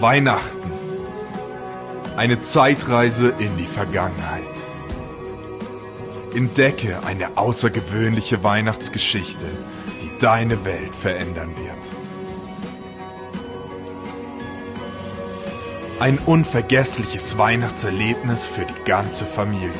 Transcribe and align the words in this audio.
Weihnachten. 0.00 0.70
Eine 2.16 2.40
Zeitreise 2.42 3.32
in 3.38 3.56
die 3.56 3.64
Vergangenheit. 3.64 4.42
Entdecke 6.34 6.98
eine 7.06 7.38
außergewöhnliche 7.38 8.44
Weihnachtsgeschichte, 8.44 9.46
die 10.02 10.10
deine 10.18 10.66
Welt 10.66 10.94
verändern 10.94 11.54
wird. 11.56 11.90
Ein 15.98 16.18
unvergessliches 16.18 17.38
Weihnachtserlebnis 17.38 18.46
für 18.46 18.66
die 18.66 18.84
ganze 18.84 19.24
Familie, 19.24 19.70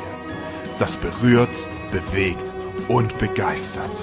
das 0.78 0.96
berührt, 0.96 1.68
bewegt 1.92 2.54
und 2.88 3.18
begeistert. 3.18 3.98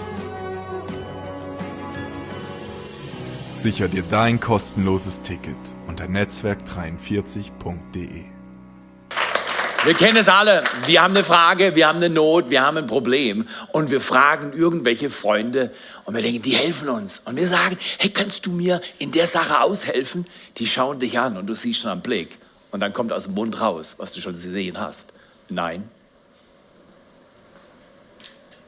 Sicher 3.51 3.87
dir 3.87 4.03
dein 4.03 4.39
kostenloses 4.39 5.23
Ticket 5.23 5.57
unter 5.93 6.05
netzwerk43.de. 6.05 8.25
Wir 9.85 9.93
kennen 9.93 10.17
es 10.17 10.27
alle. 10.27 10.63
Wir 10.87 11.03
haben 11.03 11.13
eine 11.13 11.23
Frage, 11.23 11.75
wir 11.75 11.87
haben 11.87 11.97
eine 11.97 12.09
Not, 12.09 12.49
wir 12.49 12.63
haben 12.63 12.77
ein 12.77 12.87
Problem 12.87 13.45
und 13.73 13.91
wir 13.91 14.01
fragen 14.01 14.53
irgendwelche 14.53 15.11
Freunde 15.11 15.71
und 16.05 16.15
wir 16.15 16.23
denken, 16.23 16.41
die 16.41 16.55
helfen 16.55 16.89
uns. 16.89 17.21
Und 17.25 17.35
wir 17.35 17.47
sagen, 17.47 17.77
hey, 17.99 18.09
kannst 18.09 18.47
du 18.47 18.51
mir 18.51 18.81
in 18.97 19.11
der 19.11 19.27
Sache 19.27 19.61
aushelfen? 19.61 20.25
Die 20.57 20.65
schauen 20.65 20.97
dich 20.97 21.19
an 21.19 21.37
und 21.37 21.45
du 21.45 21.53
siehst 21.53 21.81
schon 21.81 21.91
am 21.91 22.01
Blick. 22.01 22.39
Und 22.71 22.79
dann 22.79 22.91
kommt 22.91 23.13
aus 23.13 23.25
dem 23.25 23.35
Mund 23.35 23.61
raus, 23.61 23.97
was 23.99 24.13
du 24.13 24.21
schon 24.21 24.33
gesehen 24.33 24.79
hast. 24.79 25.13
Nein. 25.49 25.87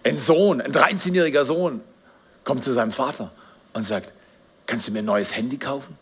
Ein 0.03 0.19
Sohn, 0.19 0.61
ein 0.61 0.71
13-jähriger 0.71 1.43
Sohn, 1.43 1.81
kommt 2.43 2.63
zu 2.63 2.71
seinem 2.71 2.91
Vater 2.91 3.31
und 3.73 3.81
sagt, 3.81 4.13
Kannst 4.65 4.87
du 4.87 4.91
mir 4.91 4.99
ein 4.99 5.05
neues 5.05 5.35
Handy 5.35 5.57
kaufen? 5.57 5.97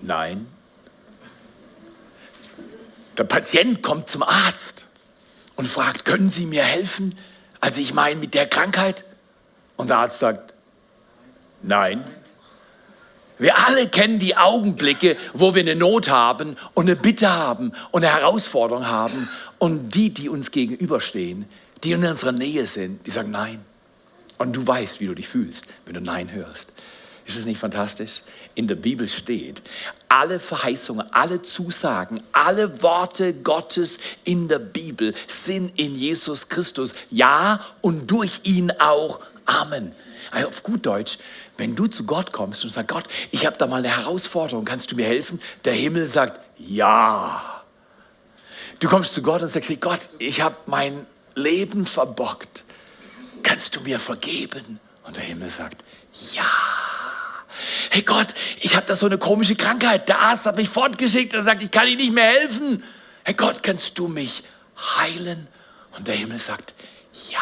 Nein. 0.00 0.46
Der 3.16 3.24
Patient 3.24 3.82
kommt 3.82 4.08
zum 4.08 4.22
Arzt 4.22 4.86
und 5.56 5.66
fragt, 5.66 6.04
können 6.04 6.30
Sie 6.30 6.46
mir 6.46 6.62
helfen? 6.62 7.18
Also 7.60 7.80
ich 7.80 7.92
meine 7.92 8.20
mit 8.20 8.34
der 8.34 8.46
Krankheit? 8.46 9.04
Und 9.76 9.90
der 9.90 9.98
Arzt 9.98 10.20
sagt, 10.20 10.54
nein. 11.62 12.04
Wir 13.38 13.58
alle 13.58 13.88
kennen 13.88 14.18
die 14.18 14.36
Augenblicke, 14.36 15.16
wo 15.32 15.54
wir 15.54 15.62
eine 15.62 15.76
Not 15.76 16.08
haben 16.08 16.56
und 16.74 16.86
eine 16.86 16.96
Bitte 16.96 17.30
haben 17.30 17.72
und 17.90 18.04
eine 18.04 18.14
Herausforderung 18.14 18.86
haben. 18.86 19.28
Und 19.58 19.94
die, 19.94 20.10
die 20.10 20.28
uns 20.28 20.50
gegenüberstehen, 20.50 21.46
die 21.84 21.92
in 21.92 22.04
unserer 22.04 22.32
Nähe 22.32 22.66
sind, 22.66 23.06
die 23.06 23.10
sagen 23.10 23.30
Nein. 23.30 23.64
Und 24.38 24.54
du 24.54 24.64
weißt, 24.66 25.00
wie 25.00 25.06
du 25.06 25.14
dich 25.14 25.28
fühlst, 25.28 25.66
wenn 25.84 25.94
du 25.94 26.00
Nein 26.00 26.30
hörst. 26.30 26.72
Ist 27.28 27.36
es 27.36 27.44
nicht 27.44 27.60
fantastisch? 27.60 28.22
In 28.54 28.68
der 28.68 28.74
Bibel 28.74 29.06
steht, 29.06 29.60
alle 30.08 30.38
Verheißungen, 30.38 31.12
alle 31.12 31.42
Zusagen, 31.42 32.22
alle 32.32 32.82
Worte 32.82 33.34
Gottes 33.34 33.98
in 34.24 34.48
der 34.48 34.58
Bibel 34.58 35.14
sind 35.26 35.78
in 35.78 35.94
Jesus 35.94 36.48
Christus. 36.48 36.94
Ja 37.10 37.60
und 37.82 38.10
durch 38.10 38.40
ihn 38.44 38.70
auch. 38.70 39.20
Amen. 39.44 39.94
Also 40.30 40.48
auf 40.48 40.62
gut 40.62 40.86
Deutsch, 40.86 41.18
wenn 41.58 41.76
du 41.76 41.86
zu 41.86 42.04
Gott 42.04 42.32
kommst 42.32 42.64
und 42.64 42.70
sagst, 42.70 42.88
Gott, 42.88 43.04
ich 43.30 43.44
habe 43.44 43.58
da 43.58 43.66
mal 43.66 43.84
eine 43.84 43.94
Herausforderung, 43.94 44.64
kannst 44.64 44.90
du 44.90 44.96
mir 44.96 45.04
helfen? 45.04 45.38
Der 45.66 45.74
Himmel 45.74 46.06
sagt, 46.06 46.40
ja. 46.56 47.62
Du 48.80 48.88
kommst 48.88 49.12
zu 49.12 49.20
Gott 49.20 49.42
und 49.42 49.48
sagst, 49.48 49.68
hey 49.68 49.76
Gott, 49.76 50.00
ich 50.18 50.40
habe 50.40 50.56
mein 50.64 51.04
Leben 51.34 51.84
verbockt. 51.84 52.64
Kannst 53.42 53.76
du 53.76 53.82
mir 53.82 53.98
vergeben? 53.98 54.80
Und 55.04 55.14
der 55.18 55.24
Himmel 55.24 55.50
sagt, 55.50 55.84
ja 56.32 56.46
hey 57.90 58.02
Gott, 58.02 58.34
ich 58.60 58.76
habe 58.76 58.86
da 58.86 58.94
so 58.94 59.06
eine 59.06 59.18
komische 59.18 59.56
Krankheit. 59.56 60.08
Der 60.08 60.18
Arzt 60.20 60.46
hat 60.46 60.56
mich 60.56 60.68
fortgeschickt, 60.68 61.34
er 61.34 61.42
sagt, 61.42 61.62
ich 61.62 61.70
kann 61.70 61.86
Ihnen 61.86 61.98
nicht 61.98 62.14
mehr 62.14 62.30
helfen. 62.30 62.82
Hey 63.24 63.34
Gott, 63.34 63.62
kannst 63.62 63.98
du 63.98 64.08
mich 64.08 64.44
heilen? 64.98 65.48
Und 65.96 66.08
der 66.08 66.14
Himmel 66.14 66.38
sagt, 66.38 66.74
ja. 67.30 67.40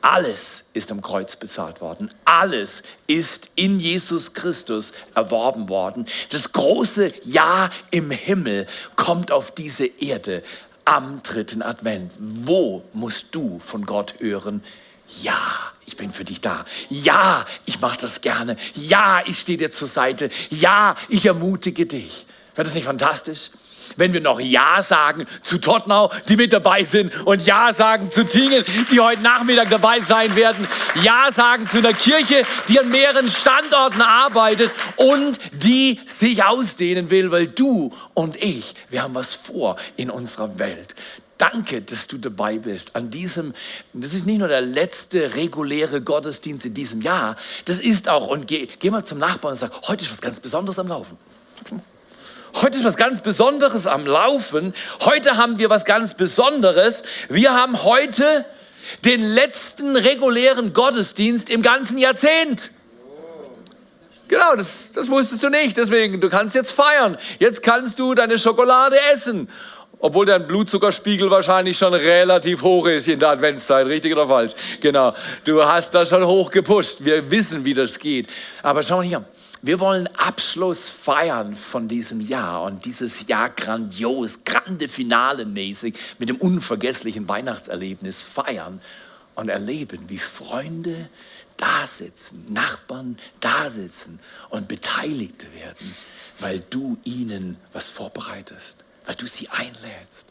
Alles 0.00 0.70
ist 0.72 0.92
am 0.92 1.02
Kreuz 1.02 1.34
bezahlt 1.34 1.80
worden. 1.80 2.10
Alles 2.24 2.84
ist 3.08 3.50
in 3.56 3.80
Jesus 3.80 4.34
Christus 4.34 4.92
erworben 5.16 5.68
worden. 5.68 6.06
Das 6.30 6.52
große 6.52 7.12
Ja 7.24 7.70
im 7.90 8.12
Himmel 8.12 8.68
kommt 8.94 9.32
auf 9.32 9.52
diese 9.52 9.86
Erde 9.86 10.44
am 10.84 11.22
dritten 11.22 11.60
Advent. 11.60 12.12
Wo 12.18 12.84
musst 12.92 13.34
du 13.34 13.58
von 13.58 13.84
Gott 13.84 14.14
hören? 14.20 14.62
Ja, 15.22 15.72
ich 15.86 15.96
bin 15.96 16.10
für 16.10 16.24
dich 16.24 16.40
da. 16.40 16.64
Ja, 16.90 17.44
ich 17.64 17.80
mache 17.80 17.96
das 17.98 18.20
gerne. 18.20 18.56
Ja, 18.74 19.22
ich 19.24 19.38
stehe 19.38 19.56
dir 19.56 19.70
zur 19.70 19.88
Seite. 19.88 20.30
Ja, 20.50 20.96
ich 21.08 21.24
ermutige 21.24 21.86
dich. 21.86 22.26
Wäre 22.54 22.64
das 22.64 22.74
nicht 22.74 22.86
fantastisch? 22.86 23.50
Wenn 23.96 24.12
wir 24.12 24.20
noch 24.20 24.40
Ja 24.40 24.82
sagen 24.82 25.26
zu 25.42 25.58
Tottenau, 25.58 26.10
die 26.28 26.36
mit 26.36 26.52
dabei 26.52 26.82
sind, 26.82 27.14
und 27.24 27.46
Ja 27.46 27.72
sagen 27.72 28.10
zu 28.10 28.24
Tingen, 28.24 28.64
die 28.90 28.98
heute 28.98 29.22
Nachmittag 29.22 29.70
dabei 29.70 30.00
sein 30.00 30.34
werden, 30.34 30.66
Ja 31.02 31.30
sagen 31.30 31.68
zu 31.68 31.78
einer 31.78 31.92
Kirche, 31.92 32.44
die 32.68 32.80
an 32.80 32.88
mehreren 32.88 33.28
Standorten 33.28 34.02
arbeitet 34.02 34.72
und 34.96 35.38
die 35.52 36.00
sich 36.06 36.42
ausdehnen 36.42 37.10
will, 37.10 37.30
weil 37.30 37.46
du 37.46 37.92
und 38.14 38.42
ich, 38.42 38.74
wir 38.90 39.02
haben 39.02 39.14
was 39.14 39.34
vor 39.34 39.76
in 39.96 40.10
unserer 40.10 40.58
Welt. 40.58 40.96
Danke, 41.38 41.82
dass 41.82 42.06
du 42.06 42.16
dabei 42.16 42.58
bist 42.58 42.96
an 42.96 43.10
diesem, 43.10 43.52
das 43.92 44.14
ist 44.14 44.26
nicht 44.26 44.38
nur 44.38 44.48
der 44.48 44.62
letzte 44.62 45.34
reguläre 45.34 46.00
Gottesdienst 46.00 46.64
in 46.64 46.72
diesem 46.72 47.02
Jahr, 47.02 47.36
das 47.66 47.78
ist 47.78 48.08
auch, 48.08 48.26
und 48.26 48.46
geh, 48.46 48.68
geh 48.78 48.90
mal 48.90 49.04
zum 49.04 49.18
Nachbarn 49.18 49.52
und 49.52 49.58
sag, 49.58 49.70
heute 49.88 50.04
ist 50.04 50.10
was 50.10 50.22
ganz 50.22 50.40
Besonderes 50.40 50.78
am 50.78 50.88
Laufen. 50.88 51.18
Heute 52.62 52.78
ist 52.78 52.84
was 52.84 52.96
ganz 52.96 53.20
Besonderes 53.20 53.86
am 53.86 54.06
Laufen. 54.06 54.72
Heute 55.00 55.36
haben 55.36 55.58
wir 55.58 55.68
was 55.68 55.84
ganz 55.84 56.14
Besonderes. 56.14 57.02
Wir 57.28 57.52
haben 57.52 57.82
heute 57.84 58.46
den 59.04 59.20
letzten 59.20 59.94
regulären 59.94 60.72
Gottesdienst 60.72 61.50
im 61.50 61.60
ganzen 61.60 61.98
Jahrzehnt. 61.98 62.70
Genau, 64.28 64.56
das, 64.56 64.90
das 64.92 65.08
wusstest 65.08 65.42
du 65.42 65.50
nicht. 65.50 65.76
Deswegen, 65.76 66.20
du 66.20 66.28
kannst 66.28 66.54
jetzt 66.54 66.72
feiern. 66.72 67.16
Jetzt 67.38 67.62
kannst 67.62 67.98
du 67.98 68.14
deine 68.14 68.38
Schokolade 68.38 68.96
essen. 69.12 69.48
Obwohl 69.98 70.26
dein 70.26 70.46
Blutzuckerspiegel 70.46 71.30
wahrscheinlich 71.30 71.78
schon 71.78 71.94
relativ 71.94 72.62
hoch 72.62 72.86
ist 72.86 73.08
in 73.08 73.18
der 73.18 73.30
Adventszeit, 73.30 73.86
richtig 73.86 74.12
oder 74.12 74.26
falsch? 74.26 74.52
Genau, 74.80 75.14
du 75.44 75.64
hast 75.64 75.94
das 75.94 76.10
schon 76.10 76.24
hoch 76.24 76.50
gepusht. 76.50 76.98
Wir 77.00 77.30
wissen, 77.30 77.64
wie 77.64 77.72
das 77.72 77.98
geht. 77.98 78.28
Aber 78.62 78.82
schau 78.82 78.98
mal 78.98 79.06
hier, 79.06 79.24
wir 79.62 79.80
wollen 79.80 80.06
Abschluss 80.18 80.90
feiern 80.90 81.56
von 81.56 81.88
diesem 81.88 82.20
Jahr 82.20 82.62
und 82.62 82.84
dieses 82.84 83.26
Jahr 83.26 83.48
grandios, 83.48 84.44
grande 84.44 84.86
Finale 84.86 85.46
mäßig 85.46 85.96
mit 86.18 86.28
dem 86.28 86.36
unvergesslichen 86.36 87.26
Weihnachtserlebnis 87.26 88.20
feiern 88.20 88.80
und 89.34 89.48
erleben, 89.48 90.08
wie 90.08 90.18
Freunde 90.18 91.08
da 91.56 91.86
sitzen, 91.86 92.44
Nachbarn 92.50 93.18
da 93.40 93.70
sitzen 93.70 94.20
und 94.50 94.68
Beteiligte 94.68 95.46
werden, 95.54 95.96
weil 96.38 96.60
du 96.70 96.98
ihnen 97.04 97.56
was 97.72 97.88
vorbereitest 97.88 98.85
weil 99.06 99.14
du 99.14 99.26
sie 99.26 99.48
einlädst. 99.48 100.28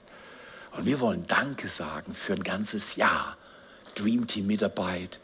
Und 0.71 0.85
wir 0.85 0.99
wollen 0.99 1.25
Danke 1.25 1.69
sagen 1.69 2.13
für 2.13 2.33
ein 2.33 2.43
ganzes 2.43 2.97
Jahr. 2.97 3.37
Dream 3.95 4.27
Team 4.27 4.45
Mitarbeit. 4.47 5.19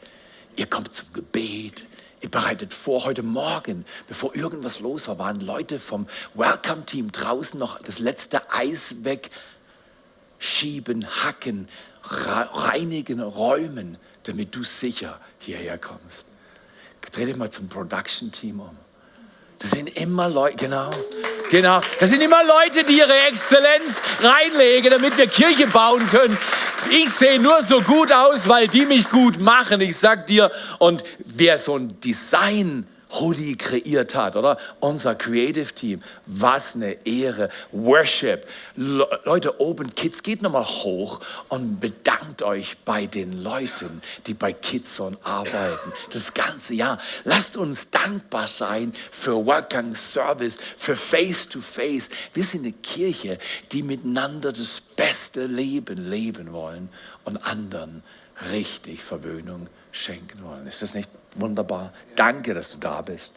Ihr 0.56 0.66
kommt 0.66 0.92
zum 0.94 1.12
Gebet. 1.12 1.84
Ihr 2.22 2.30
bereitet 2.30 2.72
vor, 2.72 3.04
heute 3.04 3.22
Morgen, 3.22 3.84
bevor 4.06 4.34
irgendwas 4.34 4.80
los 4.80 5.08
war, 5.08 5.18
waren 5.18 5.40
Leute 5.40 5.78
vom 5.78 6.06
Welcome 6.34 6.86
Team 6.86 7.12
draußen 7.12 7.58
noch 7.58 7.80
das 7.82 7.98
letzte 7.98 8.50
Eis 8.52 8.96
wegschieben, 10.38 11.06
hacken, 11.24 11.68
reinigen, 12.04 13.20
räumen, 13.20 13.98
damit 14.22 14.54
du 14.54 14.62
sicher 14.64 15.20
hierher 15.38 15.78
kommst. 15.78 16.28
Dreh 17.10 17.26
dich 17.26 17.36
mal 17.36 17.50
zum 17.50 17.68
Production 17.68 18.30
Team 18.32 18.60
um. 18.60 18.76
Das 19.58 19.72
sind 19.72 19.88
immer 19.96 20.28
Leute, 20.28 20.64
genau, 20.64 20.90
genau. 21.52 21.80
Das 22.00 22.10
sind 22.10 22.22
immer 22.22 22.42
Leute, 22.42 22.82
die 22.82 22.98
ihre 22.98 23.16
Exzellenz 23.28 24.02
reinlegen, 24.20 24.90
damit 24.90 25.16
wir 25.16 25.28
Kirche 25.28 25.68
bauen 25.68 26.08
können. 26.10 26.36
Ich 26.90 27.10
sehe 27.10 27.38
nur 27.38 27.62
so 27.62 27.80
gut 27.80 28.10
aus, 28.10 28.48
weil 28.48 28.66
die 28.66 28.86
mich 28.86 29.08
gut 29.08 29.38
machen. 29.38 29.80
Ich 29.80 29.96
sag 29.96 30.26
dir, 30.26 30.50
und 30.78 31.04
wer 31.18 31.58
so 31.58 31.76
ein 31.76 32.00
Design 32.00 32.88
Hoodie 33.20 33.56
kreiert 33.56 34.14
hat, 34.14 34.36
oder? 34.36 34.58
Unser 34.80 35.14
Creative 35.14 35.72
Team. 35.72 36.02
Was 36.26 36.74
eine 36.74 37.06
Ehre. 37.06 37.48
Worship. 37.72 38.46
Le 38.76 39.06
Leute, 39.24 39.60
Open 39.60 39.94
Kids, 39.94 40.22
geht 40.22 40.42
nochmal 40.42 40.64
hoch 40.64 41.20
und 41.48 41.80
bedankt 41.80 42.42
euch 42.42 42.78
bei 42.84 43.06
den 43.06 43.42
Leuten, 43.42 44.02
die 44.26 44.34
bei 44.34 44.52
Kidzone 44.52 45.16
arbeiten. 45.22 45.92
Das 46.10 46.34
ganze 46.34 46.74
Jahr. 46.74 46.98
Lasst 47.24 47.56
uns 47.56 47.90
dankbar 47.90 48.48
sein 48.48 48.92
für 49.10 49.46
Workgang 49.46 49.94
Service, 49.94 50.58
für 50.76 50.96
Face 50.96 51.48
to 51.48 51.60
Face. 51.60 52.10
Wir 52.32 52.44
sind 52.44 52.62
eine 52.62 52.72
Kirche, 52.72 53.38
die 53.72 53.82
miteinander 53.82 54.52
das 54.52 54.80
beste 54.80 55.46
Leben 55.46 55.98
leben 55.98 56.52
wollen 56.52 56.88
und 57.24 57.38
anderen 57.38 58.02
richtig 58.50 59.02
Verwöhnung 59.02 59.68
schenken 59.92 60.42
wollen. 60.42 60.66
Ist 60.66 60.82
das 60.82 60.94
nicht 60.94 61.08
Wunderbar. 61.34 61.92
Danke, 62.14 62.52
dass 62.52 62.72
du 62.72 62.78
da 62.78 63.00
bist. 63.00 63.34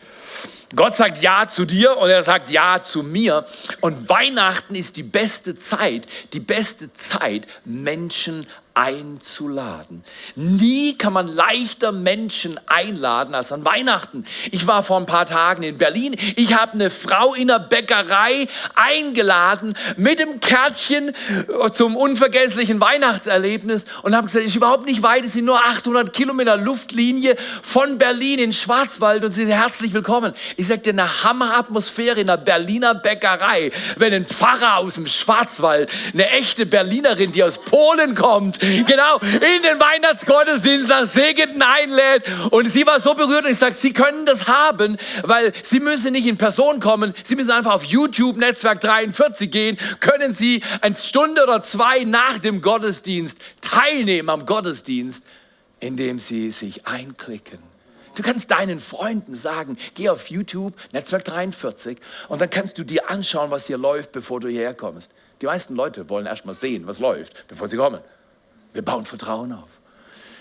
Gott 0.75 0.95
sagt 0.95 1.21
Ja 1.21 1.47
zu 1.47 1.65
dir 1.65 1.97
und 1.97 2.09
er 2.09 2.24
sagt 2.24 2.50
Ja 2.50 2.81
zu 2.81 3.03
mir. 3.03 3.45
Und 3.80 4.09
Weihnachten 4.09 4.75
ist 4.75 4.97
die 4.97 5.03
beste 5.03 5.56
Zeit, 5.56 6.06
die 6.33 6.42
beste 6.42 6.92
Zeit, 6.92 7.47
Menschen 7.63 8.45
einzuladen. 8.75 10.04
Nie 10.36 10.98
kann 10.98 11.13
man 11.13 11.27
leichter 11.27 11.94
Menschen 11.94 12.60
einladen 12.68 13.33
als 13.33 13.51
an 13.51 13.63
Weihnachten. 13.63 14.25
Ich 14.51 14.68
war 14.68 14.83
vor 14.83 14.98
ein 14.98 15.06
paar 15.06 15.25
Tagen 15.25 15.63
in 15.63 15.77
Berlin. 15.77 16.16
Ich 16.36 16.54
habe 16.54 16.74
eine 16.74 16.89
Frau 16.89 17.33
in 17.33 17.48
der 17.48 17.60
Bäckerei 17.60 18.48
eingeladen 18.75 19.75
mit 19.95 20.19
dem 20.19 20.42
Kärtchen 20.42 21.16
zum 21.72 21.95
unvergesslichen 21.95 22.81
Weihnachtserlebnis 22.81 23.86
und 24.04 24.13
habe 24.13 24.27
gesagt, 24.27 24.44
es 24.44 24.51
ist 24.51 24.57
überhaupt 24.57 24.86
nicht 24.86 25.01
weit, 25.01 25.24
es 25.24 25.33
sind 25.33 25.45
nur 25.45 25.60
800 25.60 26.12
Kilometer 26.12 26.57
Luftlinie 26.57 27.38
von 27.63 27.98
Berlin 27.98 28.39
in 28.39 28.54
Schwarzwald 28.54 29.24
und 29.24 29.31
Sie 29.31 29.45
sind 29.45 29.54
herzlich 29.54 29.94
willkommen. 29.94 30.33
Ich 30.57 30.68
sagte, 30.68 30.89
eine 30.89 31.24
Hammeratmosphäre 31.24 32.19
in 32.19 32.28
der 32.28 32.38
Berliner 32.38 32.94
Bäckerei, 32.94 33.71
wenn 33.95 34.13
ein 34.13 34.25
Pfarrer 34.25 34.78
aus 34.78 34.95
dem 34.95 35.07
Schwarzwald, 35.07 35.89
eine 36.13 36.30
echte 36.31 36.66
Berlinerin, 36.66 37.31
die 37.31 37.44
aus 37.44 37.60
Polen 37.60 38.16
kommt, 38.16 38.60
genau, 38.86 39.18
in 39.20 39.64
den 39.64 39.80
Weihnachtsgottesdienst 39.80 40.90
nach 40.90 41.06
Segeten 41.06 41.62
einlädt. 41.62 42.24
Und 42.52 42.70
sie 42.70 42.86
war 42.86 43.00
so 43.00 43.14
berührt 43.14 43.46
und 43.46 43.52
ich 43.52 43.58
sage, 43.58 43.74
Sie 43.74 43.94
können 43.94 44.26
das 44.26 44.48
haben, 44.48 44.98
weil 45.24 45.54
Sie 45.62 45.80
müssen 45.80 46.14
nicht 46.14 46.28
in 46.28 46.38
Person 46.38 46.80
kommen. 46.80 47.14
Sie 47.24 47.36
müssen 47.36 47.52
einfach 47.52 47.74
auf 47.74 47.84
YouTube 47.84 48.38
Netzwerk 48.38 48.82
43 48.82 49.52
gehen, 49.52 49.78
können 50.00 50.34
Sie 50.34 50.62
eine 50.82 50.96
Stunde 50.96 51.44
oder 51.44 51.62
zwei 51.62 52.04
nach 52.04 52.40
dem 52.40 52.62
Gottesdienst 52.62 53.40
teilnehmen 53.62 54.30
am 54.30 54.46
Gottesdienst, 54.46 55.26
indem 55.80 56.20
Sie 56.20 56.52
sich 56.52 56.88
einklicken. 56.88 57.60
Du 58.16 58.24
kannst 58.24 58.50
deinen 58.50 58.80
Freunden 58.80 59.36
sagen, 59.36 59.78
geh 59.94 60.10
auf 60.10 60.30
YouTube, 60.30 60.74
Netzwerk 60.94 61.26
43, 61.26 61.98
und 62.30 62.40
dann 62.40 62.50
kannst 62.50 62.78
du 62.78 62.86
dir 62.86 63.10
anschauen, 63.10 63.52
was 63.52 63.68
hier 63.68 63.78
läuft, 63.78 64.14
bevor 64.14 64.40
du 64.40 64.48
hierher 64.48 64.74
kommst. 64.74 65.12
Die 65.42 65.48
meisten 65.48 65.76
Leute 65.76 66.10
wollen 66.10 66.26
erst 66.26 66.46
mal 66.46 66.54
sehen, 66.54 66.88
was 66.88 67.00
läuft, 67.00 67.48
bevor 67.48 67.68
sie 67.68 67.76
kommen. 67.76 68.00
Wir 68.75 68.83
bauen 68.83 69.06
Vertrauen 69.06 69.54
auf. 69.54 69.69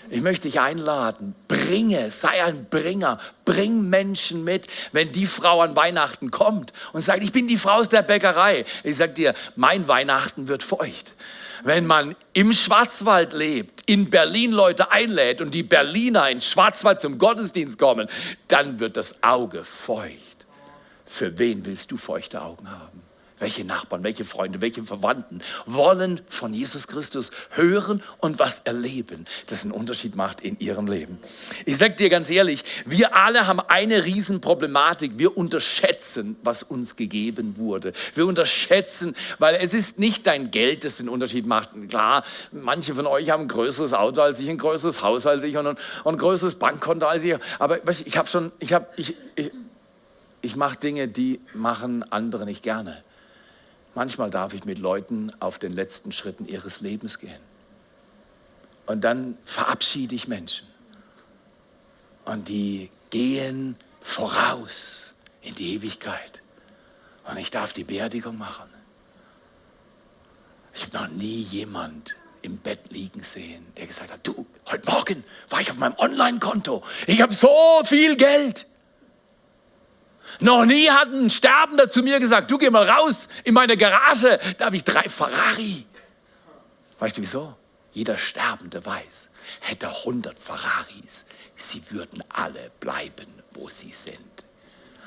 Ich 0.09 0.21
möchte 0.21 0.49
dich 0.49 0.59
einladen, 0.59 1.33
bringe, 1.47 2.11
sei 2.11 2.43
ein 2.43 2.65
Bringer, 2.69 3.17
bring 3.45 3.89
Menschen 3.89 4.43
mit. 4.43 4.67
Wenn 4.91 5.11
die 5.13 5.25
Frau 5.25 5.61
an 5.61 5.75
Weihnachten 5.77 6.31
kommt 6.31 6.73
und 6.91 6.99
sagt, 6.99 7.23
ich 7.23 7.31
bin 7.31 7.47
die 7.47 7.55
Frau 7.55 7.75
aus 7.77 7.89
der 7.89 8.03
Bäckerei, 8.03 8.65
ich 8.83 8.97
sage 8.97 9.13
dir, 9.13 9.33
mein 9.55 9.87
Weihnachten 9.87 10.49
wird 10.49 10.63
feucht. 10.63 11.15
Wenn 11.63 11.87
man 11.87 12.13
im 12.33 12.51
Schwarzwald 12.51 13.31
lebt, 13.31 13.89
in 13.89 14.09
Berlin 14.09 14.51
Leute 14.51 14.91
einlädt 14.91 15.39
und 15.39 15.53
die 15.53 15.63
Berliner 15.63 16.29
in 16.29 16.41
Schwarzwald 16.41 16.99
zum 16.99 17.17
Gottesdienst 17.17 17.79
kommen, 17.79 18.07
dann 18.49 18.81
wird 18.81 18.97
das 18.97 19.23
Auge 19.23 19.63
feucht. 19.63 20.45
Für 21.05 21.39
wen 21.39 21.65
willst 21.65 21.91
du 21.91 21.97
feuchte 21.97 22.41
Augen 22.41 22.69
haben? 22.69 23.04
Welche 23.37 23.65
Nachbarn, 23.65 24.03
welche 24.03 24.23
Freunde, 24.23 24.61
welche 24.61 24.81
Verwandten 24.83 25.41
wollen 25.65 26.21
von 26.27 26.53
Jesus 26.53 26.87
Christus 26.87 27.31
hören 27.49 28.01
und 28.19 28.39
was 28.39 28.59
erleben, 28.59 29.25
das 29.47 29.63
einen 29.63 29.73
Unterschied 29.73 30.15
macht 30.15 30.39
in 30.39 30.57
ihrem 30.59 30.87
Leben. 30.87 31.17
Ich 31.65 31.75
sage 31.77 31.95
dir 31.95 32.09
ganz 32.09 32.29
ehrlich, 32.29 32.63
wir 32.85 33.13
alle 33.15 33.45
haben 33.45 33.59
eine 33.59 34.05
Riesenproblematik. 34.05 35.17
Wir 35.17 35.35
unterschätzen, 35.35 36.37
was 36.43 36.63
uns 36.63 36.95
gegeben 36.95 37.57
wurde. 37.57 37.91
Wir 38.13 38.25
unterschätzen, 38.25 39.15
weil 39.37 39.55
es 39.55 39.73
ist 39.73 39.99
nicht 39.99 40.25
dein 40.27 40.49
Geld, 40.51 40.85
das 40.85 40.97
den 40.97 41.09
Unterschied 41.09 41.45
macht. 41.45 41.69
Klar, 41.89 42.23
manche 42.53 42.95
von 42.95 43.05
euch 43.05 43.31
haben 43.31 43.43
ein 43.43 43.47
größeres 43.49 43.93
Auto 43.93 44.21
als 44.21 44.39
ich, 44.39 44.49
ein 44.49 44.57
größeres 44.57 45.01
Haus 45.01 45.27
als 45.27 45.43
ich 45.43 45.57
und 45.57 45.67
ein, 45.67 45.75
ein 46.05 46.17
größeres 46.17 46.55
Bankkonto 46.55 47.05
als 47.05 47.25
ich. 47.25 47.35
Aber 47.59 47.79
ich 47.89 48.17
habe 48.17 48.29
schon, 48.29 48.53
ich 48.59 48.71
habe, 48.71 48.87
ich, 48.95 49.15
ich, 49.35 49.51
ich 50.41 50.55
mache 50.55 50.77
Dinge, 50.77 51.09
die 51.09 51.41
machen 51.53 52.03
andere 52.11 52.45
nicht 52.45 52.63
gerne. 52.63 53.03
Manchmal 53.95 54.29
darf 54.29 54.53
ich 54.53 54.65
mit 54.65 54.77
Leuten 54.77 55.31
auf 55.39 55.57
den 55.57 55.73
letzten 55.73 56.11
Schritten 56.11 56.45
ihres 56.47 56.81
Lebens 56.81 57.17
gehen. 57.17 57.39
Und 58.85 59.03
dann 59.03 59.37
verabschiede 59.45 60.13
ich 60.13 60.27
Menschen. 60.27 60.67
Und 62.25 62.49
die 62.49 62.89
gehen 63.09 63.77
voraus 64.01 65.15
in 65.41 65.55
die 65.55 65.75
Ewigkeit. 65.75 66.41
Und 67.29 67.37
ich 67.37 67.49
darf 67.49 67.73
die 67.73 67.85
Beerdigung 67.85 68.37
machen. 68.37 68.69
Ich 70.73 70.83
habe 70.83 70.97
noch 70.97 71.07
nie 71.07 71.41
jemand 71.41 72.15
im 72.41 72.57
Bett 72.57 72.91
liegen 72.91 73.23
sehen, 73.23 73.65
der 73.77 73.87
gesagt 73.87 74.11
hat, 74.11 74.19
du, 74.27 74.45
heute 74.69 74.91
Morgen 74.91 75.23
war 75.49 75.61
ich 75.61 75.71
auf 75.71 75.77
meinem 75.77 75.95
Online-Konto. 75.97 76.83
Ich 77.07 77.21
habe 77.21 77.33
so 77.33 77.81
viel 77.85 78.17
Geld. 78.17 78.67
Noch 80.39 80.65
nie 80.65 80.89
hat 80.89 81.09
ein 81.09 81.29
Sterbender 81.29 81.89
zu 81.89 82.03
mir 82.03 82.19
gesagt, 82.19 82.51
du 82.51 82.57
geh 82.57 82.69
mal 82.69 82.89
raus 82.89 83.29
in 83.43 83.53
meine 83.53 83.77
Garage, 83.77 84.39
da 84.57 84.65
habe 84.65 84.75
ich 84.75 84.83
drei 84.83 85.07
Ferrari. 85.09 85.85
Weißt 86.99 87.17
du 87.17 87.21
wieso? 87.21 87.55
Jeder 87.93 88.17
Sterbende 88.17 88.85
weiß, 88.85 89.29
hätte 89.61 89.87
100 89.87 90.37
Ferraris, 90.37 91.25
sie 91.55 91.81
würden 91.91 92.23
alle 92.29 92.71
bleiben, 92.79 93.27
wo 93.51 93.69
sie 93.69 93.91
sind. 93.91 94.34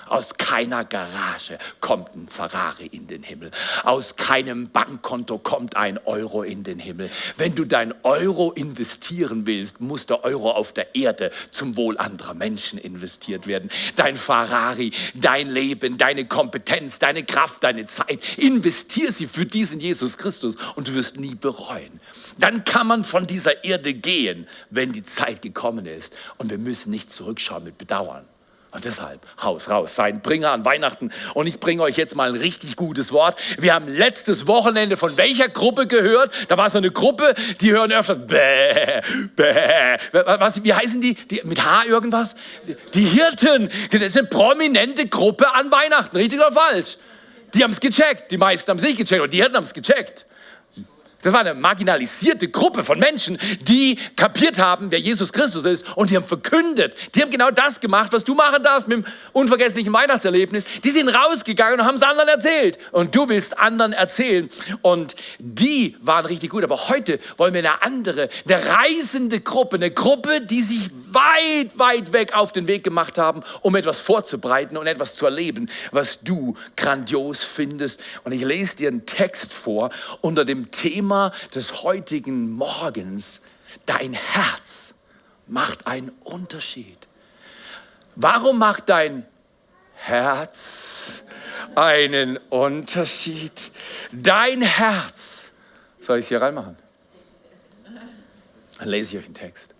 Aus 0.08 0.36
keiner 0.36 0.84
Garage 0.84 1.58
kommt 1.80 2.14
ein 2.14 2.28
Ferrari 2.28 2.86
in 2.86 3.06
den 3.06 3.22
Himmel. 3.22 3.50
Aus 3.84 4.16
keinem 4.16 4.70
Bankkonto 4.70 5.38
kommt 5.38 5.76
ein 5.76 5.98
Euro 6.06 6.42
in 6.42 6.62
den 6.62 6.78
Himmel. 6.78 7.10
Wenn 7.36 7.54
du 7.54 7.64
dein 7.64 7.94
Euro 8.04 8.52
investieren 8.52 9.46
willst, 9.46 9.80
muss 9.80 10.06
der 10.06 10.24
Euro 10.24 10.50
auf 10.50 10.72
der 10.72 10.94
Erde 10.94 11.30
zum 11.50 11.76
Wohl 11.76 11.98
anderer 11.98 12.34
Menschen 12.34 12.78
investiert 12.78 13.46
werden. 13.46 13.70
Dein 13.96 14.16
Ferrari, 14.16 14.92
dein 15.14 15.50
Leben, 15.50 15.98
deine 15.98 16.26
Kompetenz, 16.26 16.98
deine 16.98 17.24
Kraft, 17.24 17.64
deine 17.64 17.86
Zeit, 17.86 18.20
investier 18.38 19.12
sie 19.12 19.26
für 19.26 19.46
diesen 19.46 19.80
Jesus 19.80 20.18
Christus 20.18 20.56
und 20.74 20.88
du 20.88 20.94
wirst 20.94 21.18
nie 21.18 21.34
bereuen. 21.34 22.00
Dann 22.38 22.64
kann 22.64 22.86
man 22.86 23.04
von 23.04 23.26
dieser 23.26 23.64
Erde 23.64 23.94
gehen, 23.94 24.46
wenn 24.70 24.92
die 24.92 25.02
Zeit 25.02 25.42
gekommen 25.42 25.86
ist. 25.86 26.14
Und 26.36 26.50
wir 26.50 26.58
müssen 26.58 26.90
nicht 26.90 27.10
zurückschauen 27.10 27.64
mit 27.64 27.78
Bedauern. 27.78 28.24
Und 28.70 28.84
deshalb, 28.84 29.26
Haus 29.42 29.70
raus, 29.70 29.94
sein 29.94 30.20
Bringer 30.20 30.50
an 30.50 30.64
Weihnachten. 30.66 31.10
Und 31.32 31.46
ich 31.46 31.58
bringe 31.58 31.82
euch 31.82 31.96
jetzt 31.96 32.14
mal 32.14 32.28
ein 32.28 32.36
richtig 32.36 32.76
gutes 32.76 33.12
Wort. 33.12 33.38
Wir 33.58 33.72
haben 33.72 33.88
letztes 33.88 34.46
Wochenende 34.46 34.98
von 34.98 35.16
welcher 35.16 35.48
Gruppe 35.48 35.86
gehört? 35.86 36.32
Da 36.48 36.58
war 36.58 36.68
so 36.68 36.76
eine 36.76 36.90
Gruppe, 36.90 37.34
die 37.62 37.72
hören 37.72 37.90
öfters 37.92 38.18
bäh, 38.26 39.00
bäh. 39.34 39.96
Was, 40.12 40.62
wie 40.64 40.74
heißen 40.74 41.00
die? 41.00 41.14
die? 41.14 41.40
Mit 41.44 41.64
H 41.64 41.86
irgendwas? 41.86 42.36
Die 42.92 43.04
Hirten. 43.04 43.70
Das 43.90 44.02
ist 44.02 44.18
eine 44.18 44.26
prominente 44.26 45.06
Gruppe 45.06 45.54
an 45.54 45.72
Weihnachten. 45.72 46.16
Richtig 46.16 46.38
oder 46.38 46.52
falsch? 46.52 46.98
Die 47.54 47.64
haben 47.64 47.70
es 47.70 47.80
gecheckt. 47.80 48.30
Die 48.30 48.36
meisten 48.36 48.70
haben 48.70 48.76
es 48.76 48.84
nicht 48.84 48.98
gecheckt. 48.98 49.22
Und 49.22 49.32
die 49.32 49.38
Hirten 49.38 49.56
haben 49.56 49.64
es 49.64 49.72
gecheckt. 49.72 50.26
Das 51.22 51.32
war 51.32 51.40
eine 51.40 51.54
marginalisierte 51.54 52.48
Gruppe 52.48 52.84
von 52.84 52.98
Menschen, 53.00 53.38
die 53.62 53.98
kapiert 54.14 54.60
haben, 54.60 54.92
wer 54.92 55.00
Jesus 55.00 55.32
Christus 55.32 55.64
ist 55.64 55.84
und 55.96 56.10
die 56.10 56.16
haben 56.16 56.24
verkündet. 56.24 56.94
Die 57.14 57.22
haben 57.22 57.30
genau 57.30 57.50
das 57.50 57.80
gemacht, 57.80 58.12
was 58.12 58.22
du 58.22 58.34
machen 58.34 58.62
darfst 58.62 58.86
mit 58.86 58.98
dem 58.98 59.04
unvergesslichen 59.32 59.92
Weihnachtserlebnis. 59.92 60.64
Die 60.84 60.90
sind 60.90 61.08
rausgegangen 61.08 61.80
und 61.80 61.86
haben 61.86 61.96
es 61.96 62.02
anderen 62.02 62.28
erzählt. 62.28 62.78
Und 62.92 63.16
du 63.16 63.28
willst 63.28 63.58
anderen 63.58 63.92
erzählen. 63.92 64.48
Und 64.82 65.16
die 65.40 65.96
waren 66.00 66.24
richtig 66.24 66.50
gut. 66.50 66.62
Aber 66.62 66.88
heute 66.88 67.18
wollen 67.36 67.52
wir 67.52 67.60
eine 67.60 67.82
andere, 67.82 68.28
eine 68.48 68.64
reisende 68.64 69.40
Gruppe, 69.40 69.74
eine 69.76 69.90
Gruppe, 69.90 70.40
die 70.40 70.62
sich 70.62 70.90
weit, 71.10 71.76
weit 71.78 72.12
weg 72.12 72.36
auf 72.36 72.52
den 72.52 72.68
Weg 72.68 72.84
gemacht 72.84 73.18
haben, 73.18 73.40
um 73.62 73.74
etwas 73.74 73.98
vorzubereiten 73.98 74.76
und 74.76 74.86
etwas 74.86 75.16
zu 75.16 75.24
erleben, 75.24 75.68
was 75.90 76.20
du 76.20 76.54
grandios 76.76 77.42
findest. 77.42 78.00
Und 78.22 78.32
ich 78.32 78.44
lese 78.44 78.76
dir 78.76 78.88
einen 78.88 79.04
Text 79.04 79.52
vor 79.52 79.90
unter 80.20 80.44
dem 80.44 80.70
Thema, 80.70 81.07
Thema 81.08 81.32
des 81.54 81.82
heutigen 81.84 82.50
Morgens. 82.50 83.40
Dein 83.86 84.12
Herz 84.12 84.94
macht 85.46 85.86
einen 85.86 86.10
Unterschied. 86.24 87.08
Warum 88.14 88.58
macht 88.58 88.90
dein 88.90 89.24
Herz 89.94 91.24
einen 91.74 92.36
Unterschied? 92.50 93.70
Dein 94.12 94.60
Herz. 94.60 95.52
Soll 95.98 96.18
ich 96.18 96.26
es 96.26 96.28
hier 96.28 96.42
reinmachen? 96.42 96.76
Dann 98.78 98.88
lese 98.88 99.14
ich 99.14 99.20
euch 99.20 99.24
einen 99.24 99.34
Text. 99.34 99.74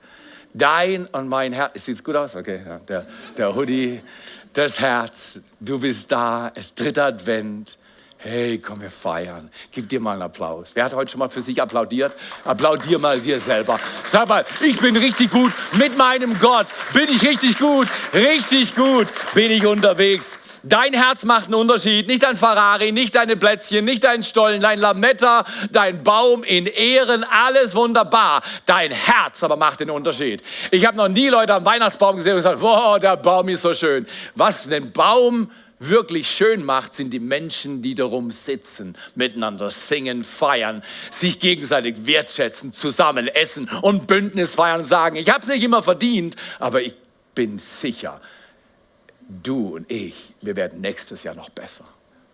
Dein 0.55 1.07
und 1.09 1.29
mein 1.29 1.53
Herz. 1.53 1.85
Sieht 1.85 1.97
es 1.97 2.05
gut 2.05 2.17
aus? 2.17 2.37
Okay, 2.37 2.63
der, 2.89 3.07
der 3.37 3.55
Hoodie, 3.55 4.01
das 4.55 4.81
Herz. 4.81 5.43
Du 5.61 5.79
bist 5.79 6.11
da. 6.11 6.51
Es 6.55 6.75
dritter 6.75 7.05
Advent. 7.05 7.77
Hey, 8.21 8.59
komm, 8.59 8.81
wir 8.81 8.91
feiern. 8.91 9.49
Gib 9.71 9.89
dir 9.89 10.01
mal 10.01 10.15
einen 10.15 10.23
Applaus. 10.23 10.73
Wer 10.75 10.87
hat 10.87 10.93
heute 10.93 11.13
schon 11.13 11.21
mal 11.21 11.29
für 11.29 11.41
sich 11.41 11.63
applaudiert? 11.63 12.13
Applaudier 12.45 12.99
mal 12.99 13.21
dir 13.21 13.39
selber. 13.39 13.79
Sag 14.07 14.29
mal, 14.29 14.45
ich 14.61 14.81
bin 14.81 14.97
richtig 14.97 15.31
gut 15.31 15.53
mit 15.75 15.97
meinem 15.97 16.37
Gott. 16.41 16.67
Bin 16.93 17.09
ich 17.09 17.23
richtig 17.23 17.61
gut? 17.61 17.87
Richtig 18.13 18.75
gut 18.75 19.07
bin 19.35 19.53
ich 19.53 19.65
unterwegs. 19.65 20.61
Dein 20.65 20.95
Herz 20.95 21.23
macht 21.23 21.45
einen 21.45 21.55
Unterschied. 21.55 22.09
Nicht 22.09 22.25
dein 22.25 22.37
Ferrari, 22.37 22.91
nicht 22.91 23.15
deine 23.15 23.37
Plätzchen, 23.37 23.85
nicht 23.85 24.03
dein 24.03 24.25
Stollen, 24.25 24.61
dein 24.61 24.81
Lametta, 24.81 25.45
dein 25.71 26.03
Baum 26.03 26.43
in 26.43 26.67
Ehren. 26.67 27.23
Alles 27.23 27.77
wunderbar. 27.77 28.43
Dein 28.67 28.91
Herz 28.91 29.45
aber 29.45 29.55
macht 29.55 29.79
den 29.79 29.91
Unterschied. 29.91 30.43
Ich 30.73 30.85
habe 30.85 30.97
noch 30.97 31.09
nie 31.09 31.29
Leute 31.29 31.55
am 31.55 31.65
Weihnachtsbaum 31.65 32.17
gesehen 32.17 32.33
und 32.33 32.39
gesagt, 32.39 32.61
wow, 32.61 32.99
der 32.99 33.17
Baum 33.17 33.49
ist 33.49 33.63
so 33.63 33.73
schön. 33.75 34.07
Was, 34.35 34.69
ein 34.69 34.91
Baum? 34.91 35.49
Wirklich 35.79 36.29
schön 36.29 36.65
macht, 36.65 36.93
sind 36.93 37.11
die 37.11 37.21
Menschen, 37.21 37.83
die 37.83 37.95
darum 37.95 38.31
sitzen, 38.31 38.97
miteinander 39.15 39.71
singen, 39.71 40.25
feiern, 40.25 40.83
sich 41.11 41.41
gegenseitig 41.41 42.07
wertschätzen, 42.07 42.73
zusammen 42.73 43.29
essen 43.29 43.69
und 43.83 44.07
Bündnis 44.07 44.55
feiern 44.55 44.81
und 44.81 44.87
sagen, 44.87 45.17
ich 45.17 45.31
habe 45.31 45.41
es 45.41 45.49
nicht 45.49 45.63
immer 45.63 45.83
verdient, 45.83 46.37
aber 46.59 46.83
ich 46.83 46.97
bin 47.35 47.59
sicher, 47.59 48.21
du 49.29 49.77
und 49.77 49.91
ich, 49.91 50.35
wir 50.41 50.57
werden 50.57 50.81
nächstes 50.81 51.23
Jahr 51.23 51.35
noch 51.35 51.51
besser. 51.51 51.85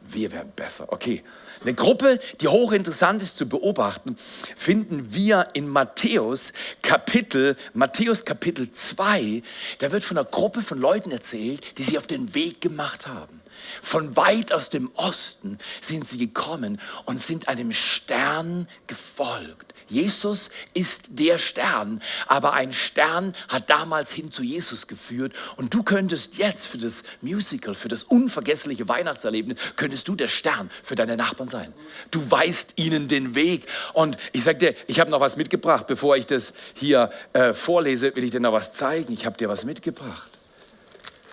Wir 0.07 0.33
werden 0.33 0.53
besser. 0.55 0.93
Okay. 0.93 1.23
Eine 1.65 1.73
Gruppe, 1.73 2.21
die 2.43 2.49
hochinteressant 2.49 3.23
ist 3.23 3.39
zu 3.39 3.49
beobachten, 3.49 4.17
finden 4.55 5.15
wir 5.15 5.49
in 5.55 5.67
Matthäus 5.67 6.53
Kapitel, 6.83 7.57
Matthäus 7.73 8.27
Kapitel 8.27 8.71
2. 8.71 9.43
Da 9.79 9.91
wird 9.91 10.05
von 10.05 10.19
einer 10.19 10.27
Gruppe 10.27 10.61
von 10.61 10.79
Leuten 10.79 11.11
erzählt, 11.11 11.79
die 11.79 11.83
sich 11.83 11.97
auf 11.97 12.07
den 12.07 12.35
Weg 12.35 12.61
gemacht 12.61 13.07
haben. 13.07 13.41
Von 13.81 14.15
weit 14.15 14.53
aus 14.53 14.69
dem 14.69 14.91
Osten 14.95 15.57
sind 15.81 16.07
sie 16.07 16.19
gekommen 16.19 16.79
und 17.07 17.23
sind 17.23 17.49
einem 17.49 17.73
Stern 17.73 18.69
gefolgt. 18.87 19.74
Jesus 19.89 20.51
ist 20.73 21.19
der 21.19 21.39
Stern, 21.39 22.01
aber 22.27 22.53
ein 22.53 22.73
Stern 22.73 23.35
hat 23.49 23.71
damals 23.71 24.13
hin 24.13 24.31
zu 24.31 24.43
Jesus 24.43 24.87
geführt 24.87 25.33
und 25.57 25.75
du 25.75 25.83
könntest 25.83 26.37
jetzt 26.37 26.67
für 26.67 26.79
das 26.79 27.03
Musical, 27.21 27.75
für 27.75 27.89
das 27.89 28.03
unvergessliche 28.03 28.89
Weihnachtserlebnis, 28.89 29.59
könntest 29.77 30.09
du 30.09 30.15
der 30.15 30.29
Stern 30.29 30.71
für 30.83 30.95
deine 30.95 31.17
Nachbarn 31.17 31.49
sein. 31.49 31.73
Du 32.11 32.31
weißt 32.31 32.75
ihnen 32.77 33.09
den 33.09 33.35
Weg 33.35 33.67
und 33.93 34.17
ich 34.33 34.45
sag 34.45 34.59
dir, 34.59 34.75
ich 34.87 35.01
habe 35.01 35.11
noch 35.11 35.21
was 35.21 35.37
mitgebracht, 35.37 35.87
bevor 35.87 36.17
ich 36.17 36.27
das 36.27 36.55
hier 36.75 37.11
äh, 37.33 37.53
vorlese, 37.53 38.15
will 38.17 38.25
ich 38.25 38.31
dir 38.31 38.41
noch 38.41 38.53
was 38.53 38.73
zeigen. 38.73 39.13
Ich 39.13 39.27
habe 39.27 39.37
dir 39.37 39.49
was 39.49 39.65
mitgebracht. 39.65 40.31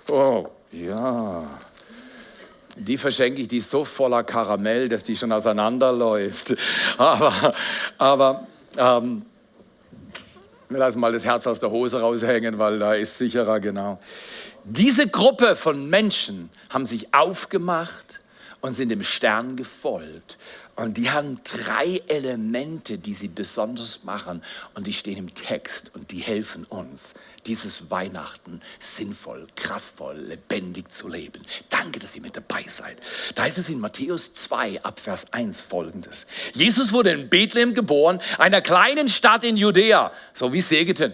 Oh, 0.10 0.48
ja 0.72 1.48
die 2.78 2.98
verschenke 2.98 3.42
ich, 3.42 3.48
die 3.48 3.58
ist 3.58 3.70
so 3.70 3.84
voller 3.84 4.24
Karamell, 4.24 4.90
dass 4.90 5.04
die 5.04 5.16
schon 5.16 5.32
auseinanderläuft. 5.32 6.56
Aber, 6.98 7.54
aber 7.98 8.48
ähm, 8.78 9.24
wir 10.70 10.80
lassen 10.80 11.00
mal 11.00 11.12
das 11.12 11.26
Herz 11.26 11.48
aus 11.48 11.60
der 11.60 11.70
Hose 11.70 12.00
raushängen, 12.00 12.58
weil 12.58 12.80
da 12.80 12.94
ist 12.94 13.18
sicherer, 13.18 13.60
genau. 13.60 14.00
Diese 14.64 15.08
Gruppe 15.08 15.56
von 15.56 15.90
Menschen 15.90 16.50
haben 16.70 16.86
sich 16.86 17.14
aufgemacht 17.14 18.20
und 18.62 18.74
sind 18.74 18.90
dem 18.90 19.04
Stern 19.04 19.56
gefolgt. 19.56 20.38
Und 20.76 20.98
die 20.98 21.12
haben 21.12 21.40
drei 21.44 22.02
Elemente, 22.08 22.98
die 22.98 23.14
sie 23.14 23.28
besonders 23.28 24.04
machen 24.04 24.42
und 24.74 24.88
die 24.88 24.94
stehen 24.94 25.18
im 25.18 25.34
Text 25.34 25.94
und 25.94 26.12
die 26.12 26.20
helfen 26.20 26.64
uns, 26.66 27.16
dieses 27.46 27.92
Weihnachten 27.92 28.62
sinnvoll, 28.80 29.48
kraftvoll, 29.56 30.18
lebendig 30.18 30.92
zu 30.92 31.08
leben. 31.08 31.42
Danke, 31.70 32.00
dass 32.00 32.16
ihr 32.16 32.22
mit 32.22 32.38
dabei 32.38 32.64
seid. 32.68 33.02
Da 33.36 33.44
heißt 33.44 33.58
es 33.58 33.70
in 33.70 33.80
Matthäus 33.80 34.34
2 34.34 34.84
ab 34.84 35.00
Vers 35.00 35.34
1 35.34 35.62
folgendes. 35.62 36.28
Jesus 36.54 36.94
wurde 36.94 37.12
in 37.12 37.30
Bethlehem 37.30 37.74
geboren, 37.74 38.20
einer 38.38 38.62
kleinen 38.62 39.10
Stadt 39.10 39.44
in 39.44 39.58
Judäa, 39.58 40.12
so 40.34 40.54
wie 40.54 40.62
Segeten. 40.62 41.14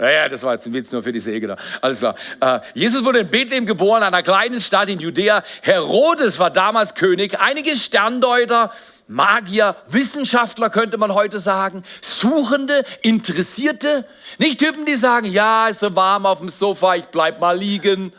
Ja, 0.00 0.10
ja, 0.10 0.28
das 0.30 0.42
war 0.42 0.54
jetzt 0.54 0.66
ein 0.66 0.72
Witz 0.72 0.90
nur 0.92 1.02
für 1.02 1.12
die 1.12 1.20
Säge 1.20 1.54
Alles 1.82 1.98
klar. 1.98 2.14
Äh, 2.40 2.60
Jesus 2.72 3.04
wurde 3.04 3.18
in 3.18 3.28
Bethlehem 3.28 3.66
geboren, 3.66 4.02
einer 4.02 4.22
kleinen 4.22 4.58
Stadt 4.58 4.88
in 4.88 4.98
Judäa. 4.98 5.42
Herodes 5.60 6.38
war 6.38 6.50
damals 6.50 6.94
König. 6.94 7.38
Einige 7.38 7.76
Sterndeuter, 7.76 8.72
Magier, 9.08 9.76
Wissenschaftler 9.88 10.70
könnte 10.70 10.96
man 10.96 11.12
heute 11.12 11.38
sagen, 11.38 11.82
Suchende, 12.00 12.82
Interessierte. 13.02 14.06
Nicht 14.38 14.60
Typen, 14.60 14.86
die 14.86 14.94
sagen, 14.94 15.26
ja, 15.30 15.68
ist 15.68 15.80
so 15.80 15.94
warm 15.94 16.24
auf 16.24 16.38
dem 16.38 16.48
Sofa, 16.48 16.94
ich 16.94 17.04
bleib 17.06 17.38
mal 17.38 17.58
liegen. 17.58 18.14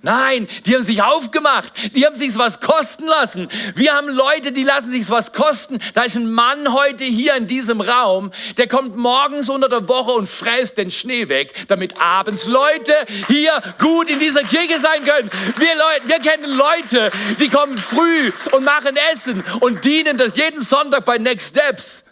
Nein, 0.00 0.46
die 0.64 0.76
haben 0.76 0.84
sich 0.84 1.02
aufgemacht, 1.02 1.72
die 1.94 2.06
haben 2.06 2.14
sich 2.14 2.36
was 2.38 2.60
kosten 2.60 3.06
lassen. 3.06 3.48
Wir 3.74 3.94
haben 3.94 4.08
Leute, 4.08 4.52
die 4.52 4.62
lassen 4.62 4.92
sich 4.92 5.10
was 5.10 5.32
kosten. 5.32 5.80
Da 5.94 6.02
ist 6.02 6.14
ein 6.16 6.30
Mann 6.30 6.72
heute 6.72 7.02
hier 7.02 7.34
in 7.34 7.48
diesem 7.48 7.80
Raum, 7.80 8.30
der 8.58 8.68
kommt 8.68 8.96
morgens 8.96 9.48
unter 9.48 9.68
der 9.68 9.88
Woche 9.88 10.12
und 10.12 10.28
fräst 10.28 10.78
den 10.78 10.92
Schnee 10.92 11.28
weg, 11.28 11.52
damit 11.66 12.00
abends 12.00 12.46
Leute 12.46 12.94
hier 13.26 13.60
gut 13.80 14.08
in 14.08 14.20
dieser 14.20 14.44
Kirche 14.44 14.78
sein 14.78 15.04
können. 15.04 15.30
Wir, 15.56 15.74
Leute, 15.74 16.08
wir 16.08 16.20
kennen 16.20 16.56
Leute, 16.56 17.10
die 17.40 17.48
kommen 17.48 17.76
früh 17.76 18.30
und 18.52 18.64
machen 18.64 18.96
Essen 19.12 19.42
und 19.60 19.84
dienen, 19.84 20.16
dass 20.16 20.36
jeden 20.36 20.62
Sonntag 20.62 21.04
bei 21.04 21.18
Next 21.18 21.48
Steps 21.56 22.04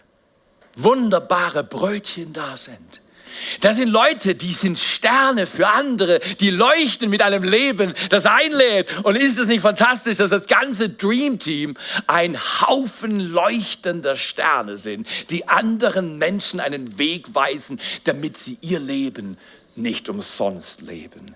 wunderbare 0.74 1.62
Brötchen 1.62 2.32
da 2.32 2.56
sind. 2.56 3.00
Das 3.60 3.76
sind 3.76 3.88
Leute, 3.88 4.34
die 4.34 4.52
sind 4.52 4.78
Sterne 4.78 5.46
für 5.46 5.68
andere, 5.68 6.20
die 6.40 6.50
leuchten 6.50 7.10
mit 7.10 7.22
einem 7.22 7.42
Leben, 7.42 7.94
das 8.10 8.26
einlädt. 8.26 8.88
Und 9.04 9.16
ist 9.16 9.38
es 9.38 9.48
nicht 9.48 9.62
fantastisch, 9.62 10.18
dass 10.18 10.30
das 10.30 10.46
ganze 10.46 10.90
Dream 10.90 11.38
Team 11.38 11.74
ein 12.06 12.38
Haufen 12.38 13.20
leuchtender 13.20 14.16
Sterne 14.16 14.78
sind, 14.78 15.06
die 15.30 15.48
anderen 15.48 16.18
Menschen 16.18 16.60
einen 16.60 16.98
Weg 16.98 17.34
weisen, 17.34 17.80
damit 18.04 18.36
sie 18.36 18.58
ihr 18.60 18.80
Leben 18.80 19.36
nicht 19.76 20.08
umsonst 20.08 20.82
leben. 20.82 21.34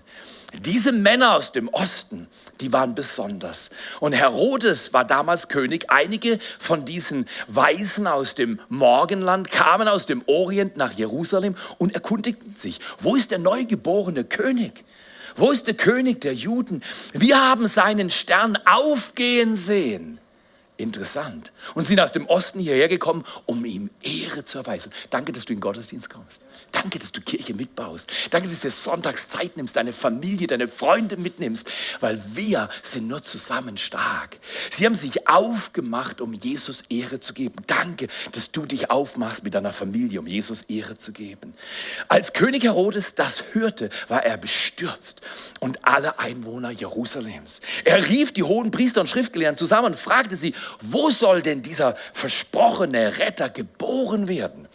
Diese 0.59 0.91
Männer 0.91 1.35
aus 1.35 1.53
dem 1.53 1.69
Osten, 1.69 2.27
die 2.59 2.73
waren 2.73 2.93
besonders. 2.93 3.69
Und 4.01 4.13
Herodes 4.13 4.93
war 4.93 5.05
damals 5.05 5.47
König. 5.47 5.89
Einige 5.89 6.39
von 6.59 6.83
diesen 6.83 7.25
Weisen 7.47 8.05
aus 8.05 8.35
dem 8.35 8.59
Morgenland 8.67 9.49
kamen 9.49 9.87
aus 9.87 10.05
dem 10.05 10.21
Orient 10.25 10.75
nach 10.75 10.91
Jerusalem 10.91 11.55
und 11.77 11.93
erkundigten 11.95 12.53
sich, 12.53 12.79
wo 12.99 13.15
ist 13.15 13.31
der 13.31 13.39
neugeborene 13.39 14.25
König? 14.25 14.83
Wo 15.37 15.51
ist 15.51 15.67
der 15.67 15.75
König 15.75 16.19
der 16.19 16.33
Juden? 16.33 16.83
Wir 17.13 17.39
haben 17.39 17.67
seinen 17.67 18.09
Stern 18.09 18.57
aufgehen 18.65 19.55
sehen. 19.55 20.19
Interessant. 20.75 21.53
Und 21.75 21.87
sind 21.87 22.01
aus 22.01 22.11
dem 22.11 22.25
Osten 22.25 22.59
hierher 22.59 22.87
gekommen, 22.89 23.23
um 23.45 23.63
ihm 23.63 23.89
Ehre 24.01 24.43
zu 24.43 24.57
erweisen. 24.57 24.91
Danke, 25.09 25.31
dass 25.31 25.45
du 25.45 25.53
in 25.53 25.57
den 25.57 25.61
Gottesdienst 25.61 26.09
kommst. 26.09 26.43
Danke, 26.71 26.99
dass 26.99 27.11
du 27.11 27.21
Kirche 27.21 27.53
mitbaust. 27.53 28.09
Danke, 28.29 28.47
dass 28.47 28.59
du 28.59 28.67
dir 28.67 28.71
sonntags 28.71 29.29
Zeit 29.29 29.57
nimmst, 29.57 29.75
deine 29.75 29.91
Familie, 29.91 30.47
deine 30.47 30.67
Freunde 30.67 31.17
mitnimmst, 31.17 31.69
weil 31.99 32.21
wir 32.33 32.69
sind 32.81 33.07
nur 33.07 33.21
zusammen 33.21 33.77
stark. 33.77 34.37
Sie 34.69 34.85
haben 34.85 34.95
sich 34.95 35.27
aufgemacht, 35.27 36.21
um 36.21 36.33
Jesus 36.33 36.83
Ehre 36.89 37.19
zu 37.19 37.33
geben. 37.33 37.55
Danke, 37.67 38.07
dass 38.31 38.51
du 38.51 38.65
dich 38.65 38.89
aufmachst 38.89 39.43
mit 39.43 39.53
deiner 39.53 39.73
Familie, 39.73 40.19
um 40.19 40.27
Jesus 40.27 40.63
Ehre 40.63 40.97
zu 40.97 41.11
geben. 41.11 41.53
Als 42.07 42.33
König 42.33 42.63
Herodes 42.63 43.15
das 43.15 43.43
hörte, 43.53 43.89
war 44.07 44.23
er 44.23 44.37
bestürzt 44.37 45.21
und 45.59 45.85
alle 45.85 46.19
Einwohner 46.19 46.71
Jerusalems. 46.71 47.59
Er 47.83 48.07
rief 48.07 48.31
die 48.31 48.43
hohen 48.43 48.71
Priester 48.71 49.01
und 49.01 49.07
Schriftgelehrten 49.07 49.57
zusammen 49.57 49.87
und 49.87 49.95
fragte 49.95 50.37
sie, 50.37 50.53
wo 50.81 51.09
soll 51.09 51.41
denn 51.41 51.61
dieser 51.61 51.95
versprochene 52.13 53.17
Retter 53.19 53.49
geboren 53.49 54.27
werden? 54.27 54.67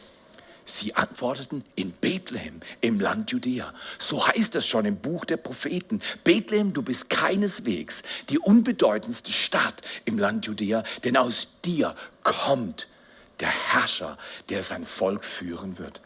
Sie 0.69 0.97
antworteten 0.97 1.65
in 1.77 1.93
Bethlehem 1.93 2.59
im 2.81 2.99
Land 2.99 3.31
Judäa. 3.31 3.73
So 3.99 4.27
heißt 4.27 4.57
es 4.57 4.67
schon 4.67 4.85
im 4.85 4.97
Buch 4.97 5.25
der 5.25 5.37
Propheten. 5.37 6.03
Bethlehem, 6.25 6.73
du 6.73 6.83
bist 6.83 7.09
keineswegs 7.09 8.03
die 8.29 8.41
unbedeutendste 8.41 9.31
Stadt 9.31 9.83
im 10.05 10.19
Land 10.19 10.47
Judäa, 10.47 10.83
denn 11.05 11.17
aus 11.17 11.61
dir 11.65 11.95
kommt 12.25 12.89
der 13.39 13.49
Herrscher, 13.49 14.19
der 14.49 14.65
sein 14.65 14.85
Volk 14.85 15.25
führen 15.25 15.79
wird. 15.79 16.01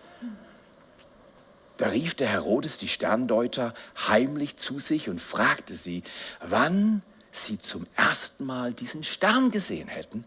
Da 1.78 1.88
rief 1.88 2.14
der 2.14 2.28
Herodes 2.28 2.76
die 2.76 2.88
Sterndeuter 2.88 3.72
heimlich 4.08 4.58
zu 4.58 4.78
sich 4.78 5.08
und 5.08 5.22
fragte 5.22 5.74
sie, 5.74 6.02
wann 6.40 7.00
sie 7.30 7.58
zum 7.58 7.86
ersten 7.96 8.44
Mal 8.44 8.74
diesen 8.74 9.04
Stern 9.04 9.50
gesehen 9.50 9.88
hätten. 9.88 10.24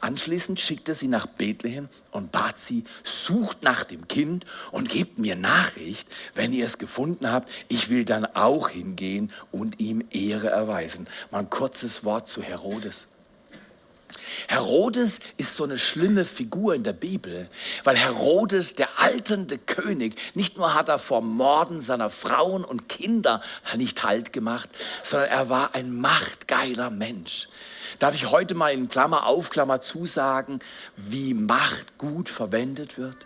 Anschließend 0.00 0.60
schickte 0.60 0.94
sie 0.94 1.08
nach 1.08 1.26
Bethlehem 1.26 1.88
und 2.10 2.32
bat 2.32 2.58
sie, 2.58 2.84
sucht 3.02 3.62
nach 3.62 3.84
dem 3.84 4.08
Kind 4.08 4.44
und 4.70 4.88
gebt 4.88 5.18
mir 5.18 5.36
Nachricht, 5.36 6.08
wenn 6.34 6.52
ihr 6.52 6.66
es 6.66 6.78
gefunden 6.78 7.30
habt. 7.30 7.50
Ich 7.68 7.88
will 7.88 8.04
dann 8.04 8.24
auch 8.24 8.68
hingehen 8.68 9.32
und 9.52 9.80
ihm 9.80 10.04
Ehre 10.10 10.50
erweisen. 10.50 11.08
Mal 11.30 11.40
ein 11.40 11.50
kurzes 11.50 12.04
Wort 12.04 12.28
zu 12.28 12.42
Herodes. 12.42 13.08
Herodes 14.48 15.20
ist 15.36 15.56
so 15.56 15.64
eine 15.64 15.78
schlimme 15.78 16.24
Figur 16.24 16.74
in 16.74 16.82
der 16.82 16.92
Bibel, 16.92 17.48
weil 17.84 17.96
Herodes, 17.96 18.74
der 18.74 18.88
alternde 18.98 19.58
König, 19.58 20.14
nicht 20.34 20.56
nur 20.56 20.74
hat 20.74 20.88
er 20.88 20.98
vor 20.98 21.22
Morden 21.22 21.80
seiner 21.80 22.10
Frauen 22.10 22.64
und 22.64 22.88
Kinder 22.88 23.40
nicht 23.76 24.02
Halt 24.02 24.32
gemacht, 24.32 24.68
sondern 25.02 25.30
er 25.30 25.48
war 25.48 25.74
ein 25.74 26.00
machtgeiler 26.00 26.90
Mensch. 26.90 27.48
Darf 27.98 28.14
ich 28.14 28.30
heute 28.30 28.54
mal 28.54 28.72
in 28.72 28.88
Klammer 28.88 29.26
auf, 29.26 29.50
Klammer 29.50 29.80
zu 29.80 30.06
sagen, 30.06 30.60
wie 30.96 31.34
Macht 31.34 31.98
gut 31.98 32.28
verwendet 32.28 32.98
wird? 32.98 33.16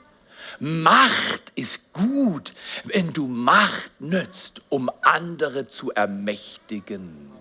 Macht 0.58 1.52
ist 1.54 1.92
gut, 1.92 2.54
wenn 2.84 3.12
du 3.12 3.26
Macht 3.26 4.00
nützt, 4.00 4.62
um 4.68 4.90
andere 5.02 5.66
zu 5.66 5.90
ermächtigen. 5.90 7.39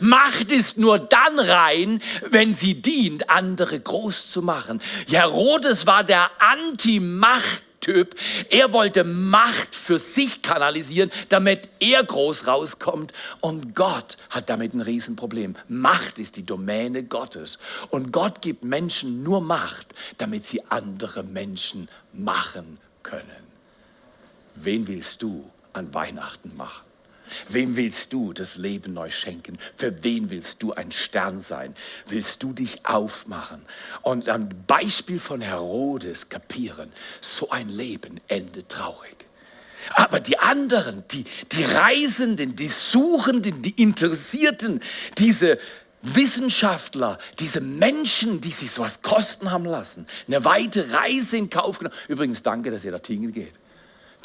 Macht 0.00 0.50
ist 0.50 0.78
nur 0.78 0.98
dann 0.98 1.38
rein, 1.38 2.00
wenn 2.30 2.54
sie 2.54 2.80
dient, 2.80 3.30
andere 3.30 3.78
groß 3.80 4.30
zu 4.30 4.42
machen. 4.42 4.80
Herodes 5.08 5.86
war 5.86 6.04
der 6.04 6.30
Anti-Macht 6.38 7.64
Typ. 7.86 8.16
Er 8.50 8.72
wollte 8.72 9.04
Macht 9.04 9.76
für 9.76 10.00
sich 10.00 10.42
kanalisieren, 10.42 11.12
damit 11.28 11.68
er 11.78 12.02
groß 12.02 12.48
rauskommt. 12.48 13.12
Und 13.40 13.76
Gott 13.76 14.16
hat 14.30 14.50
damit 14.50 14.74
ein 14.74 14.80
Riesenproblem. 14.80 15.54
Macht 15.68 16.18
ist 16.18 16.36
die 16.36 16.44
Domäne 16.44 17.04
Gottes. 17.04 17.58
Und 17.90 18.12
Gott 18.12 18.42
gibt 18.42 18.64
Menschen 18.64 19.22
nur 19.22 19.40
Macht, 19.40 19.94
damit 20.18 20.44
sie 20.44 20.68
andere 20.68 21.22
Menschen 21.22 21.88
machen 22.12 22.80
können. 23.04 23.22
Wen 24.56 24.88
willst 24.88 25.22
du 25.22 25.48
an 25.72 25.94
Weihnachten 25.94 26.56
machen? 26.56 26.86
Wem 27.48 27.76
willst 27.76 28.12
du 28.12 28.32
das 28.32 28.56
Leben 28.56 28.94
neu 28.94 29.10
schenken? 29.10 29.58
Für 29.74 30.02
wen 30.02 30.30
willst 30.30 30.62
du 30.62 30.72
ein 30.72 30.92
Stern 30.92 31.40
sein? 31.40 31.74
Willst 32.06 32.42
du 32.42 32.52
dich 32.52 32.86
aufmachen 32.86 33.62
und 34.02 34.28
am 34.28 34.48
Beispiel 34.66 35.18
von 35.18 35.40
Herodes 35.40 36.28
kapieren, 36.28 36.92
so 37.20 37.50
ein 37.50 37.68
Leben 37.68 38.20
endet 38.28 38.68
traurig. 38.68 39.26
Aber 39.94 40.20
die 40.20 40.38
anderen, 40.38 41.04
die, 41.10 41.24
die 41.52 41.64
Reisenden, 41.64 42.56
die 42.56 42.68
Suchenden, 42.68 43.62
die 43.62 43.80
Interessierten, 43.80 44.80
diese 45.18 45.58
Wissenschaftler, 46.02 47.18
diese 47.38 47.60
Menschen, 47.60 48.40
die 48.40 48.50
sich 48.50 48.70
sowas 48.70 49.02
kosten 49.02 49.50
haben 49.50 49.64
lassen, 49.64 50.06
eine 50.26 50.44
weite 50.44 50.92
Reise 50.92 51.36
in 51.36 51.50
Kauf 51.50 51.78
genommen. 51.78 51.96
Übrigens, 52.08 52.42
danke, 52.42 52.70
dass 52.70 52.84
ihr 52.84 52.92
da 52.92 52.98
Tingen 52.98 53.32
geht. 53.32 53.52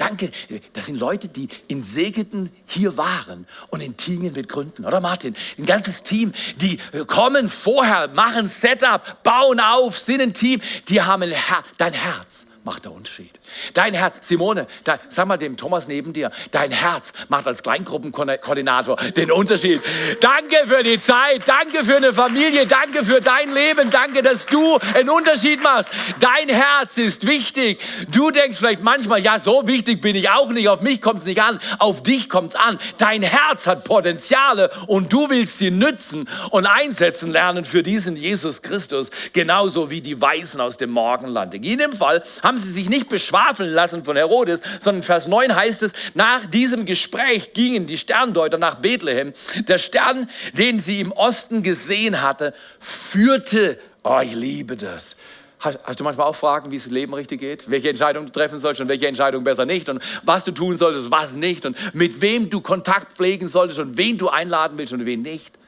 Danke, 0.01 0.31
das 0.74 0.88
sind 0.88 1.00
Leute, 1.00 1.27
die 1.27 1.48
in 1.67 1.84
Segeten 1.84 2.51
hier 2.65 2.98
waren 2.98 3.46
und 3.70 3.81
in 3.81 3.96
Tingen 3.98 4.34
mit 4.34 4.50
gründen, 4.50 4.84
oder 4.84 5.00
Martin? 5.00 5.36
Ein 5.60 5.67
ganzes 5.67 6.01
Team, 6.01 6.34
die 6.55 6.79
kommen 7.05 7.48
vorher, 7.48 8.08
machen 8.08 8.48
Setup, 8.48 9.22
bauen 9.22 9.60
auf, 9.60 10.00
sind 10.00 10.20
ein 10.20 10.34
Team, 10.34 10.60
die 10.88 11.03
haben 11.03 11.22
Her 11.22 11.63
dein 11.77 11.93
Herz 11.93 12.48
macht 12.63 12.86
einen 12.86 12.96
Unterschied. 12.96 13.39
Dein 13.74 13.94
Herz, 13.94 14.27
Simone, 14.27 14.68
dein, 14.84 15.00
sag 15.10 15.27
mal 15.27 15.38
dem 15.38 15.58
Thomas 15.58 15.88
neben 15.88 16.13
dir, 16.13 16.32
dein 16.51 16.72
Herz 16.72 17.13
macht 17.30 17.48
als 17.48 17.63
Kleingruppenkoordinator 17.63 18.98
den 19.18 19.32
Unterschied. 19.32 19.82
Danke 20.20 20.56
für 20.65 20.84
die 20.84 21.00
Zeit, 21.00 21.48
danke 21.48 21.84
für 21.84 21.98
eine 21.98 22.13
Familie, 22.13 22.68
danke 22.68 23.03
für 23.03 23.20
dein 23.22 23.53
Leben, 23.53 23.89
danke, 23.89 24.22
dass 24.22 24.46
du 24.46 24.77
einen 24.94 25.10
Unterschied 25.10 25.62
machst. 25.63 25.91
Dein 26.20 26.50
Herz 26.50 26.98
ist 26.98 27.25
wichtig. 27.25 27.82
Du 28.12 28.32
denkst 28.32 28.58
vielleicht 28.58 28.84
manchmal, 28.84 29.22
ja, 29.22 29.39
so 29.39 29.65
wichtig 29.68 30.01
bin 30.01 30.15
ich 30.15 30.30
auch 30.30 30.50
nicht, 30.50 30.70
auf 30.70 30.82
mich 30.82 31.01
kommt 31.01 31.22
es 31.22 31.25
nicht 31.25 31.41
an, 31.41 31.60
auf 31.80 32.03
dich 32.03 32.30
kommt 32.30 32.50
es 32.50 32.56
an. 32.56 32.77
Dein 32.98 33.24
Herz 33.24 33.68
hat 33.68 33.84
Potenziale 33.84 34.70
und 34.88 35.12
du 35.12 35.30
willst 35.30 35.58
sie 35.58 35.72
nützen 35.72 36.30
und 36.51 36.65
einsetzen 36.65 37.32
lernen 37.32 37.65
für 37.65 37.84
diesen 37.84 38.15
Jesus 38.15 38.62
Christus, 38.62 39.10
genauso 39.34 39.89
wie 39.89 40.01
die 40.01 40.22
Weisen 40.22 40.62
aus 40.62 40.77
dem 40.77 40.91
Morgenland. 40.91 41.53
In 41.53 41.63
jedem 41.63 41.94
Fall 41.94 42.24
haben 42.44 42.50
haben 42.51 42.58
sie 42.58 42.70
sich 42.70 42.89
nicht 42.89 43.08
beschwafeln 43.08 43.72
lassen 43.72 44.03
von 44.03 44.17
Herodes, 44.17 44.60
sondern 44.81 45.03
Vers 45.03 45.29
9 45.29 45.55
heißt 45.55 45.84
es, 45.84 45.93
nach 46.15 46.46
diesem 46.46 46.84
Gespräch 46.86 47.53
gingen 47.53 47.88
die 47.88 47.98
Sterndeuter 47.98 48.58
nach 48.58 48.75
Bethlehem. 48.75 49.31
Der 49.70 49.77
Stern, 49.77 50.29
den 50.51 50.77
sie 50.81 51.00
im 51.00 51.13
Osten 51.13 51.63
gesehen 51.63 52.22
hatte, 52.22 52.53
führte, 52.77 53.79
oh, 54.03 54.20
ich 54.22 54.34
liebe 54.34 54.75
das, 54.75 55.15
Hast, 55.62 55.77
hast, 55.84 56.00
du 56.00 56.03
manchmal 56.03 56.25
auch 56.25 56.36
Fragen, 56.36 56.72
wie 56.72 56.75
es 56.75 56.88
im 56.88 56.93
Leben 56.93 57.13
richtig 57.13 57.39
geht? 57.39 57.70
Welche 57.70 57.88
Entscheidung 57.88 58.25
du 58.25 58.31
treffen 58.31 58.60
sollst 58.60 58.81
und 58.81 58.89
welche 58.89 59.08
Entscheidung 59.08 59.43
besser 59.43 59.63
nicht? 59.63 59.88
Und 59.89 60.03
was 60.24 60.43
du 60.43 60.51
tun 60.51 60.75
solltest, 60.75 61.12
was 61.12 61.36
nicht? 61.36 61.67
Und 61.67 61.77
mit 61.93 62.20
wem 62.20 62.50
du 62.50 62.62
Kontakt 62.62 63.13
pflegen 63.13 63.48
solltest 63.48 63.77
und 63.77 63.96
wen 63.96 64.17
du 64.17 64.27
einladen 64.27 64.77
willst 64.79 64.91
und 64.91 65.05
wen 65.05 65.22
nicht? 65.22 65.60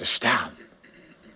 Der 0.00 0.04
Stern, 0.04 0.50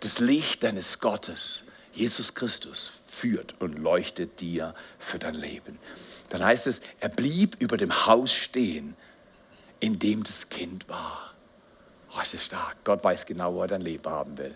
das 0.00 0.18
Licht 0.18 0.64
deines 0.64 0.98
Gottes, 0.98 1.62
Jesus 1.94 2.34
Christus, 2.34 2.90
führt 3.24 3.54
und 3.58 3.78
leuchtet 3.78 4.42
dir 4.42 4.74
für 4.98 5.18
dein 5.18 5.32
Leben. 5.32 5.78
Dann 6.28 6.44
heißt 6.44 6.66
es, 6.66 6.82
er 7.00 7.08
blieb 7.08 7.56
über 7.58 7.78
dem 7.78 8.06
Haus 8.06 8.34
stehen, 8.34 8.94
in 9.80 9.98
dem 9.98 10.22
das 10.22 10.50
Kind 10.50 10.90
war. 10.90 11.32
Oh, 12.10 12.18
das 12.18 12.34
ist 12.34 12.44
stark. 12.44 12.76
Gott 12.84 13.02
weiß 13.02 13.24
genau, 13.24 13.54
wo 13.54 13.62
er 13.62 13.68
dein 13.68 13.80
Leben 13.80 14.04
haben 14.10 14.36
will. 14.36 14.54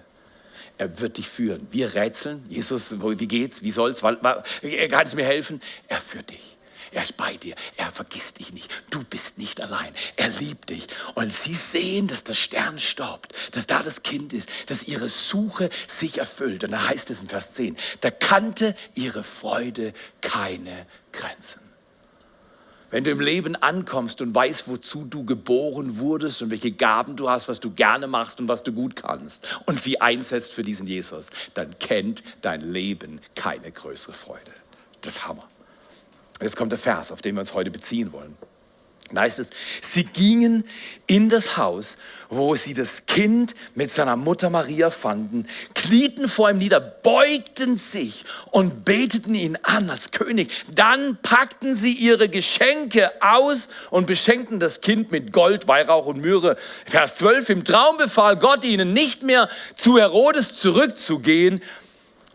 Er 0.77 1.01
wird 1.01 1.17
dich 1.17 1.31
führen. 1.31 1.67
Wir 1.71 1.95
rätseln. 1.95 2.45
Jesus, 2.51 2.95
wie 3.01 3.27
geht's? 3.27 3.63
Wie 3.63 3.71
soll's? 3.71 4.03
Kann 4.03 4.17
es 4.61 5.15
mir 5.15 5.25
helfen? 5.25 5.63
Er 5.89 6.01
führt 6.03 6.29
dich. 6.29 6.58
Er 6.93 7.03
ist 7.03 7.17
bei 7.17 7.37
dir. 7.37 7.55
Er 7.77 7.91
vergisst 7.91 8.39
dich 8.39 8.53
nicht. 8.53 8.71
Du 8.91 9.03
bist 9.05 9.39
nicht 9.39 9.61
allein. 9.61 9.93
Er 10.17 10.29
liebt 10.29 10.71
dich. 10.71 10.87
Und 11.15 11.33
sie 11.33 11.55
sehen, 11.55 12.07
dass 12.07 12.25
der 12.25 12.35
Stern 12.35 12.79
stoppt, 12.79 13.35
dass 13.55 13.67
da 13.67 13.83
das 13.83 14.03
Kind 14.03 14.33
ist, 14.33 14.49
dass 14.67 14.85
ihre 14.85 15.09
Suche 15.09 15.71
sich 15.87 16.19
erfüllt. 16.19 16.65
Und 16.65 16.73
da 16.73 16.89
heißt 16.89 17.11
es 17.11 17.21
in 17.21 17.29
Vers 17.29 17.55
10, 17.55 17.77
da 18.01 18.11
kannte 18.11 18.75
ihre 18.95 19.23
Freude 19.23 19.93
keine 20.21 20.87
Grenzen. 21.13 21.69
Wenn 22.91 23.05
du 23.05 23.11
im 23.11 23.21
Leben 23.21 23.55
ankommst 23.55 24.23
und 24.23 24.35
weißt, 24.35 24.67
wozu 24.67 25.05
du 25.05 25.25
geboren 25.25 25.99
wurdest 25.99 26.41
und 26.41 26.51
welche 26.51 26.73
Gaben 26.73 27.17
du 27.17 27.29
hast, 27.29 27.47
was 27.47 27.61
du 27.61 27.71
gerne 27.71 28.07
machst 28.07 28.41
und 28.41 28.49
was 28.49 28.63
du 28.63 28.73
gut 28.73 28.97
kannst 28.97 29.47
und 29.67 29.83
sie 29.83 30.01
einsetzt 30.01 30.55
für 30.55 30.63
diesen 30.63 30.87
Jesus, 30.87 31.31
dann 31.53 31.79
kennt 31.79 32.23
dein 32.41 32.63
Leben 32.63 33.21
keine 33.35 33.71
größere 33.71 34.15
Freude. 34.15 34.53
Das 35.03 35.17
ist 35.17 35.29
Hammer. 35.29 35.47
Jetzt 36.41 36.57
kommt 36.57 36.73
der 36.73 36.79
Vers, 36.79 37.13
auf 37.13 37.23
den 37.23 37.35
wir 37.35 37.41
uns 37.41 37.55
heute 37.55 37.71
beziehen 37.71 38.13
wollen. 38.13 38.37
Da 39.13 39.23
heißt 39.23 39.39
es, 39.39 39.51
sie 39.81 40.05
gingen 40.05 40.65
in 41.07 41.31
das 41.31 41.57
Haus, 41.57 41.97
wo 42.29 42.55
sie 42.57 42.75
das 42.75 43.07
Kind 43.07 43.55
mit 43.75 43.91
seiner 43.91 44.17
Mutter 44.17 44.51
Maria 44.51 44.91
fanden, 44.91 45.47
knieten 45.75 46.29
vor 46.29 46.51
ihm 46.51 46.59
nieder, 46.59 46.79
beugten 46.79 47.79
sich 47.79 48.25
und 48.51 48.85
beteten 48.85 49.35
ihn 49.35 49.57
an 49.63 49.89
als 49.89 50.11
König. 50.11 50.53
Dann 50.75 51.17
packten 51.23 51.75
sie 51.75 51.95
ihre 51.95 52.29
Geschenke 52.29 53.11
aus 53.23 53.71
und 53.91 54.07
beschenkten 54.07 54.61
das 54.61 54.83
Kind 54.83 55.11
mit 55.11 55.33
Gold, 55.33 55.69
Weihrauch 55.69 56.05
und 56.05 56.21
Myrrhe. 56.21 56.59
Vers 56.85 57.17
12, 57.17 57.49
im 57.49 57.65
Traum 57.65 57.97
befahl 57.97 58.37
Gott 58.37 58.63
ihnen 58.63 58.93
nicht 58.93 59.23
mehr 59.23 59.49
zu 59.75 59.99
Herodes 59.99 60.55
zurückzugehen, 60.55 61.63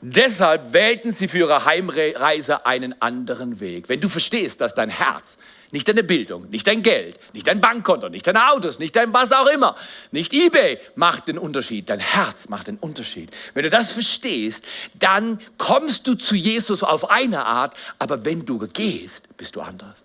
Deshalb 0.06 0.74
wählten 0.74 1.14
sie 1.14 1.30
für 1.30 1.38
ihre 1.38 1.64
Heimreise 1.64 2.66
einen 2.66 3.02
anderen 3.02 3.62
Weg. 3.62 3.88
Wenn 3.88 4.02
du 4.02 4.10
verstehst, 4.10 4.60
dass 4.60 4.76
dein 4.76 4.90
Herz, 4.90 5.38
nicht 5.72 5.88
deine 5.88 6.04
Bildung, 6.04 6.50
nicht 6.50 6.68
dein 6.68 6.84
Geld, 6.84 7.18
nicht 7.34 7.48
dein 7.48 7.62
Bankkonto, 7.62 8.10
nicht 8.10 8.28
deine 8.28 8.52
Autos, 8.52 8.80
nicht 8.80 8.98
dein 8.98 9.14
was 9.14 9.32
auch 9.32 9.48
immer, 9.48 9.78
nicht 10.12 10.34
eBay 10.34 10.78
macht 10.96 11.30
den 11.30 11.38
Unterschied, 11.38 11.90
dein 11.90 12.02
Herz 12.02 12.50
macht 12.50 12.68
den 12.68 12.76
Unterschied. 12.80 13.32
Wenn 13.54 13.64
du 13.64 13.70
das 13.70 13.92
verstehst, 13.92 14.66
dann 15.00 15.40
kommst 15.58 16.06
du 16.06 16.16
zu 16.16 16.36
Jesus 16.36 16.84
auf 16.84 17.10
eine 17.10 17.46
Art, 17.46 17.74
aber 17.98 18.26
wenn 18.26 18.46
du 18.46 18.60
gehst, 18.68 19.38
bist 19.38 19.56
du 19.56 19.62
anders. 19.62 20.04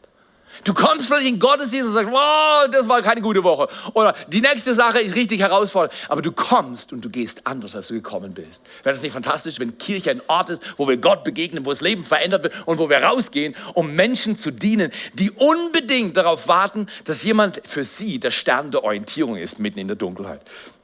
Du 0.65 0.75
kommst 0.75 1.07
vielleicht 1.07 1.29
in 1.29 1.39
Gottesdienst 1.39 1.89
und 1.89 1.95
sagst, 1.95 2.11
wow, 2.11 2.69
das 2.71 2.89
war 2.89 3.03
keine 3.03 3.21
gute 3.21 3.43
Woche. 3.45 3.69
Oder 3.95 4.15
die 4.29 4.41
nächste 4.41 4.75
Sache 4.75 5.01
ist 5.01 5.15
richtig 5.15 5.41
herausfordernd. 5.41 5.93
Aber 6.09 6.23
du 6.23 6.33
kommst 6.33 6.93
und 6.93 7.05
du 7.05 7.11
gehst 7.11 7.47
anders, 7.47 7.75
als 7.75 7.89
du 7.89 7.95
gekommen 7.95 8.35
bist. 8.35 8.63
Wäre 8.83 8.95
das 8.95 9.03
nicht 9.03 9.13
fantastisch, 9.13 9.61
wenn 9.61 9.79
Kirche 9.79 10.11
ein 10.11 10.21
Ort 10.27 10.51
ist, 10.51 10.63
wo 10.77 10.89
wir 10.89 10.97
Gott 10.97 11.25
begegnen, 11.25 11.65
wo 11.67 11.71
das 11.71 11.81
Leben 11.81 12.05
verändert 12.05 12.43
wird 12.43 12.55
und 12.67 12.79
wo 12.79 12.89
wir 12.89 13.03
rausgehen, 13.03 13.55
um 13.75 13.95
Menschen 13.95 14.37
zu 14.37 14.51
dienen, 14.51 14.91
die 15.15 15.31
unbedingt 15.31 16.17
darauf 16.17 16.49
warten, 16.49 16.87
dass 17.05 17.23
jemand 17.23 17.63
für 17.65 17.85
sie 17.85 18.19
der 18.19 18.31
Stern 18.31 18.71
der 18.71 18.85
Orientierung 18.85 19.37
ist, 19.37 19.59
mitten 19.59 19.79
in 19.79 19.89
der 19.89 19.97
Dunkelheit. 19.97 20.41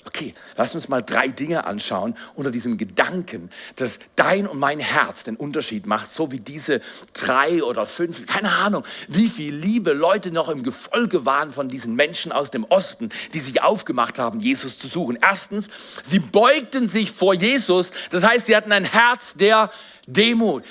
Okay, 0.06 0.34
lass 0.56 0.74
uns 0.74 0.88
mal 0.88 1.02
drei 1.02 1.28
Dinge 1.28 1.64
anschauen 1.64 2.14
unter 2.34 2.50
diesem 2.50 2.76
Gedanken, 2.76 3.50
dass 3.76 4.00
dein 4.16 4.46
und 4.46 4.58
mein 4.58 4.78
Herz 4.78 5.24
den 5.24 5.36
Unterschied 5.36 5.86
macht, 5.86 6.10
so 6.10 6.30
wie 6.30 6.40
diese 6.40 6.82
drei 7.14 7.62
oder 7.62 7.86
fünf, 7.86 8.26
keine 8.26 8.52
Ahnung, 8.52 8.84
wie 9.08 9.28
viel 9.28 9.54
Liebe 9.54 9.92
Leute 9.92 10.30
noch 10.30 10.50
im 10.50 10.62
Gefolge 10.62 11.24
waren 11.24 11.50
von 11.50 11.68
diesen 11.68 11.94
Menschen 11.94 12.32
aus 12.32 12.50
dem 12.50 12.64
Osten, 12.64 13.08
die 13.32 13.40
sich 13.40 13.62
aufgemacht 13.62 14.18
haben, 14.18 14.40
Jesus 14.40 14.78
zu 14.78 14.88
suchen. 14.88 15.18
Erstens, 15.22 15.70
sie 16.02 16.18
beugten 16.18 16.86
sich 16.86 17.10
vor 17.10 17.32
Jesus, 17.32 17.90
das 18.10 18.24
heißt, 18.24 18.46
sie 18.46 18.56
hatten 18.56 18.72
ein 18.72 18.84
Herz 18.84 19.34
der 19.34 19.70
Demut. 20.06 20.64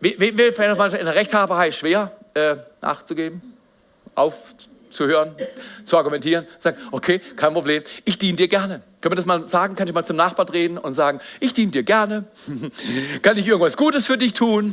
Wem 0.00 0.54
fällt 0.54 0.78
in 0.78 1.04
der 1.04 1.14
Rechthaberei 1.14 1.70
schwer 1.70 2.16
äh, 2.32 2.56
nachzugeben? 2.80 3.42
Auf 4.14 4.34
zu 4.94 5.06
hören, 5.06 5.34
zu 5.84 5.98
argumentieren, 5.98 6.46
sagen, 6.58 6.78
okay, 6.92 7.20
kein 7.36 7.52
Problem, 7.52 7.82
ich 8.04 8.16
diene 8.16 8.36
dir 8.36 8.48
gerne. 8.48 8.82
Können 9.04 9.12
wir 9.12 9.16
das 9.16 9.26
mal 9.26 9.46
sagen? 9.46 9.76
Kann 9.76 9.86
ich 9.86 9.92
mal 9.92 10.06
zum 10.06 10.16
Nachbar 10.16 10.50
reden 10.50 10.78
und 10.78 10.94
sagen, 10.94 11.20
ich 11.38 11.52
diene 11.52 11.70
dir 11.70 11.82
gerne? 11.82 12.24
Kann 13.22 13.36
ich 13.36 13.46
irgendwas 13.46 13.76
Gutes 13.76 14.06
für 14.06 14.16
dich 14.16 14.32
tun? 14.32 14.72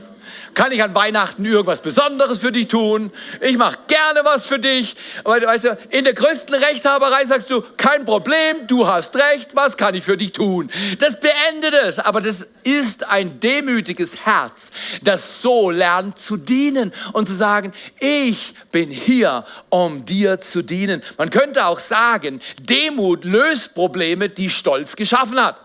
Kann 0.53 0.71
ich 0.71 0.81
an 0.83 0.95
Weihnachten 0.95 1.43
irgendwas 1.43 1.81
Besonderes 1.81 2.39
für 2.39 2.53
dich 2.53 2.67
tun? 2.67 3.11
Ich 3.41 3.57
mache 3.57 3.77
gerne 3.87 4.21
was 4.23 4.45
für 4.45 4.59
dich. 4.59 4.95
Weißt 5.25 5.65
du, 5.65 5.77
in 5.89 6.05
der 6.05 6.13
größten 6.13 6.55
Rechtshaberei 6.55 7.25
sagst 7.25 7.49
du, 7.49 7.61
kein 7.75 8.05
Problem, 8.05 8.67
du 8.67 8.87
hast 8.87 9.17
recht, 9.17 9.55
was 9.55 9.75
kann 9.75 9.95
ich 9.95 10.05
für 10.05 10.15
dich 10.15 10.31
tun? 10.31 10.69
Das 10.99 11.19
beendet 11.19 11.73
es. 11.73 11.99
Aber 11.99 12.21
das 12.21 12.47
ist 12.63 13.09
ein 13.09 13.39
demütiges 13.39 14.25
Herz, 14.25 14.71
das 15.03 15.41
so 15.41 15.71
lernt 15.71 16.19
zu 16.19 16.37
dienen 16.37 16.93
und 17.13 17.27
zu 17.27 17.33
sagen, 17.33 17.73
ich 17.99 18.53
bin 18.71 18.89
hier, 18.89 19.45
um 19.69 20.05
dir 20.05 20.39
zu 20.39 20.61
dienen. 20.61 21.01
Man 21.17 21.29
könnte 21.29 21.65
auch 21.65 21.79
sagen, 21.79 22.41
Demut 22.59 23.25
löst 23.25 23.73
Probleme, 24.21 24.29
die 24.29 24.49
Stolz 24.49 24.95
geschaffen 24.95 25.43
hat. 25.43 25.61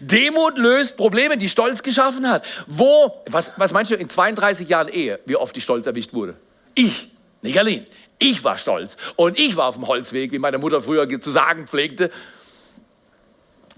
Demut 0.00 0.58
löst 0.58 0.96
Probleme, 0.96 1.36
die 1.36 1.48
Stolz 1.48 1.82
geschaffen 1.82 2.28
hat. 2.28 2.44
Wo, 2.66 3.22
was, 3.26 3.52
was 3.56 3.72
meinst 3.72 3.90
du 3.90 3.94
in 3.94 4.08
32 4.08 4.68
Jahren 4.68 4.88
Ehe, 4.88 5.20
wie 5.26 5.36
oft 5.36 5.54
die 5.54 5.60
Stolz 5.60 5.86
erwischt 5.86 6.12
wurde? 6.12 6.34
Ich, 6.74 7.10
nicht 7.42 7.58
Aline. 7.58 7.86
Ich 8.18 8.42
war 8.42 8.58
stolz 8.58 8.96
und 9.14 9.38
ich 9.38 9.54
war 9.54 9.66
auf 9.66 9.76
dem 9.76 9.86
Holzweg, 9.86 10.32
wie 10.32 10.40
meine 10.40 10.58
Mutter 10.58 10.82
früher 10.82 11.08
zu 11.20 11.30
sagen 11.30 11.68
pflegte. 11.68 12.10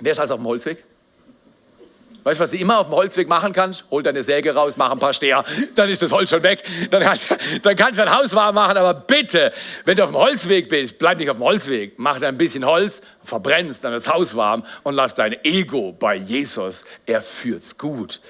Wer 0.00 0.12
ist 0.12 0.20
also 0.20 0.34
auf 0.34 0.40
dem 0.40 0.46
Holzweg? 0.46 0.82
Weißt 2.22 2.38
du, 2.38 2.42
was 2.42 2.50
du 2.50 2.58
immer 2.58 2.78
auf 2.78 2.88
dem 2.88 2.96
Holzweg 2.96 3.28
machen 3.28 3.52
kannst? 3.52 3.84
Hol 3.90 4.02
deine 4.02 4.22
Säge 4.22 4.54
raus, 4.54 4.76
mach 4.76 4.90
ein 4.90 4.98
paar 4.98 5.14
Steher, 5.14 5.42
dann 5.74 5.88
ist 5.88 6.02
das 6.02 6.12
Holz 6.12 6.30
schon 6.30 6.42
weg. 6.42 6.62
Dann 6.90 7.02
kannst, 7.02 7.30
dann 7.62 7.76
kannst 7.76 7.98
du 7.98 8.04
dein 8.04 8.14
Haus 8.14 8.34
warm 8.34 8.54
machen. 8.54 8.76
Aber 8.76 8.92
bitte, 8.94 9.52
wenn 9.84 9.96
du 9.96 10.04
auf 10.04 10.10
dem 10.10 10.18
Holzweg 10.18 10.68
bist, 10.68 10.98
bleib 10.98 11.18
nicht 11.18 11.30
auf 11.30 11.38
dem 11.38 11.44
Holzweg. 11.44 11.98
Mach 11.98 12.18
dir 12.18 12.28
ein 12.28 12.36
bisschen 12.36 12.64
Holz, 12.66 13.00
verbrennst 13.30 13.84
dann 13.84 13.92
das 13.92 14.08
Haus 14.08 14.34
warm 14.36 14.64
und 14.82 14.94
lass 14.94 15.14
dein 15.14 15.36
Ego 15.44 15.92
bei 15.92 16.16
Jesus. 16.16 16.84
Er 17.06 17.22
führt's 17.22 17.78
gut. 17.78 18.20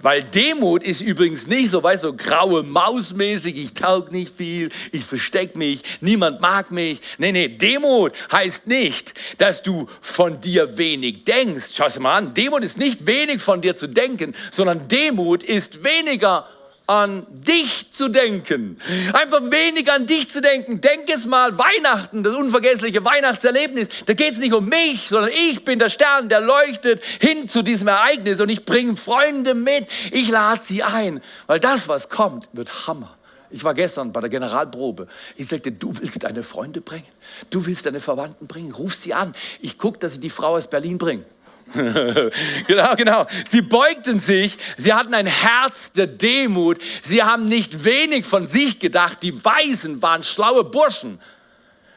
Weil 0.00 0.22
Demut 0.22 0.82
ist 0.82 1.02
übrigens 1.02 1.46
nicht 1.46 1.70
so, 1.70 1.82
weißt 1.82 2.04
du, 2.04 2.08
so 2.08 2.14
graue 2.16 2.62
Mausmäßig, 2.62 3.56
ich 3.56 3.74
taug 3.74 4.12
nicht 4.12 4.34
viel, 4.34 4.70
ich 4.92 5.04
versteck 5.04 5.56
mich, 5.56 5.82
niemand 6.00 6.40
mag 6.40 6.70
mich. 6.72 7.00
Nee, 7.18 7.32
nee, 7.32 7.48
Demut 7.48 8.12
heißt 8.32 8.66
nicht, 8.66 9.14
dass 9.38 9.62
du 9.62 9.86
von 10.00 10.40
dir 10.40 10.78
wenig 10.78 11.24
denkst. 11.24 11.74
Schau 11.74 11.86
es 11.86 11.98
mal 11.98 12.16
an, 12.16 12.34
Demut 12.34 12.64
ist 12.64 12.78
nicht 12.78 13.06
wenig 13.06 13.42
von 13.42 13.60
dir 13.60 13.74
zu 13.74 13.88
denken, 13.88 14.34
sondern 14.50 14.88
Demut 14.88 15.42
ist 15.42 15.84
weniger 15.84 16.48
an 16.86 17.26
dich 17.30 17.90
zu 17.90 18.08
denken. 18.08 18.78
Einfach 19.12 19.42
weniger 19.42 19.94
an 19.94 20.06
dich 20.06 20.28
zu 20.28 20.40
denken. 20.40 20.80
Denk 20.80 21.08
jetzt 21.08 21.26
mal 21.26 21.58
Weihnachten, 21.58 22.22
das 22.22 22.34
unvergessliche 22.34 23.04
Weihnachtserlebnis. 23.04 23.88
Da 24.06 24.14
geht 24.14 24.32
es 24.32 24.38
nicht 24.38 24.52
um 24.52 24.68
mich, 24.68 25.08
sondern 25.08 25.30
ich 25.32 25.64
bin 25.64 25.78
der 25.78 25.88
Stern, 25.88 26.28
der 26.28 26.40
leuchtet 26.40 27.02
hin 27.20 27.48
zu 27.48 27.62
diesem 27.62 27.88
Ereignis 27.88 28.40
und 28.40 28.48
ich 28.48 28.64
bringe 28.64 28.96
Freunde 28.96 29.54
mit. 29.54 29.88
Ich 30.12 30.28
lade 30.28 30.62
sie 30.62 30.82
ein, 30.82 31.20
weil 31.46 31.60
das, 31.60 31.88
was 31.88 32.08
kommt, 32.08 32.48
wird 32.52 32.86
Hammer. 32.86 33.16
Ich 33.50 33.64
war 33.64 33.74
gestern 33.74 34.12
bei 34.12 34.20
der 34.20 34.28
Generalprobe. 34.28 35.06
Ich 35.36 35.48
sagte, 35.48 35.70
du 35.72 35.96
willst 35.98 36.24
deine 36.24 36.42
Freunde 36.42 36.80
bringen. 36.80 37.06
Du 37.50 37.64
willst 37.66 37.86
deine 37.86 38.00
Verwandten 38.00 38.46
bringen. 38.46 38.72
Ruf 38.72 38.94
sie 38.94 39.14
an. 39.14 39.32
Ich 39.60 39.78
gucke, 39.78 39.98
dass 39.98 40.14
ich 40.14 40.20
die 40.20 40.30
Frau 40.30 40.56
aus 40.56 40.68
Berlin 40.68 40.98
bringe. 40.98 41.24
genau, 42.66 42.94
genau. 42.94 43.26
Sie 43.44 43.60
beugten 43.60 44.20
sich, 44.20 44.56
sie 44.76 44.94
hatten 44.94 45.14
ein 45.14 45.26
Herz 45.26 45.92
der 45.92 46.06
Demut, 46.06 46.78
sie 47.02 47.22
haben 47.22 47.48
nicht 47.48 47.84
wenig 47.84 48.24
von 48.24 48.46
sich 48.46 48.78
gedacht, 48.78 49.22
die 49.22 49.44
Weisen 49.44 50.00
waren 50.00 50.22
schlaue 50.22 50.64
Burschen, 50.64 51.18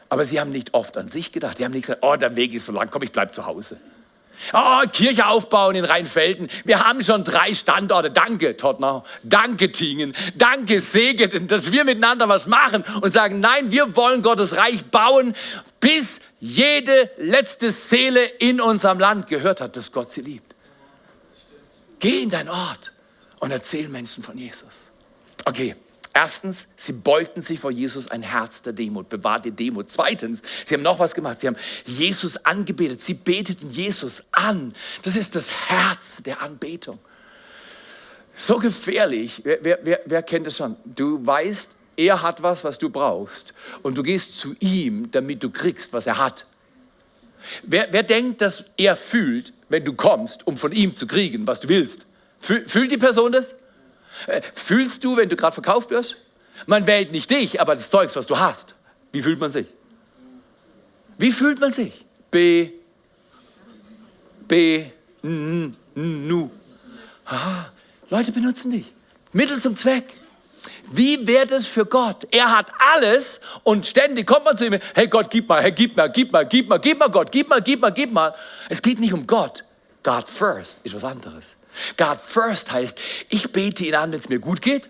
aber 0.08 0.24
sie 0.24 0.40
haben 0.40 0.50
nicht 0.50 0.74
oft 0.74 0.96
an 0.96 1.08
sich 1.08 1.30
gedacht, 1.30 1.58
die 1.58 1.64
haben 1.64 1.72
nicht 1.72 1.82
gesagt, 1.82 2.02
oh, 2.02 2.16
der 2.16 2.34
Weg 2.34 2.52
ist 2.52 2.66
so 2.66 2.72
lang, 2.72 2.90
komm, 2.90 3.02
ich 3.02 3.12
bleib 3.12 3.32
zu 3.32 3.46
Hause. 3.46 3.76
Oh, 4.52 4.82
Kirche 4.92 5.26
aufbauen 5.26 5.76
in 5.76 5.84
Rheinfelden. 5.84 6.48
Wir 6.64 6.84
haben 6.84 7.02
schon 7.02 7.24
drei 7.24 7.54
Standorte. 7.54 8.10
Danke, 8.10 8.56
Tottenau. 8.56 9.04
Danke, 9.22 9.72
Tingen. 9.72 10.14
Danke, 10.36 10.80
Segeten, 10.80 11.48
dass 11.48 11.72
wir 11.72 11.84
miteinander 11.84 12.28
was 12.28 12.46
machen 12.46 12.84
und 13.02 13.12
sagen, 13.12 13.40
nein, 13.40 13.70
wir 13.70 13.96
wollen 13.96 14.22
Gottes 14.22 14.56
Reich 14.56 14.84
bauen, 14.86 15.34
bis 15.80 16.20
jede 16.40 17.10
letzte 17.18 17.70
Seele 17.70 18.24
in 18.24 18.60
unserem 18.60 18.98
Land 18.98 19.26
gehört 19.26 19.60
hat, 19.60 19.76
dass 19.76 19.92
Gott 19.92 20.12
sie 20.12 20.22
liebt. 20.22 20.54
Geh 21.98 22.22
in 22.22 22.30
dein 22.30 22.48
Ort 22.48 22.92
und 23.40 23.50
erzähl 23.50 23.88
Menschen 23.88 24.22
von 24.22 24.38
Jesus. 24.38 24.90
Okay. 25.44 25.74
Erstens, 26.12 26.68
sie 26.76 26.92
beugten 26.92 27.40
sich 27.40 27.60
vor 27.60 27.70
Jesus 27.70 28.08
ein 28.08 28.22
Herz 28.22 28.62
der 28.62 28.72
Demut, 28.72 29.08
bewahrte 29.08 29.52
Demut. 29.52 29.88
Zweitens, 29.88 30.42
sie 30.66 30.74
haben 30.74 30.82
noch 30.82 30.98
was 30.98 31.14
gemacht. 31.14 31.40
Sie 31.40 31.46
haben 31.46 31.56
Jesus 31.84 32.36
angebetet. 32.44 33.00
Sie 33.00 33.14
beteten 33.14 33.70
Jesus 33.70 34.24
an. 34.32 34.72
Das 35.02 35.16
ist 35.16 35.36
das 35.36 35.70
Herz 35.70 36.22
der 36.24 36.42
Anbetung. 36.42 36.98
So 38.34 38.58
gefährlich. 38.58 39.42
Wer, 39.44 39.58
wer, 39.62 39.78
wer, 39.82 40.00
wer 40.04 40.22
kennt 40.22 40.48
es 40.48 40.56
schon? 40.56 40.76
Du 40.84 41.24
weißt, 41.24 41.76
er 41.96 42.22
hat 42.22 42.42
was, 42.42 42.64
was 42.64 42.78
du 42.78 42.90
brauchst. 42.90 43.54
Und 43.82 43.96
du 43.96 44.02
gehst 44.02 44.38
zu 44.38 44.56
ihm, 44.58 45.10
damit 45.12 45.42
du 45.42 45.50
kriegst, 45.50 45.92
was 45.92 46.06
er 46.06 46.18
hat. 46.18 46.46
Wer, 47.62 47.88
wer 47.92 48.02
denkt, 48.02 48.40
dass 48.40 48.64
er 48.76 48.96
fühlt, 48.96 49.52
wenn 49.68 49.84
du 49.84 49.92
kommst, 49.92 50.46
um 50.46 50.56
von 50.56 50.72
ihm 50.72 50.94
zu 50.94 51.06
kriegen, 51.06 51.46
was 51.46 51.60
du 51.60 51.68
willst? 51.68 52.06
Fühlt 52.38 52.90
die 52.90 52.96
Person 52.96 53.32
das? 53.32 53.54
Äh, 54.26 54.42
fühlst 54.52 55.04
du, 55.04 55.16
wenn 55.16 55.28
du 55.28 55.36
gerade 55.36 55.54
verkauft 55.54 55.90
wirst? 55.90 56.16
Man 56.66 56.86
wählt 56.86 57.12
nicht 57.12 57.30
dich, 57.30 57.60
aber 57.60 57.74
das 57.74 57.90
Zeugs, 57.90 58.16
was 58.16 58.26
du 58.26 58.38
hast. 58.38 58.74
Wie 59.12 59.22
fühlt 59.22 59.40
man 59.40 59.50
sich? 59.50 59.66
Wie 61.18 61.32
fühlt 61.32 61.60
man 61.60 61.72
sich? 61.72 62.04
B, 62.30 62.70
B, 64.46 64.84
N, 65.22 65.76
Nu. 65.94 66.50
Ah, 67.26 67.66
Leute 68.08 68.32
benutzen 68.32 68.70
dich. 68.70 68.92
Mittel 69.32 69.60
zum 69.60 69.76
Zweck. 69.76 70.04
Wie 70.92 71.26
wäre 71.26 71.46
das 71.46 71.66
für 71.66 71.86
Gott? 71.86 72.26
Er 72.32 72.56
hat 72.56 72.70
alles 72.92 73.40
und 73.62 73.86
ständig 73.86 74.26
kommt 74.26 74.44
man 74.44 74.56
zu 74.56 74.66
ihm, 74.66 74.78
hey 74.94 75.06
Gott, 75.06 75.30
gib 75.30 75.48
mal, 75.48 75.62
hey, 75.62 75.72
gib 75.72 75.96
mal, 75.96 76.10
gib 76.10 76.32
mal, 76.32 76.46
gib 76.46 76.68
mal, 76.68 76.78
gib 76.78 76.98
mal 76.98 77.08
Gott, 77.08 77.30
gib 77.30 77.48
mal, 77.48 77.62
gib 77.62 77.80
mal, 77.80 77.92
gib 77.92 78.12
mal. 78.12 78.34
Es 78.68 78.82
geht 78.82 78.98
nicht 78.98 79.12
um 79.12 79.26
Gott. 79.26 79.64
God 80.02 80.24
first 80.28 80.80
ist 80.82 80.94
was 80.94 81.04
anderes. 81.04 81.56
God 81.96 82.18
first 82.20 82.72
heißt, 82.72 82.98
ich 83.28 83.52
bete 83.52 83.84
ihn 83.84 83.94
an, 83.94 84.12
wenn 84.12 84.20
es 84.20 84.28
mir 84.28 84.38
gut 84.38 84.62
geht 84.62 84.88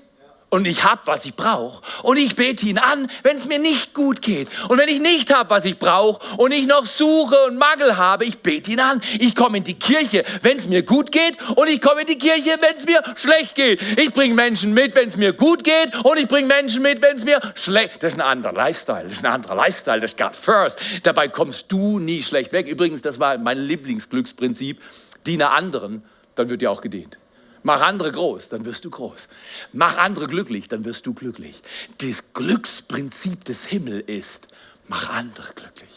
und 0.51 0.67
ich 0.67 0.83
habe, 0.83 1.03
was 1.05 1.25
ich 1.25 1.35
brauche. 1.35 1.81
Und 2.03 2.17
ich 2.17 2.35
bete 2.35 2.67
ihn 2.67 2.79
an, 2.79 3.09
wenn 3.23 3.37
es 3.37 3.47
mir 3.47 3.61
nicht 3.61 3.95
gut 3.95 4.21
geht. 4.21 4.49
Und 4.69 4.79
wenn 4.79 4.89
ich 4.89 5.01
nicht 5.01 5.33
habe, 5.33 5.49
was 5.49 5.65
ich 5.65 5.79
brauche 5.79 6.21
und 6.37 6.51
ich 6.51 6.67
noch 6.67 6.87
suche 6.87 7.37
und 7.47 7.57
Mangel 7.57 7.97
habe, 7.97 8.25
ich 8.25 8.41
bete 8.41 8.73
ihn 8.73 8.81
an. 8.81 9.01
Ich 9.21 9.37
komme 9.37 9.59
in 9.59 9.65
die 9.65 9.79
Kirche, 9.79 10.25
wenn 10.43 10.59
es 10.59 10.67
mir 10.67 10.83
gut 10.83 11.13
geht 11.13 11.39
und 11.55 11.69
ich 11.69 11.81
komme 11.81 12.01
in 12.01 12.09
die 12.09 12.19
Kirche, 12.19 12.59
wenn 12.61 12.77
es 12.77 12.85
mir 12.85 13.01
schlecht 13.15 13.55
geht. 13.55 13.81
Ich 13.97 14.13
bringe 14.13 14.35
Menschen 14.35 14.75
mit, 14.75 14.97
wenn 14.97 15.07
es 15.07 15.17
mir 15.17 15.33
gut 15.33 15.63
geht 15.63 15.95
und 16.05 16.19
ich 16.19 16.27
bringe 16.27 16.49
Menschen 16.49 16.83
mit, 16.83 17.01
wenn 17.01 17.17
es 17.17 17.25
mir 17.25 17.41
schlecht 17.55 18.03
Das 18.03 18.15
ist 18.15 18.19
ein 18.19 18.27
anderer 18.27 18.53
Lifestyle. 18.53 19.05
Das 19.05 19.13
ist 19.13 19.25
ein 19.25 19.33
anderer 19.33 19.55
Lifestyle. 19.55 20.01
Das 20.01 20.13
ist 20.13 20.19
God 20.19 20.37
first. 20.37 20.81
Dabei 21.05 21.29
kommst 21.29 21.71
du 21.71 22.01
nie 22.01 22.23
schlecht 22.25 22.53
weg. 22.53 22.67
Übrigens, 22.67 23.03
das 23.03 23.21
war 23.21 23.39
mein 23.39 23.59
Lieblingsglücksprinzip. 23.59 24.83
Diene 25.27 25.51
anderen 25.51 26.03
dann 26.41 26.49
wird 26.49 26.63
dir 26.63 26.71
auch 26.71 26.81
gedient. 26.81 27.19
Mach 27.63 27.83
andere 27.83 28.11
groß, 28.11 28.49
dann 28.49 28.65
wirst 28.65 28.85
du 28.85 28.91
groß. 28.91 29.29
Mach 29.73 29.99
andere 29.99 30.27
glücklich, 30.27 30.69
dann 30.69 30.85
wirst 30.85 31.07
du 31.07 31.13
glücklich. 31.13 31.61
Das 31.99 32.33
Glücksprinzip 32.33 33.45
des 33.45 33.67
Himmels 33.67 34.09
ist, 34.09 34.49
mach 34.89 35.11
andere 35.11 35.53
glücklich. 35.55 35.91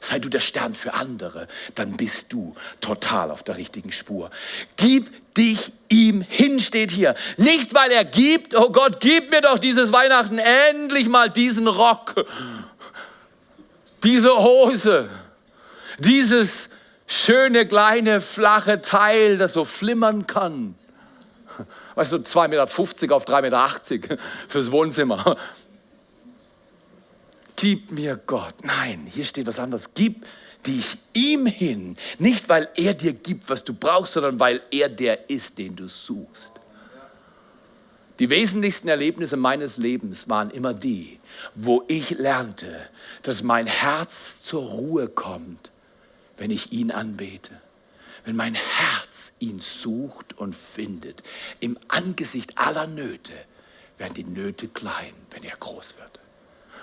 Sei 0.00 0.18
du 0.18 0.28
der 0.28 0.40
Stern 0.40 0.74
für 0.74 0.92
andere, 0.94 1.46
dann 1.76 1.96
bist 1.96 2.32
du 2.32 2.54
total 2.80 3.30
auf 3.30 3.42
der 3.42 3.56
richtigen 3.56 3.92
Spur. 3.92 4.30
Gib 4.76 5.34
dich 5.34 5.72
ihm 5.88 6.20
hin, 6.20 6.60
steht 6.60 6.90
hier. 6.90 7.14
Nicht, 7.36 7.72
weil 7.72 7.90
er 7.92 8.04
gibt, 8.04 8.54
oh 8.54 8.70
Gott, 8.70 9.00
gib 9.00 9.30
mir 9.30 9.40
doch 9.40 9.58
dieses 9.58 9.92
Weihnachten 9.92 10.38
endlich 10.38 11.08
mal 11.08 11.30
diesen 11.30 11.68
Rock, 11.68 12.26
diese 14.02 14.36
Hose, 14.36 15.08
dieses 16.00 16.70
schöne 17.06 17.66
kleine 17.66 18.20
flache 18.20 18.80
Teil, 18.80 19.38
das 19.38 19.52
so 19.52 19.64
flimmern 19.64 20.26
kann. 20.26 20.74
Weißt 21.94 22.12
du, 22.12 22.16
2,50 22.16 22.48
Meter 22.48 23.16
auf 23.16 23.26
3,80 23.26 23.40
Meter 23.42 24.18
fürs 24.48 24.72
Wohnzimmer. 24.72 25.36
Gib 27.56 27.92
mir 27.92 28.16
Gott. 28.26 28.54
Nein, 28.64 29.06
hier 29.08 29.24
steht 29.24 29.46
was 29.46 29.58
anderes. 29.58 29.94
Gib 29.94 30.26
dich 30.66 30.98
ihm 31.12 31.46
hin. 31.46 31.96
Nicht, 32.18 32.48
weil 32.48 32.68
er 32.74 32.94
dir 32.94 33.12
gibt, 33.12 33.48
was 33.48 33.64
du 33.64 33.74
brauchst, 33.74 34.14
sondern 34.14 34.40
weil 34.40 34.62
er 34.70 34.88
der 34.88 35.30
ist, 35.30 35.58
den 35.58 35.76
du 35.76 35.88
suchst. 35.88 36.54
Die 38.18 38.30
wesentlichsten 38.30 38.88
Erlebnisse 38.88 39.36
meines 39.36 39.76
Lebens 39.76 40.28
waren 40.28 40.50
immer 40.50 40.72
die, 40.72 41.18
wo 41.54 41.84
ich 41.88 42.10
lernte, 42.10 42.88
dass 43.22 43.42
mein 43.42 43.66
Herz 43.66 44.42
zur 44.42 44.62
Ruhe 44.62 45.08
kommt 45.08 45.72
wenn 46.36 46.50
ich 46.50 46.72
ihn 46.72 46.90
anbete. 46.90 47.60
Wenn 48.24 48.36
mein 48.36 48.54
Herz 48.54 49.32
ihn 49.38 49.60
sucht 49.60 50.38
und 50.38 50.54
findet, 50.54 51.22
im 51.60 51.78
Angesicht 51.88 52.56
aller 52.56 52.86
Nöte, 52.86 53.34
werden 53.98 54.14
die 54.14 54.24
Nöte 54.24 54.68
klein, 54.68 55.12
wenn 55.30 55.44
er 55.44 55.56
groß 55.56 55.96
wird. 55.98 56.20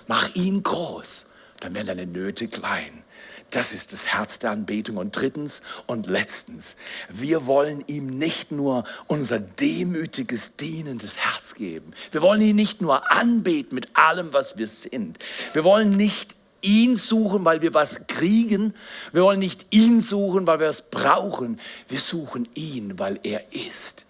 Mach 0.07 0.33
ihn 0.35 0.61
groß, 0.63 1.27
dann 1.59 1.73
werden 1.73 1.87
deine 1.87 2.05
Nöte 2.05 2.47
klein. 2.47 3.03
Das 3.51 3.73
ist 3.73 3.91
das 3.91 4.07
Herz 4.07 4.39
der 4.39 4.51
Anbetung. 4.51 4.97
Und 4.97 5.15
drittens 5.15 5.61
und 5.85 6.07
letztens, 6.07 6.77
wir 7.09 7.45
wollen 7.45 7.83
ihm 7.87 8.17
nicht 8.17 8.51
nur 8.51 8.85
unser 9.07 9.39
demütiges, 9.39 10.55
dienendes 10.55 11.17
Herz 11.17 11.55
geben. 11.55 11.91
Wir 12.11 12.21
wollen 12.21 12.41
ihn 12.41 12.55
nicht 12.55 12.81
nur 12.81 13.11
anbeten 13.11 13.75
mit 13.75 13.95
allem, 13.97 14.31
was 14.31 14.57
wir 14.57 14.67
sind. 14.67 15.19
Wir 15.53 15.65
wollen 15.65 15.97
nicht 15.97 16.35
ihn 16.61 16.95
suchen, 16.95 17.45
weil 17.45 17.61
wir 17.61 17.73
was 17.73 18.07
kriegen. 18.07 18.73
Wir 19.11 19.23
wollen 19.23 19.39
nicht 19.39 19.67
ihn 19.71 20.01
suchen, 20.01 20.47
weil 20.47 20.59
wir 20.59 20.67
es 20.67 20.83
brauchen. 20.83 21.59
Wir 21.87 21.99
suchen 21.99 22.47
ihn, 22.55 22.97
weil 22.99 23.19
er 23.23 23.51
ist, 23.53 24.05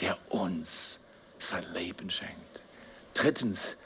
der 0.00 0.16
uns 0.28 1.00
sein 1.38 1.64
Leben 1.74 2.10
schenkt. 2.10 2.62
Drittens, 3.14 3.76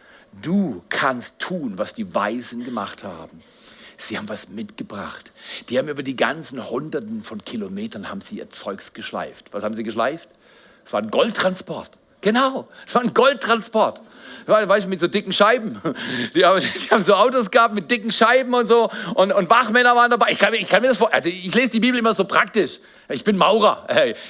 du 0.42 0.83
kannst 0.88 1.38
tun, 1.38 1.79
was 1.79 1.94
die 1.94 2.14
Weisen 2.14 2.64
gemacht 2.64 3.05
haben. 3.05 3.40
Sie 3.96 4.18
haben 4.18 4.29
was 4.29 4.48
mitgebracht. 4.48 5.33
Die 5.68 5.79
haben 5.79 5.88
über 5.88 6.03
die 6.03 6.16
ganzen 6.16 6.68
Hunderten 6.68 7.22
von 7.22 7.44
Kilometern 7.44 8.11
haben 8.11 8.20
sie 8.20 8.38
ihr 8.38 8.50
Zeugs 8.50 8.92
geschleift. 8.92 9.53
Was 9.53 9.62
haben 9.62 9.74
sie 9.74 9.85
geschleift? 9.85 10.29
Es 10.85 10.92
war 10.92 11.00
ein 11.00 11.11
Goldtransport. 11.11 11.98
Genau, 12.24 12.66
es 12.87 12.94
war 12.94 13.02
ein 13.02 13.12
Goldtransport. 13.12 14.00
Weißt 14.46 14.87
du, 14.87 14.88
mit 14.88 14.98
so 14.98 15.08
dicken 15.08 15.30
Scheiben. 15.30 15.78
Die 16.34 16.42
haben, 16.42 16.58
die 16.58 16.90
haben, 16.90 17.02
so 17.02 17.12
Autos 17.12 17.50
gehabt 17.50 17.74
mit 17.74 17.90
dicken 17.90 18.10
Scheiben 18.10 18.54
und 18.54 18.66
so. 18.66 18.90
Und, 19.14 19.30
und 19.30 19.50
Wachmänner 19.50 19.94
waren 19.94 20.10
dabei. 20.10 20.28
Ich 20.30 20.38
kann, 20.38 20.54
ich 20.54 20.66
kann 20.66 20.80
mir 20.80 20.88
das 20.88 20.96
vor. 20.96 21.12
Also, 21.12 21.28
ich 21.28 21.54
lese 21.54 21.72
die 21.72 21.80
Bibel 21.80 21.98
immer 21.98 22.14
so 22.14 22.24
praktisch. 22.24 22.80
Ich 23.10 23.24
bin 23.24 23.37
Maurer. 23.37 23.87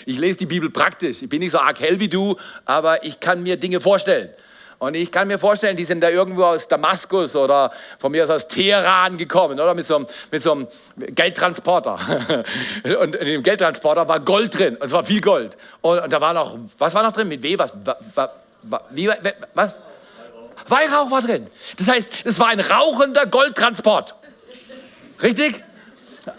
Ich 0.07 0.19
lese 0.19 0.39
die 0.39 0.47
Bibel 0.47 0.71
praktisch. 0.71 1.23
Ich 1.23 1.29
bin 1.29 1.39
nicht 1.39 1.53
so 1.53 1.59
arg 1.59 1.79
hell 1.79 2.01
wie 2.01 2.09
du, 2.09 2.37
aber 2.65 3.05
ich 3.05 3.21
kann 3.21 3.45
mir 3.45 3.57
Dinge 3.57 3.81
vorstellen. 3.81 4.31
Und 4.79 4.95
ich 4.95 5.11
kann 5.11 5.29
mir 5.29 5.39
vorstellen, 5.39 5.77
die 5.77 5.85
sind 5.85 6.01
da 6.01 6.11
irgendwo 6.11 6.45
aus 6.45 6.69
Damaskus 6.69 7.37
oder 7.37 7.71
von 7.99 8.13
mir 8.13 8.25
aus 8.25 8.31
aus 8.31 8.49
Teheran 8.49 9.17
gekommen, 9.17 9.59
oder? 9.59 9.75
Mit 9.75 9.87
so 9.87 9.97
einem, 9.97 10.07
mit 10.31 10.43
so 10.43 10.53
einem 10.53 10.69
Geldtransporter. 10.97 11.99
Und 13.01 13.15
in 13.15 13.27
dem 13.27 13.43
Geldtransporter 13.43 14.09
war 14.09 14.21
Gold 14.21 14.59
drin. 14.59 14.77
Und 14.77 14.89
zwar 14.89 15.05
viel 15.05 15.21
Gold. 15.21 15.57
Und, 15.81 16.01
und 16.01 16.13
da 16.13 16.21
war 16.21 16.35
noch, 16.35 16.59
was 16.79 16.95
war 16.95 17.03
noch 17.03 17.13
drin? 17.13 17.29
Mit 17.29 17.43
W? 17.43 17.59
Was? 17.59 17.73
Wie, 18.91 19.11
was? 19.55 19.75
Weihrauch 20.69 21.11
war 21.11 21.23
drin. 21.23 21.47
Das 21.77 21.89
heißt, 21.89 22.11
es 22.25 22.39
war 22.39 22.49
ein 22.49 22.61
rauchender 22.61 23.27
Goldtransport. 23.27 24.15
Richtig? 25.23 25.63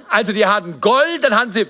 Also 0.09 0.33
die 0.33 0.45
hatten 0.45 0.81
Gold, 0.81 1.23
dann 1.23 1.35
hatten 1.35 1.51
sie 1.51 1.67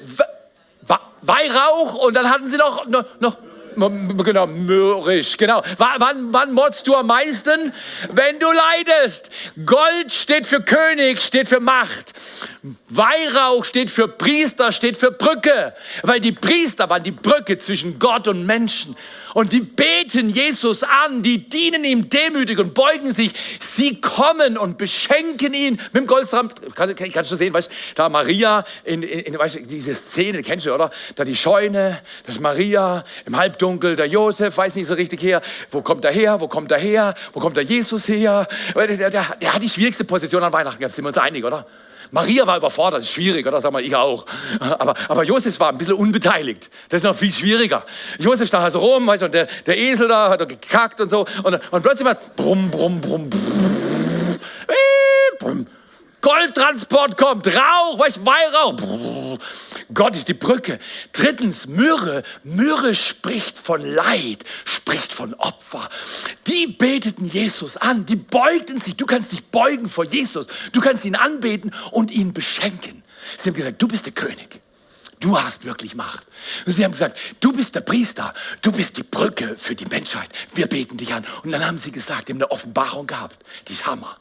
Weihrauch 1.27 1.95
und 1.95 2.15
dann 2.15 2.29
hatten 2.29 2.47
sie 2.47 2.57
noch, 2.57 2.85
noch, 2.87 3.05
noch 3.19 3.37
Genau, 3.75 4.47
mürrisch, 4.47 5.37
genau. 5.37 5.61
Wann, 5.77 6.33
wann 6.33 6.53
motzt 6.53 6.87
du 6.87 6.95
am 6.95 7.07
meisten? 7.07 7.73
Wenn 8.09 8.39
du 8.39 8.47
leidest. 8.51 9.29
Gold 9.65 10.11
steht 10.11 10.45
für 10.45 10.61
König, 10.61 11.19
steht 11.21 11.47
für 11.47 11.59
Macht. 11.59 12.13
Weihrauch 12.89 13.65
steht 13.65 13.89
für 13.89 14.07
Priester, 14.07 14.71
steht 14.71 14.97
für 14.97 15.11
Brücke. 15.11 15.73
Weil 16.03 16.19
die 16.19 16.31
Priester 16.31 16.89
waren 16.89 17.03
die 17.03 17.11
Brücke 17.11 17.57
zwischen 17.57 17.99
Gott 17.99 18.27
und 18.27 18.45
Menschen 18.45 18.95
und 19.35 19.51
die 19.51 19.59
beten 19.59 20.29
Jesus 20.29 20.83
an, 20.83 21.21
die 21.21 21.49
dienen 21.49 21.83
ihm 21.83 22.07
demütig 22.07 22.57
und 22.57 22.73
beugen 22.73 23.11
sich. 23.11 23.33
Sie 23.59 23.99
kommen 23.99 24.57
und 24.57 24.77
beschenken 24.77 25.53
ihn 25.53 25.73
mit 25.73 25.95
dem 25.95 26.07
Goldsamt. 26.07 26.73
Kann, 26.73 26.95
kannst 26.95 27.33
du 27.33 27.35
sehen, 27.35 27.53
weißt 27.53 27.69
da 27.95 28.07
Maria, 28.07 28.63
in, 28.85 29.03
in, 29.03 29.37
weißt, 29.37 29.59
diese 29.69 29.93
Szene, 29.93 30.41
kennst 30.41 30.67
du, 30.67 30.73
oder? 30.73 30.89
Da 31.15 31.25
die 31.25 31.35
Scheune, 31.35 31.99
das 32.25 32.35
ist 32.35 32.41
Maria 32.41 33.03
im 33.25 33.35
Halbdunkel, 33.35 33.97
der 33.97 34.05
Josef, 34.05 34.55
weiß 34.55 34.75
nicht 34.75 34.87
so 34.87 34.93
richtig 34.93 35.21
her, 35.21 35.41
wo 35.69 35.81
kommt 35.81 36.05
er 36.05 36.13
her, 36.13 36.39
wo 36.39 36.47
kommt 36.47 36.71
er 36.71 36.79
her, 36.79 37.13
wo 37.33 37.41
kommt 37.41 37.57
der 37.57 37.65
Jesus 37.65 38.07
her? 38.07 38.47
Der, 38.73 38.87
der, 38.87 39.09
der 39.09 39.53
hat 39.53 39.61
die 39.61 39.69
schwierigste 39.69 40.05
Position 40.05 40.43
an 40.43 40.53
Weihnachten 40.53 40.79
gehabt, 40.79 40.95
sind 40.95 41.03
wir 41.03 41.09
uns 41.09 41.17
einig, 41.17 41.43
oder? 41.43 41.65
Maria 42.11 42.45
war 42.47 42.57
überfordert, 42.57 43.01
ist 43.01 43.11
schwierig, 43.11 43.45
oder? 43.45 43.61
Sag 43.61 43.71
mal, 43.71 43.83
ich 43.83 43.95
auch. 43.95 44.25
Aber, 44.59 44.93
aber 45.07 45.23
Josef 45.23 45.59
war 45.59 45.69
ein 45.69 45.77
bisschen 45.77 45.95
unbeteiligt. 45.95 46.69
Das 46.89 47.01
ist 47.01 47.03
noch 47.03 47.15
viel 47.15 47.31
schwieriger. 47.31 47.83
Josef 48.19 48.47
stand 48.47 48.63
also 48.63 48.79
rum, 48.79 49.07
weißt 49.07 49.23
du, 49.23 49.25
und 49.27 49.33
der, 49.33 49.47
der 49.65 49.77
Esel 49.77 50.07
da 50.07 50.29
hat 50.29 50.47
gekackt 50.47 51.01
und 51.01 51.09
so. 51.09 51.25
Und, 51.43 51.59
und 51.71 51.81
plötzlich 51.81 52.05
war 52.05 52.13
es 52.13 52.29
brumm, 52.35 52.69
brumm, 52.71 53.01
brumm, 53.01 53.29
brumm, 53.29 54.09
brumm. 55.39 55.67
Goldtransport 56.21 57.17
kommt, 57.17 57.47
Rauch, 57.47 57.99
weißt 57.99 58.25
Weihrauch. 58.25 59.37
Gott 59.93 60.15
ist 60.15 60.27
die 60.27 60.33
Brücke. 60.33 60.79
Drittens, 61.11 61.67
Myrrhe. 61.67 62.23
Myrrhe 62.43 62.95
spricht 62.95 63.57
von 63.57 63.81
Leid, 63.81 64.43
spricht 64.65 65.13
von 65.13 65.33
Opfer. 65.35 65.89
Die 66.47 66.67
beteten 66.67 67.25
Jesus 67.25 67.77
an, 67.77 68.05
die 68.05 68.15
beugten 68.15 68.81
sich. 68.81 68.97
Du 68.97 69.05
kannst 69.05 69.31
dich 69.31 69.43
beugen 69.45 69.89
vor 69.89 70.05
Jesus. 70.05 70.47
Du 70.71 70.81
kannst 70.81 71.05
ihn 71.05 71.15
anbeten 71.15 71.71
und 71.91 72.11
ihn 72.11 72.33
beschenken. 72.33 73.03
Sie 73.37 73.49
haben 73.49 73.55
gesagt, 73.55 73.81
du 73.81 73.87
bist 73.87 74.05
der 74.05 74.13
König. 74.13 74.61
Du 75.19 75.39
hast 75.41 75.65
wirklich 75.65 75.95
Macht. 75.95 76.25
Sie 76.65 76.83
haben 76.83 76.91
gesagt, 76.91 77.17
du 77.39 77.51
bist 77.53 77.75
der 77.75 77.81
Priester, 77.81 78.33
du 78.61 78.71
bist 78.71 78.97
die 78.97 79.03
Brücke 79.03 79.55
für 79.57 79.73
die 79.73 79.85
Menschheit. 79.85 80.29
Wir 80.53 80.67
beten 80.67 80.97
dich 80.97 81.13
an. 81.13 81.25
Und 81.43 81.51
dann 81.51 81.65
haben 81.65 81.77
sie 81.77 81.91
gesagt, 81.91 82.29
haben 82.29 82.37
eine 82.37 82.51
Offenbarung 82.51 83.07
gehabt. 83.07 83.37
Die 83.67 83.73
ist 83.73 83.85
Hammer. 83.85 84.15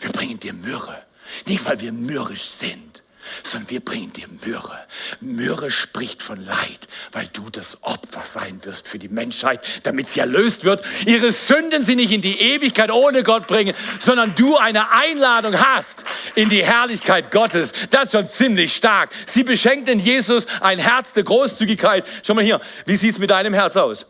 Wir 0.00 0.10
bringen 0.10 0.38
dir 0.40 0.52
Myrrhe. 0.52 1.02
Nicht, 1.46 1.64
weil 1.64 1.80
wir 1.80 1.92
mürrisch 1.92 2.44
sind, 2.44 2.93
sondern 3.42 3.70
wir 3.70 3.80
bringen 3.80 4.12
dir 4.12 4.26
Myrrhe. 4.44 4.78
Myrrhe 5.20 5.70
spricht 5.70 6.22
von 6.22 6.44
Leid, 6.44 6.88
weil 7.12 7.28
du 7.32 7.48
das 7.50 7.82
Opfer 7.82 8.22
sein 8.24 8.64
wirst 8.64 8.88
für 8.88 8.98
die 8.98 9.08
Menschheit, 9.08 9.60
damit 9.82 10.08
sie 10.08 10.20
erlöst 10.20 10.64
wird. 10.64 10.82
Ihre 11.06 11.32
Sünden 11.32 11.82
sie 11.82 11.96
nicht 11.96 12.12
in 12.12 12.20
die 12.20 12.40
Ewigkeit 12.40 12.90
ohne 12.90 13.22
Gott 13.22 13.46
bringen, 13.46 13.74
sondern 13.98 14.34
du 14.34 14.56
eine 14.56 14.90
Einladung 14.90 15.58
hast 15.58 16.04
in 16.34 16.48
die 16.48 16.64
Herrlichkeit 16.64 17.30
Gottes. 17.30 17.72
Das 17.90 18.04
ist 18.04 18.12
schon 18.12 18.28
ziemlich 18.28 18.74
stark. 18.74 19.10
Sie 19.26 19.42
beschenkt 19.42 19.88
in 19.88 20.00
Jesus 20.00 20.46
ein 20.60 20.78
Herz 20.78 21.12
der 21.12 21.24
Großzügigkeit. 21.24 22.06
Schau 22.22 22.34
mal 22.34 22.44
hier, 22.44 22.60
wie 22.86 22.96
sieht 22.96 23.12
es 23.12 23.18
mit 23.18 23.30
deinem 23.30 23.54
Herz 23.54 23.76
aus? 23.76 24.06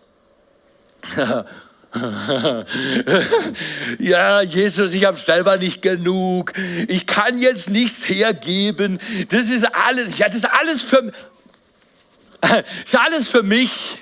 ja, 3.99 4.43
Jesus, 4.43 4.95
ich 4.95 5.05
habe 5.05 5.17
selber 5.17 5.57
nicht 5.59 5.81
genug. 5.81 6.53
Ich 6.89 7.07
kann 7.07 7.39
jetzt 7.39 7.71
nichts 7.71 8.09
hergeben. 8.09 8.99
Das 9.31 9.49
ist 9.49 9.65
alles, 9.77 10.19
ja, 10.19 10.27
das 10.27 10.37
ist 10.37 10.51
alles 10.51 10.83
für, 10.83 11.13
ist 12.85 12.97
alles 12.97 13.29
für 13.29 13.43
mich. 13.43 13.99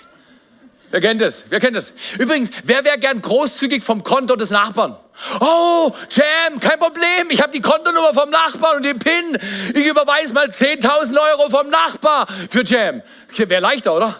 Wer 0.90 1.00
kennt 1.00 1.20
das? 1.20 1.44
Wer 1.48 1.58
kennt 1.60 1.76
das? 1.76 1.92
Übrigens, 2.18 2.50
wer 2.64 2.84
wäre 2.84 2.98
gern 2.98 3.20
großzügig 3.20 3.82
vom 3.82 4.02
Konto 4.02 4.36
des 4.36 4.50
Nachbarn? 4.50 4.96
Oh, 5.40 5.92
Jam, 6.10 6.60
kein 6.60 6.78
Problem. 6.78 7.30
Ich 7.30 7.40
habe 7.40 7.52
die 7.52 7.60
Kontonummer 7.60 8.12
vom 8.12 8.30
Nachbarn 8.30 8.78
und 8.78 8.82
den 8.84 8.98
PIN. 8.98 9.38
Ich 9.74 9.86
überweise 9.86 10.32
mal 10.34 10.48
10.000 10.48 11.16
Euro 11.18 11.50
vom 11.50 11.68
Nachbar 11.70 12.26
für 12.50 12.64
Jam. 12.64 13.02
Wäre 13.34 13.60
leichter, 13.60 13.94
oder? 13.94 14.16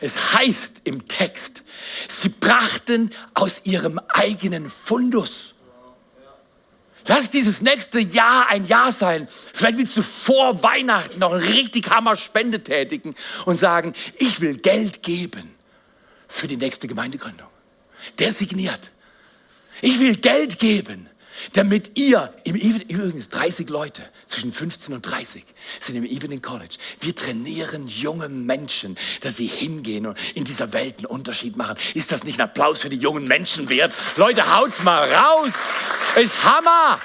Es 0.00 0.34
heißt 0.34 0.82
im 0.84 1.08
Text, 1.08 1.64
sie 2.06 2.28
brachten 2.28 3.10
aus 3.34 3.62
ihrem 3.64 3.98
eigenen 4.08 4.70
Fundus. 4.70 5.54
Lass 7.06 7.30
dieses 7.30 7.62
nächste 7.62 7.98
Jahr 8.00 8.48
ein 8.48 8.66
Jahr 8.66 8.92
sein. 8.92 9.26
Vielleicht 9.54 9.78
willst 9.78 9.96
du 9.96 10.02
vor 10.02 10.62
Weihnachten 10.62 11.18
noch 11.18 11.32
einen 11.32 11.42
richtig 11.42 11.88
Hammer 11.88 12.16
Spende 12.16 12.62
tätigen 12.62 13.14
und 13.46 13.56
sagen, 13.56 13.94
ich 14.18 14.40
will 14.40 14.58
Geld 14.58 15.02
geben 15.02 15.54
für 16.28 16.46
die 16.46 16.58
nächste 16.58 16.86
Gemeindegründung. 16.86 17.48
Der 18.18 18.30
signiert. 18.30 18.92
Ich 19.80 19.98
will 20.00 20.16
Geld 20.16 20.58
geben 20.58 21.07
damit 21.52 21.98
ihr 21.98 22.32
im 22.44 22.56
Evening, 22.56 22.88
übrigens 22.88 23.28
30 23.30 23.68
Leute 23.68 24.02
zwischen 24.26 24.52
15 24.52 24.94
und 24.94 25.02
30 25.02 25.44
sind 25.80 25.96
im 25.96 26.04
Evening 26.04 26.42
College. 26.42 26.76
Wir 27.00 27.14
trainieren 27.14 27.88
junge 27.88 28.28
Menschen, 28.28 28.96
dass 29.20 29.36
sie 29.36 29.46
hingehen 29.46 30.06
und 30.06 30.18
in 30.34 30.44
dieser 30.44 30.72
Welt 30.72 30.98
einen 30.98 31.06
Unterschied 31.06 31.56
machen. 31.56 31.76
Ist 31.94 32.12
das 32.12 32.24
nicht 32.24 32.40
ein 32.40 32.44
Applaus 32.44 32.78
für 32.80 32.88
die 32.88 32.96
jungen 32.96 33.24
Menschen 33.24 33.68
wert? 33.68 33.92
Leute, 34.16 34.54
haut's 34.54 34.82
mal 34.82 35.10
raus! 35.12 35.74
Ist 36.16 36.42
Hammer! 36.44 36.98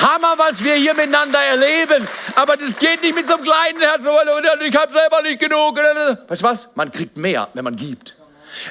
Hammer, 0.00 0.34
was 0.38 0.64
wir 0.64 0.74
hier 0.74 0.94
miteinander 0.94 1.38
erleben. 1.38 2.06
Aber 2.34 2.56
das 2.56 2.78
geht 2.78 3.02
nicht 3.02 3.14
mit 3.14 3.26
so 3.26 3.34
einem 3.34 3.44
kleinen 3.44 3.80
Herz. 3.80 4.04
Ich 4.66 4.76
habe 4.76 4.92
selber 4.92 5.22
nicht 5.22 5.38
genug. 5.38 5.78
Weißt 6.28 6.42
du 6.42 6.46
was? 6.46 6.74
Man 6.74 6.90
kriegt 6.90 7.16
mehr, 7.16 7.48
wenn 7.52 7.64
man 7.64 7.76
gibt. 7.76 8.16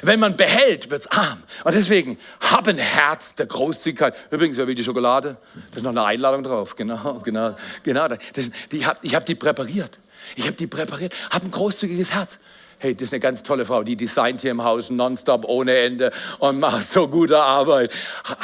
Wenn 0.02 0.20
man 0.20 0.36
behält, 0.36 0.90
wird 0.90 1.02
es 1.02 1.06
arm. 1.08 1.42
Und 1.64 1.74
deswegen, 1.74 2.18
hab 2.50 2.66
ein 2.68 2.78
Herz 2.78 3.34
der 3.34 3.46
Großzügigkeit. 3.46 4.14
Übrigens, 4.30 4.56
wer 4.56 4.66
will 4.66 4.74
die 4.74 4.84
Schokolade? 4.84 5.36
Da 5.70 5.76
ist 5.76 5.82
noch 5.82 5.90
eine 5.90 6.04
Einladung 6.04 6.42
drauf. 6.42 6.76
Genau, 6.76 7.20
genau, 7.24 7.56
genau. 7.82 8.08
Das, 8.08 8.50
die 8.72 8.84
ich 9.02 9.14
habe 9.14 9.24
die 9.24 9.34
präpariert. 9.34 9.98
Ich 10.36 10.44
habe 10.44 10.54
die 10.54 10.66
präpariert. 10.66 11.14
Hab 11.30 11.42
ein 11.42 11.50
großzügiges 11.50 12.12
Herz. 12.12 12.38
Hey, 12.82 12.94
das 12.94 13.08
ist 13.08 13.12
eine 13.12 13.20
ganz 13.20 13.42
tolle 13.42 13.66
Frau, 13.66 13.82
die 13.82 13.94
designt 13.94 14.40
hier 14.40 14.52
im 14.52 14.64
Haus 14.64 14.88
nonstop 14.88 15.44
ohne 15.44 15.76
Ende 15.76 16.12
und 16.38 16.60
macht 16.60 16.86
so 16.86 17.08
gute 17.08 17.38
Arbeit. 17.38 17.92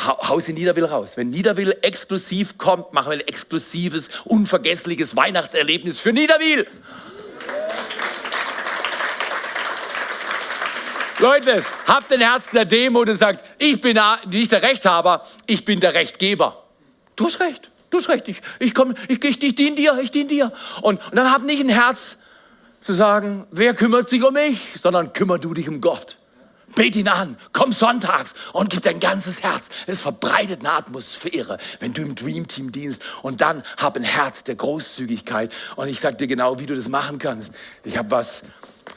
Haus 0.07 0.47
in 0.51 0.57
Niederwill 0.57 0.85
raus. 0.85 1.17
Wenn 1.17 1.31
Niederwill 1.31 1.75
exklusiv 1.81 2.59
kommt, 2.59 2.93
machen 2.93 3.13
wir 3.13 3.15
ein 3.15 3.27
exklusives, 3.27 4.11
unvergessliches 4.25 5.17
Weihnachtserlebnis 5.17 6.01
für 6.01 6.13
Niederwill. 6.13 6.67
Leute, 11.19 11.63
habt 11.87 12.13
ein 12.13 12.21
Herz 12.21 12.51
der 12.51 12.67
Demut 12.67 13.09
und 13.09 13.17
sagt, 13.17 13.45
ich 13.59 13.81
bin 13.81 13.99
nicht 14.27 14.53
der 14.53 14.63
Rechthaber, 14.63 15.25
ich 15.47 15.65
bin 15.65 15.81
der 15.81 15.95
Rechtgeber. 15.95 16.63
Du 17.17 17.25
hast 17.25 17.41
recht, 17.41 17.71
du 17.91 17.99
hast 17.99 18.09
recht, 18.11 18.29
ich, 18.29 18.43
ich, 18.59 18.75
komm, 18.75 18.95
ich, 19.09 19.25
ich, 19.25 19.43
ich 19.43 19.55
diene 19.55 19.77
dir, 19.77 19.99
ich 20.03 20.11
diene 20.11 20.29
dir. 20.29 20.53
Und, 20.83 21.03
und 21.07 21.17
dann 21.17 21.33
hab 21.33 21.43
nicht 21.43 21.61
ein 21.61 21.71
Herz 21.71 22.19
zu 22.81 22.93
sagen, 22.93 23.47
wer 23.51 23.75
kümmert 23.75 24.09
sich 24.09 24.23
um 24.23 24.35
mich, 24.35 24.61
sondern 24.79 25.13
kümmer 25.15 25.39
du 25.39 25.55
dich 25.55 25.69
um 25.69 25.81
Gott. 25.81 26.19
Bet 26.75 26.95
ihn 26.95 27.09
an, 27.09 27.39
komm 27.55 27.73
sonntags 27.73 28.35
und 28.53 28.69
gib 28.69 28.83
dein 28.83 29.01
ganzes 29.01 29.43
Herz. 29.43 29.71
Es 29.87 30.03
verbreitet 30.03 30.61
eine 30.61 30.73
Atmosphäre, 30.73 31.57
wenn 31.81 31.95
du 31.95 32.03
im 32.03 32.15
Dream 32.15 32.47
Team 32.49 32.71
dienst. 32.71 33.03
Und 33.23 33.41
dann 33.41 33.63
hab 33.79 33.97
ein 33.97 34.03
Herz 34.03 34.45
der 34.45 34.57
Großzügigkeit. 34.57 35.51
Und 35.77 35.89
ich 35.89 36.01
sag 36.01 36.19
dir 36.19 36.27
genau, 36.27 36.59
wie 36.59 36.67
du 36.67 36.75
das 36.75 36.89
machen 36.89 37.19
kannst. 37.19 37.55
Ich 37.85 37.97
habe 37.97 38.11
was 38.11 38.45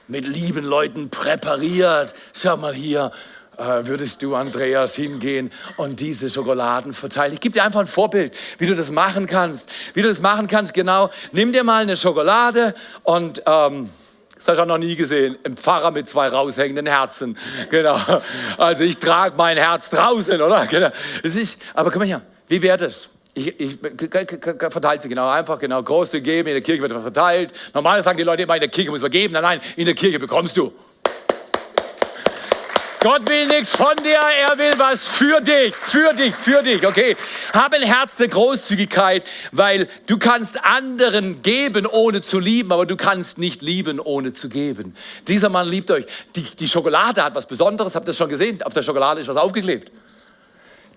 mit 0.10 0.28
lieben 0.28 0.66
Leuten 0.66 1.10
präpariert. 1.10 2.14
Schau 2.34 2.58
mal 2.58 2.74
hier, 2.74 3.12
äh, 3.58 3.86
würdest 3.86 4.22
du, 4.24 4.36
Andreas, 4.36 4.96
hingehen 4.96 5.52
und 5.78 6.00
diese 6.00 6.30
Schokoladen 6.30 6.94
verteilen. 6.94 7.34
Ich 7.34 7.40
gebe 7.40 7.54
dir 7.54 7.64
einfach 7.64 7.80
ein 7.80 7.88
Vorbild, 7.88 8.36
wie 8.58 8.66
du 8.66 8.76
das 8.76 8.92
machen 8.92 9.28
kannst. 9.28 9.70
Wie 9.94 10.02
du 10.02 10.08
das 10.08 10.20
machen 10.20 10.48
kannst, 10.48 10.74
genau. 10.74 11.10
Nimm 11.32 11.54
dir 11.54 11.64
mal 11.64 11.84
eine 11.84 11.96
Schokolade 11.96 12.74
und... 13.04 13.44
Ähm, 13.46 13.90
das 14.36 14.48
habe 14.48 14.56
ich 14.56 14.62
auch 14.62 14.68
noch 14.68 14.78
nie 14.78 14.96
gesehen. 14.96 15.38
Ein 15.44 15.58
Pfarrer 15.58 15.92
mit 15.92 16.08
zwei 16.08 16.30
raushängenden 16.30 16.86
Herzen. 16.86 17.38
Genau. 17.72 18.00
Also 18.58 18.86
ich 18.86 18.98
trage 18.98 19.36
mein 19.36 19.58
Herz 19.58 19.90
draußen, 19.90 20.42
oder? 20.42 20.66
Genau. 20.66 20.92
Ist, 21.24 21.62
aber 21.74 21.92
komm 21.92 22.00
mal 22.00 22.08
her. 22.08 22.22
Wie 22.48 22.62
wäre 22.62 22.78
das? 22.78 23.10
Ich, 23.34 23.60
ich 23.60 23.78
verteilt 23.80 25.04
sie 25.04 25.10
genau, 25.10 25.30
einfach 25.30 25.60
genau, 25.60 25.82
große 25.82 26.22
geben, 26.22 26.50
in 26.50 26.56
der 26.56 26.62
Kirche 26.62 26.82
wird 26.82 26.92
verteilt. 26.92 27.54
Normal 27.74 28.02
sagen 28.02 28.18
die 28.18 28.24
Leute 28.24 28.44
immer, 28.44 28.56
in 28.56 28.62
der 28.62 28.70
Kirche 28.70 28.90
muss 28.90 29.02
man 29.02 29.12
geben. 29.12 29.34
Nein, 29.34 29.44
nein, 29.44 29.62
in 29.76 29.86
der 29.86 29.94
Kirche 29.94 30.20
bekommst 30.20 30.58
du. 30.58 30.74
Gott 33.02 33.30
will 33.30 33.48
nichts 33.48 33.74
von 33.78 33.96
dir, 34.04 34.20
er 34.20 34.58
will 34.58 34.74
was 34.78 35.08
für 35.08 35.40
dich, 35.40 35.74
für 35.74 36.12
dich, 36.12 36.36
für 36.36 36.62
dich, 36.62 36.86
okay? 36.86 37.16
Hab 37.54 37.72
ein 37.72 37.82
Herz 37.82 38.18
der 38.18 38.28
Großzügigkeit, 38.28 39.24
weil 39.54 39.88
du 40.08 40.18
kannst 40.18 40.62
anderen 40.66 41.42
geben, 41.42 41.86
ohne 41.86 42.22
zu 42.22 42.40
lieben, 42.40 42.74
aber 42.74 42.86
du 42.86 42.98
kannst 42.98 43.38
nicht 43.38 43.62
lieben, 43.62 44.02
ohne 44.02 44.34
zu 44.34 44.50
geben. 44.50 44.96
Dieser 45.30 45.48
Mann 45.48 45.70
liebt 45.70 45.90
euch. 45.92 46.06
Die, 46.36 46.42
die 46.42 46.68
Schokolade 46.68 47.24
hat 47.24 47.36
was 47.36 47.46
Besonderes, 47.46 47.96
habt 47.96 48.04
ihr 48.04 48.08
das 48.08 48.18
schon 48.18 48.28
gesehen? 48.28 48.62
Auf 48.64 48.74
der 48.74 48.82
Schokolade 48.82 49.22
ist 49.22 49.30
was 49.30 49.38
aufgeklebt. 49.38 49.90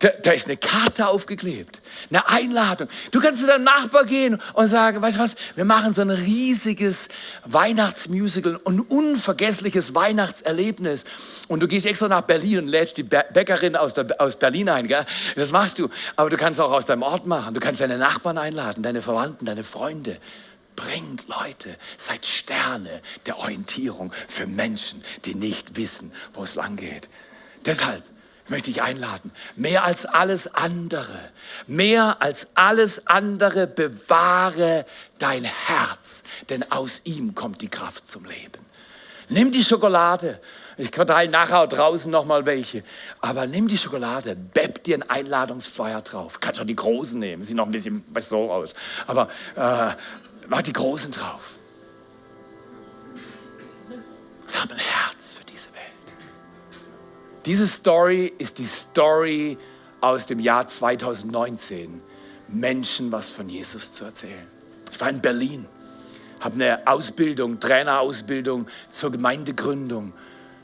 Da, 0.02 0.08
da, 0.20 0.32
ist 0.32 0.46
eine 0.46 0.56
Karte 0.56 1.06
aufgeklebt, 1.06 1.80
eine 2.10 2.28
Einladung. 2.28 2.88
Du 3.12 3.20
kannst 3.20 3.40
zu 3.40 3.46
deinem 3.46 3.62
Nachbar 3.62 4.04
gehen 4.04 4.36
und 4.54 4.66
sagen, 4.66 5.00
weißt 5.00 5.16
du 5.16 5.22
was, 5.22 5.36
wir 5.54 5.64
machen 5.64 5.92
so 5.92 6.00
ein 6.00 6.10
riesiges 6.10 7.08
Weihnachtsmusical, 7.44 8.58
ein 8.64 8.80
unvergessliches 8.80 9.94
Weihnachtserlebnis. 9.94 11.04
Und 11.46 11.60
du 11.60 11.68
gehst 11.68 11.86
extra 11.86 12.08
nach 12.08 12.22
Berlin 12.22 12.58
und 12.58 12.66
lädst 12.66 12.96
die 12.96 13.04
Bäckerin 13.04 13.76
aus, 13.76 13.94
der, 13.94 14.20
aus 14.20 14.34
Berlin 14.34 14.68
ein. 14.70 14.88
Gell? 14.88 15.06
Das 15.36 15.52
machst 15.52 15.78
du. 15.78 15.88
Aber 16.16 16.30
du 16.30 16.36
kannst 16.36 16.60
auch 16.60 16.72
aus 16.72 16.86
deinem 16.86 17.02
Ort 17.02 17.28
machen. 17.28 17.54
Du 17.54 17.60
kannst 17.60 17.80
deine 17.80 17.96
Nachbarn 17.96 18.38
einladen, 18.38 18.82
deine 18.82 19.02
Verwandten, 19.02 19.46
deine 19.46 19.62
Freunde. 19.62 20.16
Bringt 20.74 21.28
Leute, 21.28 21.76
seid 21.96 22.26
Sterne 22.26 23.02
der 23.26 23.38
Orientierung 23.38 24.12
für 24.26 24.48
Menschen, 24.48 25.00
die 25.26 25.36
nicht 25.36 25.76
wissen, 25.76 26.10
wo 26.32 26.42
es 26.42 26.56
lang 26.56 26.74
geht. 26.74 27.08
Deshalb 27.64 28.02
möchte 28.52 28.70
ich 28.70 28.82
einladen. 28.82 29.32
Mehr 29.56 29.82
als 29.82 30.06
alles 30.06 30.54
andere, 30.54 31.18
mehr 31.66 32.22
als 32.22 32.48
alles 32.54 33.08
andere 33.08 33.66
bewahre 33.66 34.86
dein 35.18 35.42
Herz, 35.42 36.22
denn 36.50 36.70
aus 36.70 37.00
ihm 37.04 37.34
kommt 37.34 37.60
die 37.62 37.68
Kraft 37.68 38.06
zum 38.06 38.24
Leben. 38.24 38.64
Nimm 39.28 39.50
die 39.50 39.64
Schokolade. 39.64 40.40
Ich 40.76 40.90
verteile 40.94 41.30
nachher 41.30 41.66
draußen 41.66 42.10
noch 42.10 42.26
mal 42.26 42.44
welche. 42.46 42.84
Aber 43.20 43.46
nimm 43.46 43.66
die 43.68 43.78
Schokolade, 43.78 44.36
bepp 44.36 44.84
dir 44.84 44.98
ein 44.98 45.08
Einladungsfeuer 45.08 46.02
drauf. 46.02 46.38
Kannst 46.38 46.60
auch 46.60 46.66
die 46.66 46.76
großen 46.76 47.18
nehmen, 47.18 47.42
sieht 47.42 47.56
noch 47.56 47.66
ein 47.66 47.72
bisschen 47.72 48.04
so 48.20 48.52
aus. 48.52 48.74
Aber 49.06 49.28
äh, 49.56 49.94
mach 50.48 50.62
die 50.62 50.72
großen 50.72 51.10
drauf. 51.10 51.54
Und 54.44 54.60
hab 54.60 54.70
ein 54.70 54.78
Herz 54.78 55.34
für 55.34 55.44
diese. 55.44 55.68
Diese 57.44 57.66
Story 57.66 58.32
ist 58.38 58.58
die 58.58 58.66
Story 58.66 59.58
aus 60.00 60.26
dem 60.26 60.38
Jahr 60.38 60.66
2019, 60.66 62.00
Menschen 62.48 63.10
was 63.10 63.30
von 63.30 63.48
Jesus 63.48 63.94
zu 63.94 64.04
erzählen. 64.04 64.46
Ich 64.92 65.00
war 65.00 65.10
in 65.10 65.20
Berlin, 65.20 65.66
habe 66.38 66.54
eine 66.54 66.86
Ausbildung, 66.86 67.58
Trainerausbildung 67.58 68.66
zur 68.90 69.10
Gemeindegründung, 69.10 70.12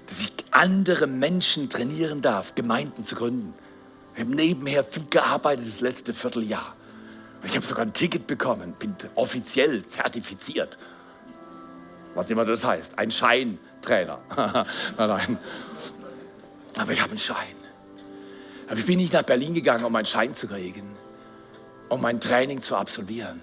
dass 0.07 0.21
ich 0.21 0.33
andere 0.53 1.09
Menschen 1.09 1.69
trainieren 1.69 2.21
darf, 2.21 2.55
Gemeinden 2.55 3.05
zu 3.05 3.17
gründen. 3.17 3.55
Ich 4.15 4.21
habe 4.21 4.35
nebenher 4.35 4.85
viel 4.85 5.07
gearbeitet 5.11 5.67
das 5.67 5.81
letzte 5.81 6.15
Vierteljahr. 6.15 6.77
Ich 7.43 7.57
habe 7.57 7.67
sogar 7.67 7.87
ein 7.87 7.93
Ticket 7.93 8.27
bekommen, 8.29 8.75
bin 8.79 8.95
offiziell 9.17 9.85
zertifiziert. 9.85 10.79
Was 12.15 12.31
immer 12.31 12.45
das 12.45 12.65
heißt, 12.65 12.99
ein 12.99 13.11
Scheintrainer. 13.11 14.19
nein, 14.37 14.67
nein. 14.97 15.39
Aber 16.77 16.93
ich 16.93 17.01
habe 17.01 17.11
einen 17.11 17.19
Schein. 17.19 17.57
Aber 18.69 18.79
ich 18.79 18.87
bin 18.87 18.99
nicht 18.99 19.13
nach 19.13 19.23
Berlin 19.23 19.55
gegangen, 19.55 19.85
um 19.85 19.97
einen 19.97 20.07
Schein 20.07 20.35
zu 20.35 20.47
kriegen, 20.47 20.97
um 21.89 22.01
mein 22.01 22.21
Training 22.21 22.61
zu 22.61 22.77
absolvieren. 22.77 23.41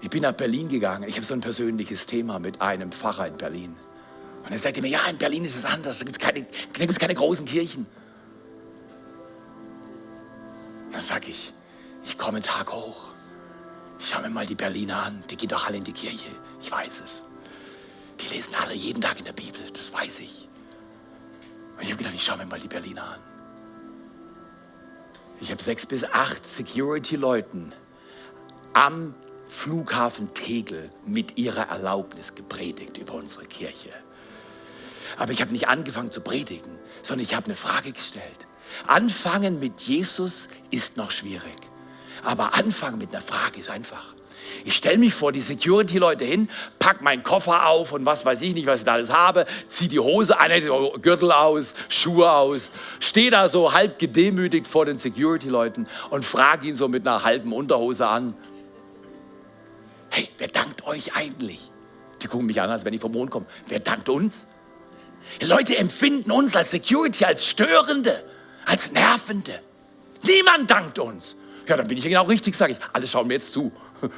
Ich 0.00 0.10
bin 0.10 0.22
nach 0.22 0.32
Berlin 0.32 0.68
gegangen. 0.68 1.08
Ich 1.08 1.16
habe 1.16 1.24
so 1.24 1.34
ein 1.34 1.40
persönliches 1.40 2.06
Thema 2.06 2.38
mit 2.38 2.60
einem 2.60 2.90
Pfarrer 2.90 3.28
in 3.28 3.36
Berlin. 3.36 3.76
Und 4.44 4.52
er 4.52 4.58
sagte 4.58 4.82
mir, 4.82 4.88
ja, 4.88 5.06
in 5.06 5.18
Berlin 5.18 5.44
ist 5.44 5.56
es 5.56 5.64
anders. 5.64 5.98
Da 5.98 6.04
gibt 6.04 6.16
es 6.16 6.24
keine, 6.24 6.44
keine 6.98 7.14
großen 7.14 7.46
Kirchen. 7.46 7.86
Dann 10.90 11.00
sage 11.00 11.28
ich, 11.28 11.52
ich 12.04 12.18
komme 12.18 12.36
einen 12.36 12.44
Tag 12.44 12.72
hoch. 12.72 13.10
Ich 13.98 14.08
schaue 14.08 14.22
mir 14.22 14.30
mal 14.30 14.46
die 14.46 14.56
Berliner 14.56 15.04
an. 15.04 15.22
Die 15.30 15.36
gehen 15.36 15.48
doch 15.48 15.66
alle 15.66 15.76
in 15.76 15.84
die 15.84 15.92
Kirche. 15.92 16.30
Ich 16.60 16.70
weiß 16.70 17.02
es. 17.04 17.26
Die 18.20 18.26
lesen 18.34 18.54
alle 18.60 18.74
jeden 18.74 19.00
Tag 19.00 19.18
in 19.18 19.24
der 19.24 19.32
Bibel. 19.32 19.60
Das 19.72 19.92
weiß 19.92 20.20
ich. 20.20 20.48
Und 21.76 21.82
ich 21.82 21.88
habe 21.88 21.98
gedacht, 21.98 22.14
ich 22.14 22.22
schaue 22.22 22.38
mir 22.38 22.46
mal 22.46 22.60
die 22.60 22.68
Berliner 22.68 23.02
an. 23.02 23.20
Ich 25.40 25.50
habe 25.50 25.62
sechs 25.62 25.86
bis 25.86 26.04
acht 26.04 26.46
Security-Leuten 26.46 27.72
am 28.74 29.14
Flughafen 29.44 30.32
Tegel 30.34 30.90
mit 31.04 31.36
ihrer 31.36 31.68
Erlaubnis 31.68 32.34
gepredigt 32.34 32.96
über 32.96 33.14
unsere 33.14 33.44
Kirche. 33.46 33.90
Aber 35.18 35.32
ich 35.32 35.40
habe 35.40 35.52
nicht 35.52 35.68
angefangen 35.68 36.10
zu 36.10 36.20
predigen, 36.20 36.78
sondern 37.02 37.24
ich 37.24 37.34
habe 37.34 37.46
eine 37.46 37.54
Frage 37.54 37.92
gestellt. 37.92 38.46
Anfangen 38.86 39.58
mit 39.58 39.80
Jesus 39.82 40.48
ist 40.70 40.96
noch 40.96 41.10
schwierig. 41.10 41.56
Aber 42.24 42.54
anfangen 42.54 42.98
mit 42.98 43.10
einer 43.10 43.20
Frage 43.20 43.60
ist 43.60 43.68
einfach. 43.68 44.14
Ich 44.64 44.76
stelle 44.76 44.98
mich 44.98 45.14
vor 45.14 45.32
die 45.32 45.40
Security-Leute 45.40 46.24
hin, 46.24 46.48
pack 46.78 47.02
meinen 47.02 47.22
Koffer 47.22 47.66
auf 47.66 47.92
und 47.92 48.06
was 48.06 48.24
weiß 48.24 48.42
ich 48.42 48.54
nicht, 48.54 48.66
was 48.66 48.80
ich 48.80 48.84
da 48.84 48.94
alles 48.94 49.12
habe, 49.12 49.46
zieh 49.68 49.88
die 49.88 49.98
Hose 49.98 50.38
an, 50.38 50.50
Gürtel 51.02 51.32
aus, 51.32 51.74
Schuhe 51.88 52.30
aus, 52.30 52.70
stehe 53.00 53.30
da 53.30 53.48
so 53.48 53.72
halb 53.72 53.98
gedemütigt 53.98 54.66
vor 54.66 54.84
den 54.84 54.98
Security-Leuten 54.98 55.86
und 56.10 56.24
frage 56.24 56.68
ihn 56.68 56.76
so 56.76 56.88
mit 56.88 57.06
einer 57.06 57.24
halben 57.24 57.52
Unterhose 57.52 58.06
an. 58.06 58.34
Hey, 60.10 60.28
wer 60.38 60.48
dankt 60.48 60.86
euch 60.86 61.14
eigentlich? 61.16 61.70
Die 62.22 62.26
gucken 62.26 62.46
mich 62.46 62.60
an, 62.60 62.70
als 62.70 62.84
wenn 62.84 62.92
ich 62.94 63.00
vom 63.00 63.12
Mond 63.12 63.30
komme. 63.30 63.46
Wer 63.66 63.80
dankt 63.80 64.08
uns? 64.08 64.46
Die 65.40 65.46
Leute 65.46 65.76
empfinden 65.76 66.30
uns 66.30 66.54
als 66.54 66.70
Security, 66.70 67.24
als 67.24 67.46
Störende, 67.46 68.22
als 68.64 68.92
Nervende. 68.92 69.60
Niemand 70.22 70.70
dankt 70.70 70.98
uns. 70.98 71.36
Ja, 71.66 71.76
dann 71.76 71.86
bin 71.86 71.96
ich 71.96 72.04
genau 72.04 72.24
richtig, 72.24 72.54
sage 72.54 72.72
ich. 72.72 72.78
Alle 72.92 73.06
schauen 73.06 73.26
mir 73.26 73.34
jetzt 73.34 73.52
zu. 73.52 73.72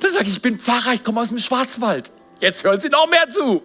Dann 0.00 0.10
sage 0.10 0.24
ich, 0.24 0.36
ich 0.36 0.42
bin 0.42 0.58
Pfarrer, 0.58 0.92
ich 0.92 1.04
komme 1.04 1.20
aus 1.20 1.28
dem 1.28 1.38
Schwarzwald. 1.38 2.10
Jetzt 2.40 2.64
hören 2.64 2.80
Sie 2.80 2.88
noch 2.88 3.08
mehr 3.08 3.28
zu. 3.28 3.62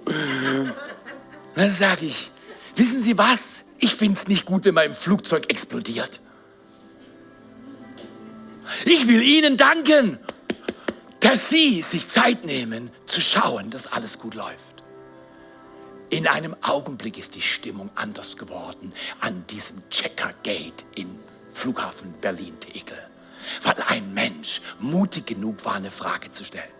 Dann 1.56 1.70
sage 1.70 2.06
ich, 2.06 2.32
wissen 2.76 3.02
Sie 3.02 3.18
was? 3.18 3.66
Ich 3.80 3.96
finde 3.96 4.18
es 4.18 4.28
nicht 4.28 4.46
gut, 4.46 4.66
wenn 4.66 4.74
mein 4.74 4.94
Flugzeug 4.94 5.50
explodiert. 5.50 6.22
Ich 8.86 9.08
will 9.08 9.22
Ihnen 9.22 9.58
danken, 9.58 10.20
dass 11.20 11.50
Sie 11.50 11.82
sich 11.82 12.08
Zeit 12.08 12.46
nehmen, 12.46 12.92
zu 13.06 13.22
schauen, 13.22 13.70
dass 13.70 13.88
alles 13.88 14.20
gut 14.20 14.36
läuft. 14.36 14.84
In 16.10 16.28
einem 16.28 16.56
Augenblick 16.62 17.18
ist 17.18 17.36
die 17.36 17.42
Stimmung 17.42 17.90
anders 17.96 18.38
geworden 18.38 18.94
an 19.20 19.46
diesem 19.48 19.88
Checkergate 19.90 20.84
im 20.96 21.20
Flughafen 21.52 22.14
Berlin-Tegel 22.22 22.98
weil 23.64 23.76
ein 23.88 24.14
Mensch 24.14 24.62
mutig 24.80 25.26
genug 25.28 25.64
war, 25.66 25.76
eine 25.76 25.92
Frage 25.92 26.32
zu 26.32 26.44
stellen. 26.46 26.72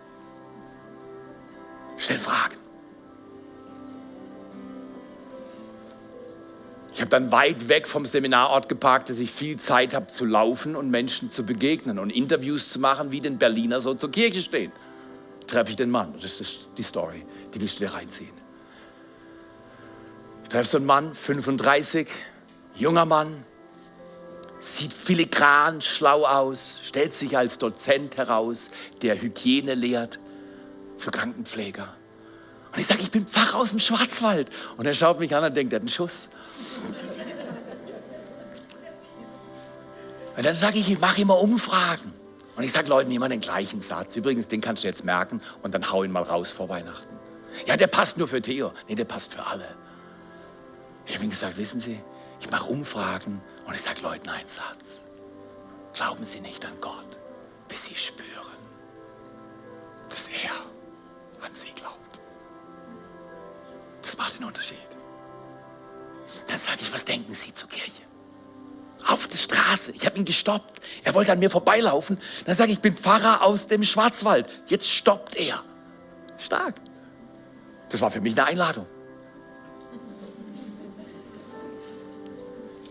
Stell 1.98 2.18
Fragen. 2.18 2.58
Ich 7.00 7.02
habe 7.02 7.12
dann 7.12 7.32
weit 7.32 7.70
weg 7.70 7.88
vom 7.88 8.06
Seminarort 8.06 8.68
geparkt, 8.68 9.10
dass 9.10 9.20
ich 9.20 9.32
viel 9.32 9.58
Zeit 9.58 9.94
habe 9.94 10.08
zu 10.08 10.26
laufen 10.26 10.76
und 10.76 10.90
Menschen 10.90 11.32
zu 11.32 11.46
begegnen 11.46 11.98
und 11.98 12.10
Interviews 12.10 12.72
zu 12.72 12.80
machen, 12.80 13.14
wie 13.14 13.22
den 13.22 13.38
Berliner 13.38 13.80
so 13.80 13.94
zur 13.94 14.12
Kirche 14.12 14.42
stehen. 14.42 14.74
Treffe 15.48 15.72
ich 15.72 15.76
den 15.78 15.92
Mann. 15.92 16.14
Das 16.22 16.42
ist 16.42 16.72
die 16.78 16.84
Story, 16.84 17.26
die 17.54 17.62
willst 17.62 17.80
du 17.80 17.86
dir 17.86 17.94
reinziehen. 17.94 18.34
Ich 20.44 20.50
treffe 20.50 20.68
so 20.68 20.78
einen 20.78 20.88
Mann, 20.88 21.14
35, 21.14 22.08
junger 22.76 23.06
Mann, 23.06 23.46
sieht 24.60 24.94
filigran, 24.94 25.82
schlau 25.82 26.26
aus, 26.26 26.82
stellt 26.84 27.14
sich 27.14 27.38
als 27.38 27.58
Dozent 27.58 28.18
heraus, 28.18 28.70
der 29.02 29.22
Hygiene 29.22 29.74
lehrt 29.74 30.20
für 30.98 31.12
Krankenpfleger. 31.12 31.96
Und 32.74 32.80
ich 32.80 32.86
sage, 32.86 33.02
ich 33.02 33.12
bin 33.12 33.26
Pfarrer 33.26 33.58
aus 33.58 33.72
dem 33.72 33.80
Schwarzwald. 33.80 34.50
Und 34.78 34.86
er 34.86 34.94
schaut 34.94 35.20
mich 35.20 35.36
an 35.36 35.44
und 35.44 35.56
denkt, 35.56 35.74
er 35.74 35.78
hat 35.78 35.82
einen 35.82 35.90
Schuss. 35.90 36.30
Und 40.38 40.46
dann 40.46 40.56
sage 40.56 40.78
ich, 40.78 40.92
ich 40.92 41.00
mache 41.00 41.22
immer 41.22 41.40
Umfragen. 41.40 42.14
Und 42.56 42.64
ich 42.64 42.72
sage 42.72 42.90
Leuten 42.90 43.12
immer 43.12 43.30
den 43.30 43.40
gleichen 43.40 43.82
Satz. 43.82 44.16
Übrigens, 44.18 44.48
den 44.48 44.62
kannst 44.62 44.84
du 44.84 44.88
jetzt 44.88 45.04
merken 45.04 45.42
und 45.64 45.74
dann 45.74 45.92
hau 45.92 46.04
ihn 46.04 46.12
mal 46.12 46.24
raus 46.24 46.52
vor 46.52 46.70
Weihnachten. 46.70 47.14
Ja, 47.66 47.76
der 47.76 47.88
passt 47.88 48.18
nur 48.18 48.28
für 48.28 48.42
Theo. 48.42 48.72
Nee, 48.88 48.96
der 48.96 49.06
passt 49.06 49.34
für 49.34 49.46
alle. 49.46 49.66
Ich 51.06 51.16
habe 51.16 51.24
ihm 51.24 51.32
gesagt, 51.32 51.58
wissen 51.58 51.80
Sie, 51.80 52.00
ich 52.40 52.52
mache 52.52 52.70
Umfragen 52.70 53.42
und 53.70 53.76
ich 53.76 53.82
sage 53.84 54.02
Leuten 54.02 54.28
einen 54.30 54.50
Satz. 54.50 55.06
Glauben 55.94 56.26
Sie 56.26 56.40
nicht 56.40 56.66
an 56.66 56.74
Gott, 56.82 57.20
bis 57.68 57.86
Sie 57.86 57.94
spüren, 57.94 58.26
dass 60.10 60.28
er 60.28 61.46
an 61.46 61.54
Sie 61.54 61.72
glaubt. 61.76 62.20
Das 64.02 64.18
macht 64.18 64.40
den 64.40 64.46
Unterschied. 64.46 64.78
Dann 66.48 66.58
sage 66.58 66.80
ich, 66.82 66.92
was 66.92 67.06
denken 67.06 67.34
Sie 67.36 67.54
zur 67.54 67.70
Kirche? 67.70 68.02
Auf 69.08 69.28
der 69.28 69.38
Straße. 69.38 69.92
Ich 69.92 70.06
habe 70.08 70.18
ihn 70.18 70.26
gestoppt. 70.26 70.82
Er 71.04 71.14
wollte 71.14 71.32
an 71.32 71.40
mir 71.40 71.52
vorbeilaufen. 71.52 72.18
Dann 72.46 72.56
sage 72.56 72.72
ich, 72.72 72.78
ich 72.78 72.82
bin 72.82 72.96
Pfarrer 72.98 73.44
aus 73.44 73.68
dem 73.68 73.84
Schwarzwald. 73.84 74.50
Jetzt 74.66 74.90
stoppt 74.90 75.36
er. 75.36 75.64
Stark. 76.40 76.76
Das 77.90 78.02
war 78.02 78.10
für 78.10 78.22
mich 78.22 78.34
eine 78.34 78.46
Einladung. 78.48 78.88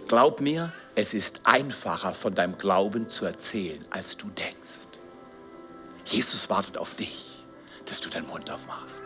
Glaub 0.09 0.41
mir, 0.41 0.73
es 0.95 1.13
ist 1.13 1.41
einfacher 1.45 2.15
von 2.15 2.35
deinem 2.35 2.57
Glauben 2.57 3.11
zu 3.11 3.27
erzählen, 3.27 3.85
als 3.91 4.17
du 4.17 4.29
denkst. 4.31 4.89
Jesus 6.07 6.49
wartet 6.49 6.79
auf 6.79 6.95
dich, 6.95 7.45
dass 7.85 8.01
du 8.01 8.09
deinen 8.09 8.27
Mund 8.27 8.51
aufmachst, 8.51 9.03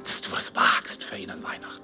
dass 0.00 0.20
du 0.20 0.30
was 0.32 0.54
wagst 0.54 1.02
für 1.02 1.16
ihn 1.16 1.30
an 1.30 1.42
Weihnachten. 1.42 1.82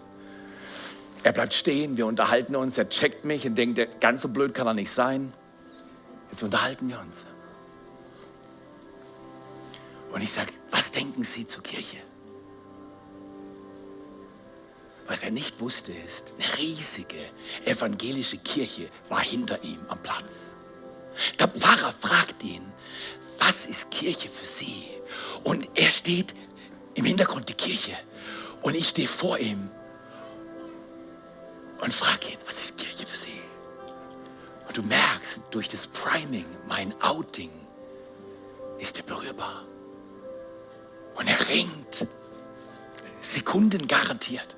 Er 1.22 1.32
bleibt 1.32 1.54
stehen, 1.54 1.96
wir 1.96 2.06
unterhalten 2.06 2.56
uns, 2.56 2.76
er 2.76 2.90
checkt 2.90 3.24
mich 3.24 3.46
und 3.46 3.56
denkt, 3.56 4.00
ganz 4.02 4.22
so 4.22 4.28
blöd 4.28 4.52
kann 4.52 4.66
er 4.66 4.74
nicht 4.74 4.90
sein. 4.90 5.32
Jetzt 6.30 6.42
unterhalten 6.42 6.88
wir 6.88 7.00
uns. 7.00 7.24
Und 10.12 10.22
ich 10.22 10.32
sage, 10.32 10.52
was 10.70 10.92
denken 10.92 11.24
Sie 11.24 11.46
zur 11.46 11.62
Kirche? 11.62 11.96
Was 15.10 15.24
er 15.24 15.32
nicht 15.32 15.58
wusste 15.58 15.92
ist, 16.06 16.34
eine 16.38 16.58
riesige 16.58 17.18
evangelische 17.64 18.38
Kirche 18.38 18.88
war 19.08 19.18
hinter 19.18 19.60
ihm 19.64 19.84
am 19.88 20.00
Platz. 20.00 20.52
Der 21.36 21.48
Pfarrer 21.48 21.92
fragt 21.92 22.44
ihn, 22.44 22.62
was 23.40 23.66
ist 23.66 23.90
Kirche 23.90 24.28
für 24.28 24.44
Sie? 24.44 24.84
Und 25.42 25.68
er 25.74 25.90
steht 25.90 26.32
im 26.94 27.06
Hintergrund 27.06 27.48
die 27.48 27.54
Kirche 27.54 27.90
und 28.62 28.76
ich 28.76 28.90
stehe 28.90 29.08
vor 29.08 29.36
ihm 29.38 29.68
und 31.80 31.92
frage 31.92 32.28
ihn, 32.28 32.38
was 32.46 32.62
ist 32.62 32.78
Kirche 32.78 33.04
für 33.04 33.16
Sie? 33.16 33.42
Und 34.68 34.76
du 34.76 34.82
merkst, 34.82 35.42
durch 35.50 35.66
das 35.66 35.88
Priming, 35.88 36.46
mein 36.68 36.94
Outing, 37.02 37.50
ist 38.78 38.96
er 38.96 39.02
berührbar. 39.02 39.64
Und 41.16 41.26
er 41.26 41.48
ringt, 41.48 42.06
Sekunden 43.20 43.88
garantiert. 43.88 44.54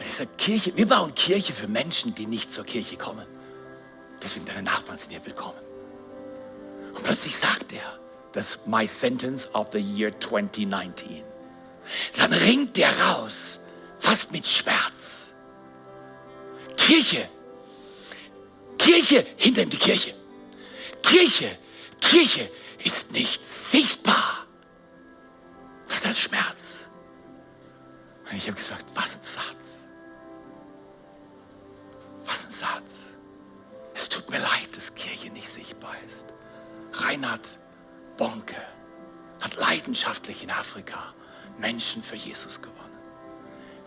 Ich 0.00 0.14
sage, 0.14 0.30
Kirche, 0.38 0.76
wir 0.76 0.86
bauen 0.86 1.14
Kirche 1.14 1.52
für 1.52 1.68
Menschen, 1.68 2.14
die 2.14 2.26
nicht 2.26 2.52
zur 2.52 2.64
Kirche 2.64 2.96
kommen. 2.96 3.26
Deswegen 4.22 4.46
deine 4.46 4.62
Nachbarn 4.62 4.98
sind 4.98 5.10
hier 5.10 5.24
willkommen. 5.24 5.58
Und 6.94 7.02
plötzlich 7.04 7.36
sagt 7.36 7.72
er, 7.72 7.98
that's 8.32 8.58
my 8.66 8.86
sentence 8.86 9.48
of 9.54 9.68
the 9.72 9.78
year 9.78 10.18
2019. 10.18 11.22
Dann 12.16 12.32
ringt 12.32 12.76
der 12.76 12.98
raus, 12.98 13.60
fast 13.98 14.32
mit 14.32 14.46
Schmerz. 14.46 15.34
Kirche, 16.76 17.28
Kirche, 18.78 19.26
hinter 19.36 19.62
ihm 19.62 19.70
die 19.70 19.76
Kirche. 19.76 20.14
Kirche, 21.02 21.58
Kirche 22.00 22.50
ist 22.84 23.12
nicht 23.12 23.44
sichtbar. 23.44 24.46
Was 25.86 25.94
ist 25.96 26.04
das 26.06 26.18
Schmerz? 26.18 26.90
Und 28.30 28.36
ich 28.36 28.46
habe 28.46 28.56
gesagt, 28.56 28.84
was 28.94 29.16
ein 29.16 29.22
Satz. 29.22 29.79
Was 32.30 32.44
ein 32.46 32.52
Satz. 32.52 33.14
Es 33.92 34.08
tut 34.08 34.30
mir 34.30 34.38
leid, 34.38 34.76
dass 34.76 34.94
Kirche 34.94 35.30
nicht 35.30 35.48
sichtbar 35.48 35.96
ist. 36.06 36.26
Reinhard 36.92 37.58
Bonke 38.16 38.54
hat 39.40 39.56
leidenschaftlich 39.56 40.44
in 40.44 40.50
Afrika 40.52 41.12
Menschen 41.58 42.04
für 42.04 42.14
Jesus 42.14 42.62
gewonnen. 42.62 42.76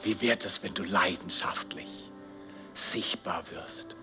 Wie 0.01 0.19
wird 0.19 0.43
es, 0.43 0.61
wenn 0.61 0.73
du 0.73 0.83
leidenschaftlich 0.83 2.11
sichtbar 2.73 3.49
wirst? 3.51 3.95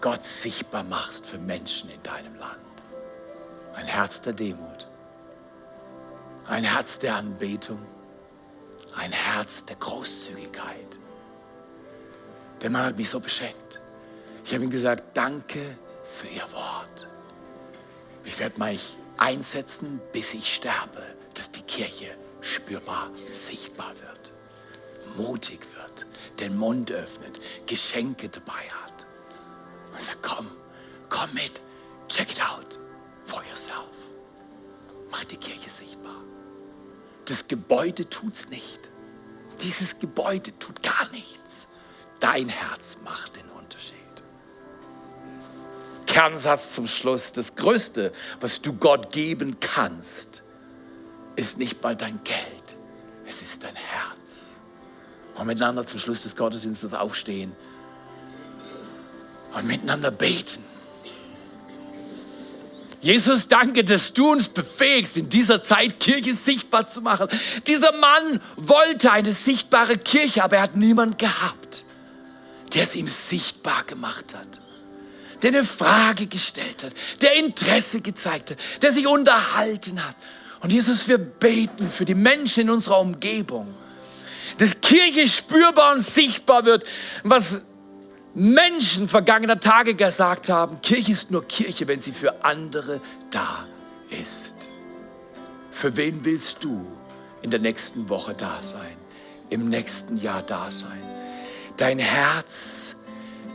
Gott 0.00 0.24
sichtbar 0.24 0.82
machst 0.82 1.24
für 1.24 1.38
Menschen 1.38 1.90
in 1.90 2.02
deinem 2.02 2.34
Land. 2.34 2.56
Ein 3.74 3.86
Herz 3.86 4.20
der 4.20 4.32
Demut, 4.32 4.88
ein 6.48 6.64
Herz 6.64 6.98
der 6.98 7.14
Anbetung, 7.14 7.86
ein 8.96 9.12
Herz 9.12 9.64
der 9.66 9.76
Großzügigkeit, 9.76 10.98
der 12.62 12.70
Mann 12.70 12.84
hat 12.84 12.98
mich 12.98 13.08
so 13.08 13.20
beschenkt. 13.20 13.80
Ich 14.44 14.54
habe 14.54 14.64
ihm 14.64 14.70
gesagt, 14.70 15.16
danke 15.16 15.60
für 16.04 16.26
Ihr 16.28 16.52
Wort. 16.52 17.08
Ich 18.24 18.38
werde 18.38 18.60
mich 18.62 18.96
einsetzen, 19.16 20.00
bis 20.12 20.34
ich 20.34 20.54
sterbe, 20.54 21.02
dass 21.34 21.52
die 21.52 21.62
Kirche 21.62 22.16
spürbar 22.40 23.10
sichtbar 23.30 23.92
wird, 24.00 24.32
mutig 25.16 25.60
wird, 25.76 26.06
den 26.40 26.56
Mund 26.56 26.90
öffnet, 26.90 27.40
Geschenke 27.66 28.28
dabei 28.28 28.52
hat. 28.52 29.06
Und 29.92 30.02
sagt, 30.02 30.22
komm, 30.22 30.46
komm 31.08 31.32
mit, 31.34 31.60
check 32.08 32.30
it 32.30 32.42
out 32.42 32.78
for 33.22 33.42
yourself. 33.44 34.08
Mach 35.10 35.24
die 35.24 35.36
Kirche 35.36 35.70
sichtbar. 35.70 36.22
Das 37.26 37.46
Gebäude 37.48 38.08
tut's 38.08 38.48
nicht. 38.48 38.90
Dieses 39.62 39.98
Gebäude 39.98 40.58
tut 40.58 40.82
gar 40.82 41.08
nichts. 41.10 41.68
Dein 42.20 42.50
Herz 42.50 42.98
macht 43.02 43.36
den 43.36 43.48
Unterschied. 43.58 43.96
Kernsatz 46.06 46.74
zum 46.74 46.86
Schluss. 46.86 47.32
Das 47.32 47.56
Größte, 47.56 48.12
was 48.40 48.60
du 48.60 48.74
Gott 48.74 49.10
geben 49.10 49.58
kannst, 49.58 50.42
ist 51.34 51.58
nicht 51.58 51.82
mal 51.82 51.96
dein 51.96 52.22
Geld. 52.22 52.76
Es 53.26 53.40
ist 53.40 53.64
dein 53.64 53.74
Herz. 53.74 54.56
Und 55.34 55.46
miteinander 55.46 55.86
zum 55.86 55.98
Schluss 55.98 56.24
des 56.24 56.36
Gottesdienstes 56.36 56.92
aufstehen 56.92 57.56
und 59.54 59.66
miteinander 59.66 60.10
beten. 60.10 60.62
Jesus, 63.00 63.48
danke, 63.48 63.82
dass 63.82 64.12
du 64.12 64.32
uns 64.32 64.50
befähigst, 64.50 65.16
in 65.16 65.30
dieser 65.30 65.62
Zeit 65.62 66.00
Kirche 66.00 66.34
sichtbar 66.34 66.86
zu 66.86 67.00
machen. 67.00 67.28
Dieser 67.66 67.92
Mann 67.92 68.42
wollte 68.56 69.10
eine 69.10 69.32
sichtbare 69.32 69.96
Kirche, 69.96 70.44
aber 70.44 70.56
er 70.56 70.62
hat 70.64 70.76
niemand 70.76 71.18
gehabt 71.18 71.84
der 72.74 72.82
es 72.84 72.96
ihm 72.96 73.08
sichtbar 73.08 73.84
gemacht 73.84 74.34
hat, 74.34 74.60
der 75.42 75.50
eine 75.50 75.64
Frage 75.64 76.26
gestellt 76.26 76.84
hat, 76.84 76.92
der 77.20 77.34
Interesse 77.34 78.00
gezeigt 78.00 78.50
hat, 78.50 78.58
der 78.82 78.92
sich 78.92 79.06
unterhalten 79.06 80.04
hat. 80.04 80.16
Und 80.60 80.72
Jesus, 80.72 81.08
wir 81.08 81.18
beten 81.18 81.90
für 81.90 82.04
die 82.04 82.14
Menschen 82.14 82.64
in 82.64 82.70
unserer 82.70 83.00
Umgebung, 83.00 83.74
dass 84.58 84.80
Kirche 84.80 85.26
spürbar 85.26 85.94
und 85.94 86.02
sichtbar 86.02 86.66
wird, 86.66 86.84
was 87.22 87.62
Menschen 88.34 89.08
vergangener 89.08 89.58
Tage 89.58 89.94
gesagt 89.94 90.50
haben. 90.50 90.80
Kirche 90.82 91.12
ist 91.12 91.30
nur 91.30 91.46
Kirche, 91.48 91.88
wenn 91.88 92.00
sie 92.00 92.12
für 92.12 92.44
andere 92.44 93.00
da 93.30 93.66
ist. 94.10 94.68
Für 95.70 95.96
wen 95.96 96.24
willst 96.24 96.62
du 96.62 96.86
in 97.42 97.50
der 97.50 97.60
nächsten 97.60 98.08
Woche 98.08 98.34
da 98.34 98.62
sein, 98.62 98.96
im 99.48 99.68
nächsten 99.68 100.16
Jahr 100.18 100.42
da 100.42 100.70
sein? 100.70 101.09
Dein 101.80 101.98
Herz 101.98 102.96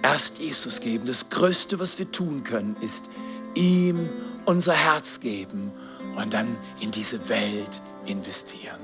erst 0.02 0.40
Jesus 0.40 0.82
geben. 0.82 1.06
Das 1.06 1.30
Größte, 1.30 1.80
was 1.80 2.00
wir 2.00 2.12
tun 2.12 2.44
können, 2.44 2.76
ist 2.82 3.06
ihm 3.54 4.10
unser 4.46 4.74
Herz 4.74 5.20
geben 5.20 5.72
und 6.16 6.34
dann 6.34 6.58
in 6.80 6.92
diese 6.92 7.30
Welt 7.30 7.82
investieren. 8.06 8.80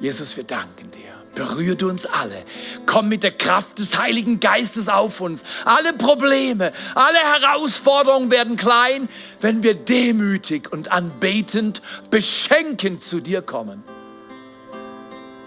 Jesus, 0.00 0.36
wir 0.36 0.44
danken 0.44 0.90
dir. 0.90 1.00
Berühre 1.34 1.76
du 1.76 1.88
uns 1.88 2.04
alle. 2.04 2.44
Komm 2.84 3.08
mit 3.08 3.22
der 3.22 3.32
Kraft 3.32 3.78
des 3.78 3.96
Heiligen 3.96 4.40
Geistes 4.40 4.88
auf 4.88 5.20
uns. 5.20 5.44
Alle 5.64 5.94
Probleme, 5.94 6.72
alle 6.94 7.18
Herausforderungen 7.18 8.30
werden 8.30 8.56
klein, 8.56 9.08
wenn 9.40 9.62
wir 9.62 9.74
demütig 9.74 10.70
und 10.72 10.92
anbetend, 10.92 11.80
beschenkend 12.10 13.02
zu 13.02 13.20
dir 13.20 13.40
kommen 13.40 13.82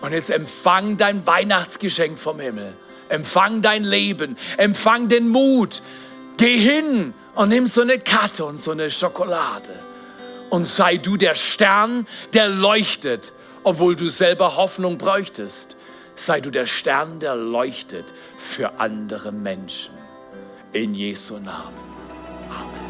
Und 0.05 0.11
jetzt 0.11 0.29
empfang 0.29 0.97
dein 0.97 1.25
Weihnachtsgeschenk 1.25 2.19
vom 2.19 2.39
Himmel. 2.39 2.77
Empfang 3.09 3.63
dein 3.63 3.83
Leben. 3.83 4.37
Empfang 4.57 5.07
den 5.07 5.29
Mut. 5.29 5.81
Geh 6.37 6.57
hin 6.57 7.15
und 7.33 7.49
nimm 7.49 7.65
so 7.65 7.81
eine 7.81 7.97
Karte 7.97 8.45
und 8.45 8.61
so 8.61 8.69
eine 8.69 8.91
Schokolade. 8.91 9.71
Und 10.51 10.65
sei 10.65 10.97
du 10.97 11.17
der 11.17 11.33
Stern, 11.33 12.05
der 12.33 12.49
leuchtet, 12.49 13.33
obwohl 13.63 13.95
du 13.95 14.07
selber 14.09 14.57
Hoffnung 14.57 14.99
bräuchtest. 14.99 15.75
Sei 16.13 16.39
du 16.39 16.51
der 16.51 16.67
Stern, 16.67 17.19
der 17.19 17.35
leuchtet 17.35 18.05
für 18.37 18.79
andere 18.79 19.31
Menschen. 19.31 19.95
In 20.71 20.93
Jesu 20.93 21.39
Namen. 21.39 21.79
Amen. 22.51 22.84